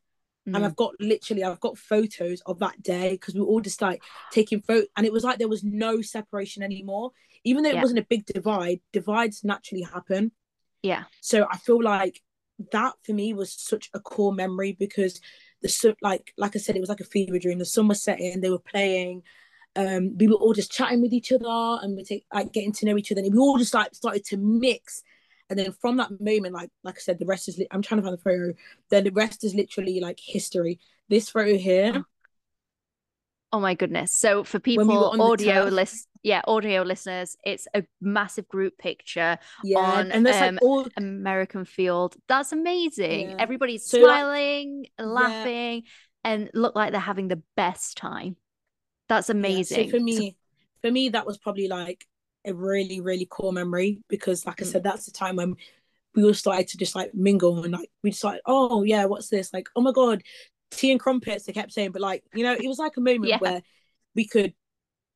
and 0.45 0.55
Mm. 0.55 0.65
I've 0.65 0.75
got 0.75 0.93
literally 0.99 1.43
I've 1.45 1.61
got 1.61 1.77
photos 1.77 2.41
of 2.45 2.59
that 2.59 2.83
day 2.83 3.11
because 3.11 3.33
we 3.33 3.39
were 3.39 3.47
all 3.47 3.61
just 3.61 3.81
like 3.81 4.03
taking 4.29 4.61
photo 4.61 4.85
and 4.97 5.05
it 5.05 5.13
was 5.13 5.23
like 5.23 5.37
there 5.39 5.47
was 5.47 5.63
no 5.63 6.01
separation 6.01 6.61
anymore 6.63 7.11
even 7.45 7.63
though 7.63 7.69
it 7.69 7.75
Yeah. 7.75 7.81
wasn't 7.81 7.99
a 7.99 8.05
big 8.09 8.25
divide 8.25 8.81
divides 8.91 9.45
naturally 9.45 9.83
happen 9.83 10.33
Yeah. 10.81 11.05
so 11.21 11.47
I 11.49 11.55
feel 11.59 11.81
like 11.81 12.21
that 12.73 12.95
for 13.05 13.13
me 13.13 13.33
was 13.33 13.53
such 13.53 13.89
a 13.93 14.01
core 14.01 14.33
memory 14.33 14.73
because 14.77 15.21
the 15.61 15.69
sun 15.69 15.95
like 16.01 16.33
like 16.37 16.57
I 16.57 16.59
said 16.59 16.75
it 16.75 16.81
was 16.81 16.89
like 16.89 16.99
a 16.99 17.05
fever 17.05 17.39
dream 17.39 17.59
the 17.59 17.65
sun 17.65 17.87
was 17.87 18.03
setting 18.03 18.41
they 18.41 18.49
were 18.49 18.59
playing 18.59 19.23
um 19.77 20.17
we 20.17 20.27
were 20.27 20.35
all 20.35 20.53
just 20.53 20.73
chatting 20.73 21.01
with 21.01 21.13
each 21.13 21.31
other 21.31 21.79
and 21.81 21.95
we 21.95 22.03
take 22.03 22.25
like 22.33 22.51
getting 22.51 22.73
to 22.73 22.85
know 22.85 22.97
each 22.97 23.13
other 23.13 23.21
and 23.21 23.33
we 23.33 23.39
all 23.39 23.57
just 23.57 23.73
like 23.73 23.95
started 23.95 24.25
to 24.25 24.35
mix 24.35 25.03
and 25.53 25.59
then 25.65 25.71
from 25.71 25.97
that 25.97 26.09
moment 26.19 26.53
like 26.53 26.69
like 26.83 26.95
I 26.97 26.99
said 26.99 27.19
the 27.19 27.25
rest 27.25 27.47
is 27.47 27.57
li- 27.57 27.67
I'm 27.71 27.81
trying 27.81 28.01
to 28.01 28.03
find 28.07 28.17
the 28.17 28.21
photo 28.21 28.53
then 28.89 29.03
the 29.03 29.11
rest 29.11 29.43
is 29.43 29.53
literally 29.53 29.99
like 29.99 30.19
history 30.19 30.79
this 31.09 31.29
photo 31.29 31.55
here 31.57 32.03
Oh 33.55 33.59
my 33.59 33.75
goodness. 33.75 34.11
So 34.11 34.43
for 34.43 34.59
people 34.59 35.21
audio 35.21 35.65
list 35.65 36.07
yeah, 36.23 36.41
audio 36.47 36.81
listeners, 36.81 37.37
it's 37.43 37.67
a 37.75 37.83
massive 38.01 38.47
group 38.47 38.79
picture 38.79 39.37
yeah 39.63 39.77
on, 39.77 40.11
and 40.11 40.25
there's 40.25 40.41
um, 40.41 40.55
like 40.55 40.63
all 40.63 40.87
American 40.97 41.63
Field. 41.63 42.15
That's 42.27 42.51
amazing. 42.51 43.29
Yeah. 43.29 43.35
Everybody's 43.37 43.85
So, 43.85 43.99
like- 43.99 44.07
smiling, 44.21 44.87
laughing, 44.97 45.83
and 46.23 46.49
look 46.55 46.75
like 46.75 46.93
they're 46.93 46.99
having 46.99 47.27
the 47.27 47.43
best 47.55 47.95
time. 47.95 48.37
That's 49.07 49.29
Yeah, 49.29 49.35
amazing. 49.35 49.91
So 49.91 49.97
for 49.99 50.03
me, 50.03 50.35
for 50.81 50.89
me, 50.89 51.09
that 51.09 51.27
was 51.27 51.37
probably 51.37 51.67
like 51.67 52.07
a 52.45 52.53
really, 52.53 53.01
really 53.01 53.25
core 53.25 53.53
memory 53.53 53.99
because, 54.09 54.45
like 54.45 54.61
I 54.61 54.65
Mm. 54.65 54.71
said, 54.71 54.83
that's 54.83 55.05
the 55.05 55.11
time 55.11 55.35
when 55.37 55.55
we 56.15 56.23
all 56.25 56.33
started 56.33 56.67
to 56.69 56.77
just 56.77 56.95
like 56.95 57.13
mingle 57.15 57.63
and 57.63 57.73
like 57.73 57.89
we 58.03 58.13
like, 58.23 58.41
oh 58.45 58.83
yeah, 58.83 59.05
what's 59.05 59.29
this? 59.29 59.53
Like, 59.53 59.69
oh 59.75 59.81
my 59.81 59.91
god, 59.91 60.23
tea 60.71 60.91
and 60.91 60.99
crumpets. 60.99 61.45
They 61.45 61.53
kept 61.53 61.73
saying, 61.73 61.91
but 61.91 62.01
like 62.01 62.23
you 62.33 62.43
know, 62.43 62.53
it 62.53 62.67
was 62.67 62.79
like 62.79 62.97
a 62.97 63.01
moment 63.09 63.29
Yeah. 63.29 63.39
where 63.39 63.61
we 64.15 64.25
could 64.27 64.53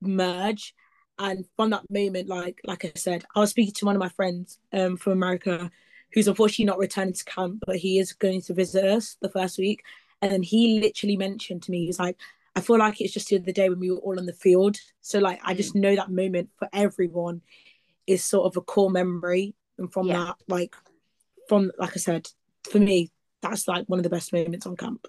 merge. 0.02 0.74
And 1.20 1.46
from 1.56 1.72
that 1.72 1.90
moment, 1.90 2.28
like 2.28 2.62
like 2.66 2.86
I 2.86 2.92
said, 2.96 3.26
I 3.36 3.40
was 3.40 3.50
speaking 3.50 3.74
to 3.76 3.86
one 3.86 3.96
of 3.96 4.00
my 4.00 4.10
friends 4.10 4.60
um 4.74 4.98
from 4.98 5.13
America, 5.13 5.72
who's 6.13 6.28
unfortunately 6.28 6.66
not 6.66 6.78
returning 6.80 7.13
to 7.13 7.26
camp, 7.26 7.63
but 7.66 7.78
he 7.78 8.00
is 8.00 8.13
going 8.13 8.42
to 8.44 8.54
visit 8.54 8.84
us 8.86 9.18
the 9.22 9.30
first 9.30 9.58
week. 9.58 9.84
And 10.22 10.44
he 10.46 10.80
literally 10.80 11.18
mentioned 11.18 11.63
to 11.63 11.72
me, 11.72 11.86
he's 11.86 12.00
like, 12.00 12.18
I 12.58 12.62
feel 12.62 12.80
like 12.80 13.00
it's 13.00 13.13
just 13.13 13.28
the 13.28 13.38
other 13.38 13.52
day 13.52 13.70
when 13.70 13.80
we 13.80 13.91
were 13.91 13.98
all 13.98 14.17
on 14.17 14.26
the 14.26 14.34
field. 14.34 14.78
So 15.02 15.20
like 15.20 15.39
I 15.43 15.54
just 15.54 15.76
know 15.76 15.96
that 15.96 16.10
moment 16.10 16.50
for 16.58 16.67
everyone 16.74 17.41
is 18.08 18.24
sort 18.24 18.48
of 18.48 18.58
a 18.58 18.62
core 18.62 18.89
memory. 18.89 19.54
And 19.78 19.93
from 19.93 20.08
Yeah. 20.08 20.26
that, 20.26 20.38
like 20.48 20.76
from 21.48 21.72
like 21.78 21.91
I 21.96 22.00
said, 22.00 22.28
for 22.72 22.80
me, 22.80 23.12
that's 23.43 23.67
like 23.67 23.86
one 23.86 24.00
of 24.00 24.04
the 24.04 24.10
best 24.10 24.34
moments 24.34 24.65
on 24.65 24.76
camp. 24.76 25.08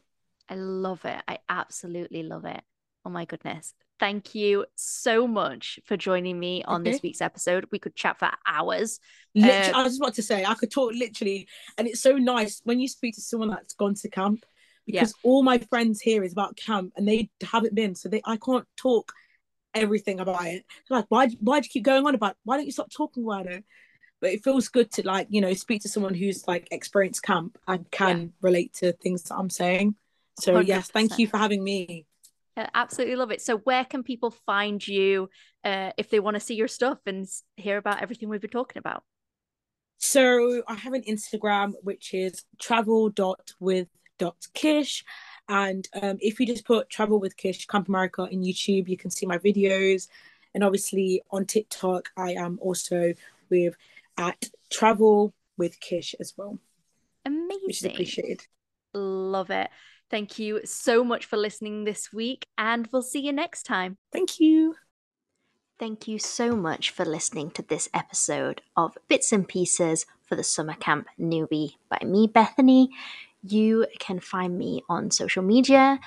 I 0.50 0.56
love 0.56 1.06
it. 1.06 1.22
I 1.26 1.38
absolutely 1.48 2.22
love 2.22 2.44
it. 2.44 2.60
Oh 3.06 3.10
my 3.10 3.24
goodness. 3.24 3.72
Thank 3.98 4.34
you 4.34 4.66
so 4.76 5.26
much 5.26 5.80
for 5.86 5.96
joining 5.96 6.38
me 6.38 6.62
on 6.64 6.84
this 6.84 7.02
week's 7.02 7.22
episode. 7.22 7.66
We 7.72 7.78
could 7.78 7.96
chat 7.96 8.18
for 8.18 8.30
hours. 8.46 9.00
Literally, 9.34 9.72
Uh, 9.72 9.80
I 9.80 9.82
was 9.82 9.96
about 9.96 10.14
to 10.14 10.22
say 10.22 10.44
I 10.44 10.54
could 10.54 10.70
talk 10.70 10.92
literally, 10.94 11.48
and 11.78 11.88
it's 11.88 12.02
so 12.02 12.12
nice 12.12 12.60
when 12.64 12.78
you 12.78 12.88
speak 12.88 13.14
to 13.14 13.22
someone 13.22 13.48
that's 13.48 13.74
gone 13.74 13.94
to 13.94 14.08
camp 14.10 14.44
Yeah. 14.88 15.00
because 15.00 15.14
all 15.22 15.42
my 15.42 15.58
friends 15.58 16.00
here 16.00 16.24
is 16.24 16.32
about 16.32 16.56
camp 16.56 16.92
and 16.96 17.06
they 17.06 17.30
haven't 17.42 17.74
been, 17.74 17.94
so 17.94 18.08
they 18.08 18.22
I 18.24 18.36
can't 18.38 18.66
talk 18.76 19.12
everything 19.74 20.18
about 20.18 20.46
it. 20.46 20.64
They're 20.88 20.98
like, 20.98 21.06
why 21.08 21.28
why 21.40 21.60
do 21.60 21.66
you 21.66 21.70
keep 21.70 21.84
going 21.84 22.06
on 22.06 22.14
about? 22.14 22.36
Why 22.44 22.56
don't 22.56 22.66
you 22.66 22.72
stop 22.72 22.90
talking 22.90 23.24
about 23.24 23.46
it? 23.46 23.64
But 24.20 24.30
it 24.30 24.42
feels 24.42 24.68
good 24.68 24.90
to 24.92 25.06
like 25.06 25.28
you 25.30 25.40
know 25.40 25.52
speak 25.52 25.82
to 25.82 25.88
someone 25.88 26.14
who's 26.14 26.48
like 26.48 26.68
experienced 26.70 27.22
camp 27.22 27.58
and 27.68 27.88
can 27.90 28.32
relate 28.40 28.72
to 28.74 28.92
things 28.92 29.24
that 29.24 29.36
I'm 29.36 29.50
saying. 29.50 29.94
So 30.40 30.60
yes, 30.60 30.88
thank 30.90 31.18
you 31.18 31.26
for 31.26 31.36
having 31.36 31.62
me. 31.62 32.06
I 32.56 32.68
absolutely 32.74 33.16
love 33.16 33.30
it. 33.30 33.40
So, 33.40 33.58
where 33.58 33.84
can 33.84 34.02
people 34.02 34.30
find 34.30 34.86
you 34.86 35.28
uh, 35.64 35.92
if 35.96 36.10
they 36.10 36.18
want 36.18 36.34
to 36.34 36.40
see 36.40 36.54
your 36.54 36.66
stuff 36.66 36.98
and 37.06 37.26
hear 37.56 37.76
about 37.76 38.02
everything 38.02 38.28
we've 38.28 38.40
been 38.40 38.50
talking 38.50 38.80
about? 38.80 39.04
So 39.98 40.62
I 40.68 40.74
have 40.74 40.92
an 40.92 41.02
Instagram 41.02 41.72
which 41.82 42.14
is 42.14 42.44
travel.with.kish. 44.18 45.04
And 45.48 45.88
um, 46.02 46.18
if 46.20 46.38
you 46.38 46.46
just 46.46 46.66
put 46.66 46.90
travel 46.90 47.18
with 47.18 47.36
Kish 47.36 47.66
Camp 47.66 47.88
America 47.88 48.28
in 48.30 48.42
YouTube, 48.42 48.88
you 48.88 48.96
can 48.96 49.10
see 49.10 49.26
my 49.26 49.38
videos. 49.38 50.08
And 50.54 50.62
obviously 50.62 51.22
on 51.30 51.46
TikTok, 51.46 52.10
I 52.16 52.32
am 52.32 52.58
also 52.60 53.14
with 53.48 53.74
at 54.18 54.50
travel 54.70 55.32
with 55.56 55.80
Kish 55.80 56.14
as 56.20 56.34
well, 56.36 56.58
which 57.24 57.78
is 57.78 57.84
Amazing. 57.84 57.92
appreciated. 57.92 58.46
Love 58.94 59.50
it. 59.50 59.70
Thank 60.10 60.38
you 60.38 60.60
so 60.64 61.04
much 61.04 61.26
for 61.26 61.36
listening 61.36 61.84
this 61.84 62.12
week, 62.12 62.46
and 62.56 62.88
we'll 62.90 63.02
see 63.02 63.20
you 63.20 63.32
next 63.32 63.64
time. 63.64 63.98
Thank 64.10 64.40
you. 64.40 64.74
Thank 65.78 66.08
you 66.08 66.18
so 66.18 66.56
much 66.56 66.90
for 66.90 67.04
listening 67.04 67.50
to 67.52 67.62
this 67.62 67.88
episode 67.94 68.62
of 68.76 68.96
Bits 69.06 69.32
and 69.32 69.46
Pieces 69.46 70.06
for 70.24 70.34
the 70.34 70.42
Summer 70.42 70.74
Camp 70.74 71.08
Newbie 71.20 71.74
by 71.88 71.98
me, 72.04 72.26
Bethany. 72.26 72.90
You 73.42 73.86
can 73.98 74.20
find 74.20 74.58
me 74.58 74.82
on 74.88 75.10
social 75.10 75.42
media. 75.42 76.00